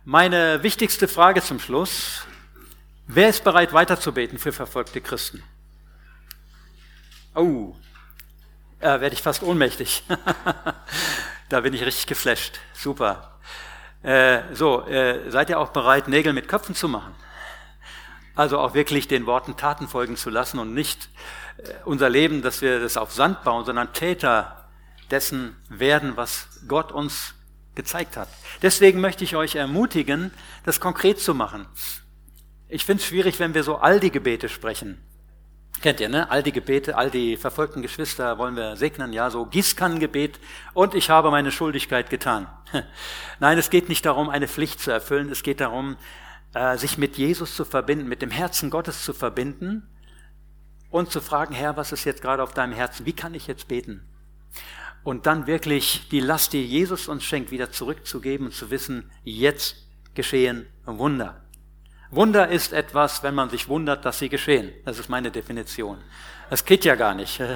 Meine 0.05 0.63
wichtigste 0.63 1.07
Frage 1.07 1.41
zum 1.41 1.59
Schluss. 1.59 2.25
Wer 3.07 3.29
ist 3.29 3.43
bereit 3.43 3.73
weiterzubeten 3.73 4.39
für 4.39 4.53
verfolgte 4.53 5.01
Christen? 5.01 5.43
Oh, 7.35 7.75
äh, 8.79 8.99
werde 8.99 9.13
ich 9.13 9.21
fast 9.21 9.43
ohnmächtig. 9.43 10.03
Da 11.49 11.59
bin 11.59 11.73
ich 11.75 11.85
richtig 11.85 12.07
geflasht. 12.07 12.59
Super. 12.73 13.37
Äh, 14.01 14.41
so, 14.53 14.87
äh, 14.87 15.29
seid 15.29 15.51
ihr 15.51 15.59
auch 15.59 15.69
bereit, 15.69 16.07
Nägel 16.07 16.33
mit 16.33 16.47
Köpfen 16.47 16.73
zu 16.73 16.89
machen? 16.89 17.13
Also 18.33 18.57
auch 18.57 18.73
wirklich 18.73 19.07
den 19.07 19.27
Worten 19.27 19.55
Taten 19.55 19.87
folgen 19.87 20.17
zu 20.17 20.31
lassen 20.31 20.57
und 20.57 20.73
nicht 20.73 21.09
äh, 21.57 21.73
unser 21.85 22.09
Leben, 22.09 22.41
dass 22.41 22.63
wir 22.63 22.79
das 22.79 22.97
auf 22.97 23.13
Sand 23.13 23.43
bauen, 23.43 23.65
sondern 23.65 23.93
Täter 23.93 24.67
dessen 25.11 25.55
werden, 25.69 26.17
was 26.17 26.47
Gott 26.67 26.91
uns 26.91 27.35
gezeigt 27.75 28.17
hat. 28.17 28.29
Deswegen 28.63 28.99
möchte 28.99 29.23
ich 29.23 29.35
euch 29.35 29.53
ermutigen, 29.53 30.31
das 30.63 30.79
konkret 30.79 31.19
zu 31.19 31.35
machen. 31.35 31.67
Ich 32.73 32.85
finde 32.85 33.03
es 33.03 33.07
schwierig, 33.07 33.39
wenn 33.39 33.53
wir 33.53 33.63
so 33.63 33.75
all 33.75 33.99
die 33.99 34.09
Gebete 34.09 34.49
sprechen. 34.49 34.99
Kennt 35.83 35.99
ihr, 35.99 36.09
ne? 36.09 36.31
All 36.31 36.41
die 36.41 36.51
Gebete, 36.51 36.97
all 36.97 37.11
die 37.11 37.37
verfolgten 37.37 37.83
Geschwister 37.83 38.39
wollen 38.39 38.55
wir 38.55 38.77
segnen, 38.77 39.13
ja, 39.13 39.29
so 39.29 39.45
Gießkannengebet 39.45 40.39
und 40.73 40.95
ich 40.95 41.11
habe 41.11 41.29
meine 41.29 41.51
Schuldigkeit 41.51 42.09
getan. 42.09 42.47
Nein, 43.39 43.59
es 43.59 43.69
geht 43.69 43.89
nicht 43.89 44.07
darum, 44.07 44.27
eine 44.27 44.47
Pflicht 44.47 44.79
zu 44.79 44.89
erfüllen, 44.89 45.29
es 45.29 45.43
geht 45.43 45.61
darum, 45.61 45.97
äh, 46.55 46.75
sich 46.77 46.97
mit 46.97 47.15
Jesus 47.15 47.55
zu 47.55 47.63
verbinden, 47.63 48.07
mit 48.07 48.23
dem 48.23 48.31
Herzen 48.31 48.71
Gottes 48.71 49.03
zu 49.03 49.13
verbinden 49.13 49.87
und 50.89 51.11
zu 51.11 51.21
fragen, 51.21 51.53
Herr, 51.53 51.77
was 51.77 51.91
ist 51.91 52.05
jetzt 52.05 52.23
gerade 52.23 52.41
auf 52.41 52.55
deinem 52.55 52.73
Herzen? 52.73 53.05
Wie 53.05 53.13
kann 53.13 53.35
ich 53.35 53.45
jetzt 53.45 53.67
beten? 53.67 54.01
Und 55.03 55.27
dann 55.27 55.45
wirklich 55.45 56.09
die 56.09 56.21
Last, 56.21 56.53
die 56.53 56.65
Jesus 56.65 57.07
uns 57.07 57.23
schenkt, 57.23 57.51
wieder 57.51 57.71
zurückzugeben 57.71 58.47
und 58.47 58.53
zu 58.53 58.71
wissen, 58.71 59.11
jetzt 59.23 59.75
geschehen 60.15 60.65
Wunder. 60.85 61.42
Wunder 62.15 62.47
ist 62.47 62.73
etwas, 62.73 63.23
wenn 63.23 63.35
man 63.35 63.49
sich 63.49 63.67
wundert, 63.69 64.05
dass 64.05 64.19
sie 64.19 64.29
geschehen. 64.29 64.71
Das 64.85 64.99
ist 64.99 65.09
meine 65.09 65.31
Definition. 65.31 65.97
Das 66.49 66.65
geht 66.65 66.85
ja 66.85 66.95
gar 66.95 67.13
nicht. 67.13 67.41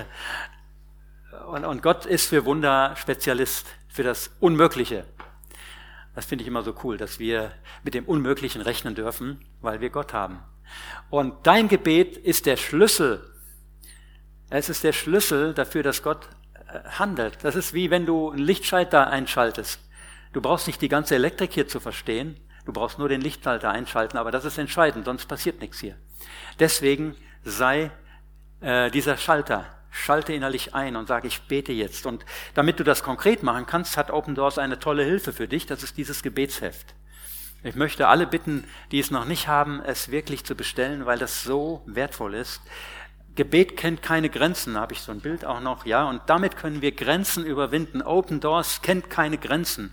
Und, 1.48 1.64
und 1.64 1.82
Gott 1.82 2.06
ist 2.06 2.28
für 2.28 2.44
Wunder 2.44 2.94
Spezialist, 2.98 3.68
für 3.88 4.04
das 4.04 4.32
Unmögliche. 4.42 5.06
Das 6.14 6.26
finde 6.26 6.42
ich 6.42 6.48
immer 6.48 6.64
so 6.64 6.76
cool, 6.84 6.98
dass 6.98 7.20
wir 7.20 7.54
mit 7.84 7.94
dem 7.94 8.04
Unmöglichen 8.04 8.62
rechnen 8.62 8.96
dürfen, 8.96 9.40
weil 9.62 9.80
wir 9.80 9.90
Gott 9.90 10.12
haben. 10.12 10.44
Und 11.10 11.48
dein 11.48 11.70
Gebet 11.70 12.18
ist 12.18 12.48
der 12.48 12.58
Schlüssel. 12.58 13.32
Es 14.50 14.68
ist 14.68 14.84
der 14.84 14.94
Schlüssel 14.94 15.54
dafür, 15.54 15.84
dass 15.84 16.04
Gott 16.04 16.28
äh, 16.54 16.80
handelt. 16.90 17.44
Das 17.44 17.56
ist 17.56 17.74
wie 17.74 17.92
wenn 17.92 18.06
du 18.06 18.32
einen 18.32 18.40
Lichtschalter 18.40 19.08
einschaltest. 19.08 19.80
Du 20.34 20.42
brauchst 20.42 20.68
nicht 20.68 20.82
die 20.82 20.90
ganze 20.90 21.16
Elektrik 21.16 21.54
hier 21.54 21.68
zu 21.68 21.80
verstehen. 21.80 22.38
Du 22.68 22.74
brauchst 22.74 23.00
nur 23.00 23.10
den 23.10 23.22
Lichtschalter 23.22 23.72
einschalten, 23.72 24.18
aber 24.18 24.30
das 24.30 24.46
ist 24.46 24.60
entscheidend, 24.60 25.06
sonst 25.06 25.26
passiert 25.26 25.62
nichts 25.62 25.80
hier. 25.80 25.96
Deswegen 26.60 27.16
sei 27.44 27.90
äh, 28.62 28.92
dieser 28.92 29.18
Schalter 29.18 29.66
Schalte 29.90 30.34
innerlich 30.34 30.76
ein 30.76 30.96
und 30.96 31.08
sage, 31.08 31.28
ich 31.28 31.42
bete 31.44 31.72
jetzt. 31.72 32.06
Und 32.06 32.24
damit 32.54 32.80
du 32.80 32.84
das 32.84 33.04
konkret 33.04 33.42
machen 33.42 33.66
kannst, 33.66 33.98
hat 33.98 34.12
Open 34.12 34.36
Doors 34.36 34.60
eine 34.60 34.80
tolle 34.80 35.04
Hilfe 35.04 35.34
für 35.34 35.48
dich. 35.48 35.66
Das 35.66 35.82
ist 35.82 35.98
dieses 35.98 36.22
Gebetsheft. 36.22 36.94
Ich 37.64 37.76
möchte 37.76 38.08
alle 38.08 38.28
bitten, 38.28 38.66
die 38.92 39.00
es 39.00 39.10
noch 39.10 39.26
nicht 39.26 39.48
haben, 39.48 39.82
es 39.82 40.12
wirklich 40.12 40.46
zu 40.46 40.56
bestellen, 40.56 41.06
weil 41.06 41.18
das 41.18 41.44
so 41.44 41.82
wertvoll 41.88 42.36
ist. 42.36 42.62
Gebet 43.36 43.76
kennt 43.76 44.04
keine 44.04 44.30
Grenzen, 44.30 44.76
da 44.76 44.82
habe 44.82 44.94
ich 44.94 45.02
so 45.02 45.12
ein 45.12 45.22
Bild 45.22 45.46
auch 45.46 45.60
noch, 45.62 45.86
ja, 45.86 46.08
und 46.10 46.22
damit 46.28 46.58
können 46.58 46.82
wir 46.82 46.92
Grenzen 46.92 47.46
überwinden. 47.46 48.02
Open 48.02 48.40
Doors 48.40 48.82
kennt 48.82 49.10
keine 49.10 49.38
Grenzen. 49.38 49.92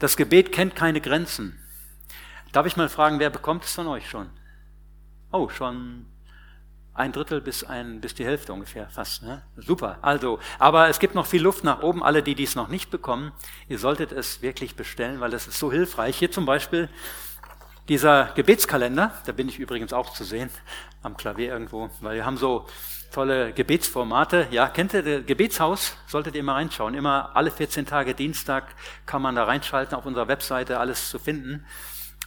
Das 0.00 0.16
Gebet 0.16 0.52
kennt 0.52 0.74
keine 0.74 1.00
Grenzen. 1.00 1.58
Darf 2.52 2.66
ich 2.66 2.76
mal 2.76 2.88
fragen, 2.88 3.18
wer 3.18 3.30
bekommt 3.30 3.64
es 3.64 3.74
von 3.74 3.86
euch 3.86 4.08
schon? 4.08 4.30
Oh, 5.30 5.48
schon 5.48 6.06
ein 6.98 7.12
Drittel 7.12 7.40
bis, 7.40 7.62
ein, 7.62 8.00
bis 8.00 8.14
die 8.14 8.24
Hälfte 8.24 8.52
ungefähr 8.52 8.88
fast. 8.90 9.22
Ne? 9.22 9.42
Super. 9.56 9.98
Also, 10.02 10.40
aber 10.58 10.88
es 10.88 10.98
gibt 10.98 11.14
noch 11.14 11.26
viel 11.26 11.42
Luft 11.42 11.62
nach 11.62 11.82
oben. 11.82 12.02
Alle, 12.02 12.24
die 12.24 12.34
dies 12.34 12.56
noch 12.56 12.68
nicht 12.68 12.90
bekommen, 12.90 13.32
ihr 13.68 13.78
solltet 13.78 14.10
es 14.10 14.42
wirklich 14.42 14.74
bestellen, 14.74 15.20
weil 15.20 15.32
es 15.32 15.46
ist 15.46 15.58
so 15.58 15.70
hilfreich. 15.70 16.18
Hier 16.18 16.32
zum 16.32 16.44
Beispiel 16.44 16.88
dieser 17.88 18.32
Gebetskalender, 18.34 19.14
da 19.24 19.32
bin 19.32 19.48
ich 19.48 19.60
übrigens 19.60 19.92
auch 19.92 20.12
zu 20.12 20.24
sehen, 20.24 20.50
am 21.02 21.16
Klavier 21.16 21.52
irgendwo, 21.52 21.88
weil 22.00 22.16
wir 22.16 22.26
haben 22.26 22.36
so 22.36 22.66
tolle 23.12 23.52
Gebetsformate. 23.52 24.48
Ja, 24.50 24.68
kennt 24.68 24.92
ihr 24.92 25.02
das 25.02 25.24
Gebetshaus? 25.24 25.96
Solltet 26.08 26.34
ihr 26.34 26.42
mal 26.42 26.54
reinschauen. 26.54 26.94
Immer 26.94 27.30
alle 27.34 27.52
14 27.52 27.86
Tage 27.86 28.14
Dienstag 28.14 28.74
kann 29.06 29.22
man 29.22 29.36
da 29.36 29.44
reinschalten, 29.44 29.96
auf 29.96 30.04
unserer 30.04 30.26
Webseite 30.26 30.80
alles 30.80 31.08
zu 31.10 31.20
finden. 31.20 31.64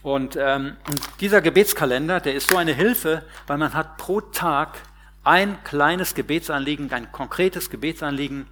Und 0.03 0.35
ähm, 0.35 0.77
dieser 1.19 1.41
Gebetskalender, 1.41 2.19
der 2.19 2.33
ist 2.33 2.49
so 2.49 2.57
eine 2.57 2.73
Hilfe, 2.73 3.23
weil 3.47 3.57
man 3.57 3.73
hat 3.73 3.97
pro 3.97 4.21
Tag 4.21 4.79
ein 5.23 5.63
kleines 5.63 6.15
Gebetsanliegen, 6.15 6.91
ein 6.91 7.11
konkretes 7.11 7.69
Gebetsanliegen. 7.69 8.47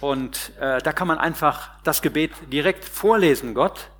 Und 0.00 0.52
äh, 0.58 0.80
da 0.82 0.92
kann 0.92 1.06
man 1.06 1.18
einfach 1.18 1.70
das 1.84 2.02
Gebet 2.02 2.32
direkt 2.52 2.84
vorlesen, 2.84 3.54
Gott, 3.54 3.90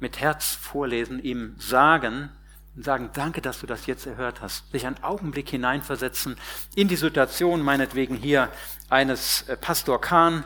mit 0.00 0.20
Herz 0.20 0.54
vorlesen, 0.54 1.22
ihm 1.22 1.54
sagen 1.58 2.30
sagen, 2.76 3.10
danke, 3.12 3.42
dass 3.42 3.60
du 3.60 3.66
das 3.66 3.86
jetzt 3.86 4.06
erhört 4.06 4.40
hast. 4.40 4.70
Sich 4.72 4.86
einen 4.86 5.02
Augenblick 5.02 5.48
hineinversetzen 5.50 6.36
in 6.74 6.88
die 6.88 6.96
Situation, 6.96 7.62
meinetwegen 7.62 8.16
hier 8.16 8.48
eines 8.88 9.42
äh, 9.48 9.56
Pastor 9.56 10.00
Kahn, 10.00 10.44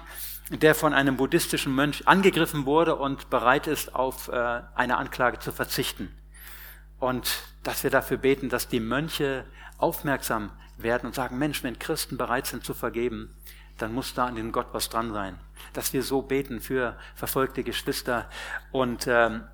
der 0.51 0.75
von 0.75 0.95
einem 0.95 1.17
buddhistischen 1.17 1.75
Mönch 1.75 2.07
angegriffen 2.07 2.67
wurde 2.67 2.97
und 2.97 3.31
bereit 3.31 3.67
ist, 3.67 3.95
auf 3.95 4.29
äh, 4.29 4.63
eine 4.75 4.97
Anklage 4.97 5.39
zu 5.39 5.53
verzichten. 5.53 6.15
Und 6.99 7.43
dass 7.63 7.83
wir 7.83 7.91
dafür 7.91 8.17
beten, 8.17 8.49
dass 8.49 8.69
die 8.69 8.81
Mönche 8.81 9.45
aufmerksam 9.79 10.51
werden 10.79 11.07
und 11.07 11.15
sagen, 11.15 11.39
Mensch, 11.39 11.63
wenn 11.63 11.79
Christen 11.79 12.17
bereit 12.17 12.47
sind 12.47 12.65
zu 12.65 12.75
vergeben, 12.75 13.35
dann 13.79 13.93
muss 13.93 14.15
da 14.15 14.27
an 14.27 14.37
dem 14.37 14.53
Gott 14.53 14.69
was 14.73 14.89
dran 14.89 15.13
sein. 15.13 15.39
Dass 15.73 15.93
wir 15.93 16.03
so 16.03 16.23
beten 16.23 16.61
für 16.61 16.97
verfolgte 17.15 17.63
Geschwister. 17.63 18.29
Und 18.73 19.07
ähm, 19.07 19.45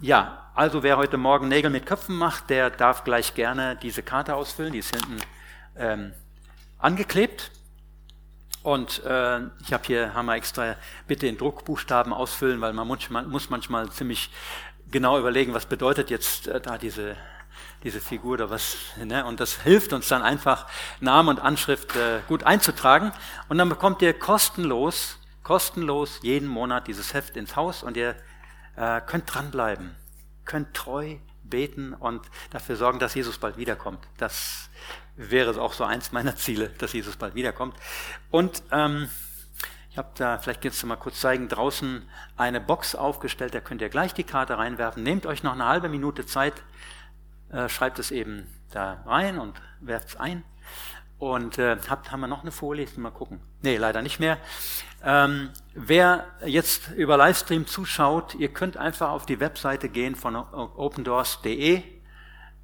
ja, 0.00 0.50
also 0.54 0.82
wer 0.82 0.96
heute 0.96 1.16
Morgen 1.16 1.48
Nägel 1.48 1.70
mit 1.70 1.86
Köpfen 1.86 2.16
macht, 2.16 2.50
der 2.50 2.70
darf 2.70 3.04
gleich 3.04 3.34
gerne 3.34 3.76
diese 3.76 4.02
Karte 4.02 4.34
ausfüllen. 4.34 4.72
Die 4.72 4.78
ist 4.78 4.94
hinten 4.94 5.18
ähm, 5.76 6.12
angeklebt. 6.78 7.50
Und 8.64 9.04
äh, 9.04 9.40
ich 9.60 9.74
habe 9.74 9.84
hier, 9.84 10.14
wir 10.14 10.34
extra, 10.34 10.76
bitte 11.06 11.26
in 11.26 11.36
Druckbuchstaben 11.36 12.14
ausfüllen, 12.14 12.62
weil 12.62 12.72
man 12.72 12.88
manchmal, 12.88 13.26
muss 13.26 13.50
manchmal 13.50 13.90
ziemlich 13.90 14.30
genau 14.90 15.18
überlegen, 15.18 15.52
was 15.52 15.66
bedeutet 15.66 16.08
jetzt 16.08 16.48
äh, 16.48 16.62
da 16.62 16.78
diese, 16.78 17.14
diese 17.82 18.00
Figur 18.00 18.32
oder 18.32 18.48
was. 18.48 18.78
Ne? 18.96 19.26
Und 19.26 19.40
das 19.40 19.60
hilft 19.60 19.92
uns 19.92 20.08
dann 20.08 20.22
einfach, 20.22 20.66
Name 21.00 21.28
und 21.28 21.40
Anschrift 21.40 21.94
äh, 21.94 22.20
gut 22.26 22.44
einzutragen. 22.44 23.12
Und 23.50 23.58
dann 23.58 23.68
bekommt 23.68 24.00
ihr 24.00 24.18
kostenlos, 24.18 25.18
kostenlos 25.42 26.20
jeden 26.22 26.48
Monat 26.48 26.88
dieses 26.88 27.12
Heft 27.12 27.36
ins 27.36 27.56
Haus 27.56 27.82
und 27.82 27.98
ihr 27.98 28.16
äh, 28.76 29.02
könnt 29.02 29.24
dranbleiben, 29.26 29.94
könnt 30.46 30.72
treu 30.72 31.16
beten 31.54 31.94
und 31.94 32.20
dafür 32.50 32.74
sorgen, 32.74 32.98
dass 32.98 33.14
Jesus 33.14 33.38
bald 33.38 33.56
wiederkommt. 33.56 34.00
Das 34.16 34.70
wäre 35.14 35.60
auch 35.62 35.72
so 35.72 35.84
eins 35.84 36.10
meiner 36.10 36.34
Ziele, 36.34 36.70
dass 36.78 36.92
Jesus 36.92 37.14
bald 37.14 37.36
wiederkommt. 37.36 37.76
Und 38.32 38.64
ähm, 38.72 39.08
ich 39.88 39.96
habe 39.96 40.08
da, 40.16 40.38
vielleicht 40.38 40.64
jetzt 40.64 40.84
mal 40.84 40.96
kurz 40.96 41.20
zeigen, 41.20 41.48
draußen 41.48 42.02
eine 42.36 42.60
Box 42.60 42.96
aufgestellt, 42.96 43.54
da 43.54 43.60
könnt 43.60 43.82
ihr 43.82 43.88
gleich 43.88 44.12
die 44.14 44.24
Karte 44.24 44.58
reinwerfen. 44.58 45.04
Nehmt 45.04 45.26
euch 45.26 45.44
noch 45.44 45.52
eine 45.52 45.66
halbe 45.66 45.88
Minute 45.88 46.26
Zeit, 46.26 46.54
äh, 47.52 47.68
schreibt 47.68 48.00
es 48.00 48.10
eben 48.10 48.48
da 48.72 49.04
rein 49.06 49.38
und 49.38 49.62
werft 49.78 50.08
es 50.08 50.16
ein. 50.16 50.42
Und 51.20 51.58
äh, 51.58 51.76
habt, 51.88 52.10
haben 52.10 52.20
wir 52.20 52.26
noch 52.26 52.42
eine 52.42 52.50
Folie? 52.50 52.88
Mal 52.96 53.12
gucken. 53.12 53.40
Nee, 53.62 53.76
leider 53.76 54.02
nicht 54.02 54.18
mehr. 54.18 54.38
Ähm, 55.06 55.50
wer 55.74 56.24
jetzt 56.46 56.90
über 56.96 57.18
Livestream 57.18 57.66
zuschaut, 57.66 58.34
ihr 58.36 58.48
könnt 58.48 58.78
einfach 58.78 59.10
auf 59.10 59.26
die 59.26 59.38
Webseite 59.38 59.90
gehen 59.90 60.14
von 60.14 60.34
opendoors.de 60.34 61.82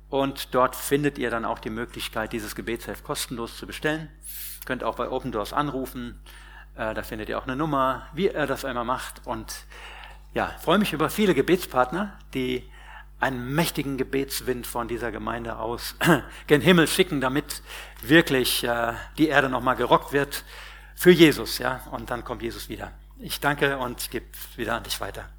und 0.09 0.55
dort 0.55 0.75
findet 0.75 1.19
ihr 1.19 1.31
dann 1.31 1.45
auch 1.45 1.59
die 1.59 1.69
Möglichkeit, 1.69 2.33
dieses 2.33 2.55
Gebetsheft 2.55 3.05
kostenlos 3.05 3.59
zu 3.59 3.67
bestellen. 3.67 4.09
Könnt 4.65 4.83
auch 4.85 4.97
bei 4.97 5.11
Open 5.11 5.33
Doors 5.33 5.53
anrufen. 5.53 6.19
Äh, 6.77 6.95
da 6.95 7.03
findet 7.03 7.29
ihr 7.29 7.39
auch 7.39 7.47
eine 7.47 7.57
Nummer, 7.57 8.07
wie 8.15 8.29
er 8.29 8.47
das 8.47 8.65
einmal 8.65 8.87
macht. 8.87 9.27
Und 9.27 9.67
ja, 10.33 10.55
freue 10.61 10.79
mich 10.79 10.95
über 10.95 11.11
viele 11.11 11.35
Gebetspartner, 11.35 12.19
die 12.33 12.65
einen 13.21 13.55
mächtigen 13.55 13.99
Gebetswind 13.99 14.67
von 14.67 14.89
dieser 14.89 15.13
Gemeinde 15.13 15.59
aus 15.59 15.95
gen 16.47 16.63
Himmel 16.63 16.89
schicken, 16.89 17.21
damit 17.21 17.63
wirklich 18.01 18.65
äh, 18.65 18.95
die 19.19 19.29
Erde 19.29 19.51
nochmal 19.51 19.77
gerockt 19.77 20.15
wird 20.15 20.43
für 21.01 21.11
Jesus. 21.11 21.57
Ja, 21.57 21.81
und 21.93 22.11
dann 22.11 22.25
kommt 22.25 22.43
Jesus 22.43 22.69
wieder. 22.69 22.93
Ich 23.19 23.41
danke 23.41 23.79
und 23.79 24.11
gebe 24.11 24.27
wieder 24.57 24.75
an 24.75 24.83
dich 24.83 25.01
weiter. 25.01 25.31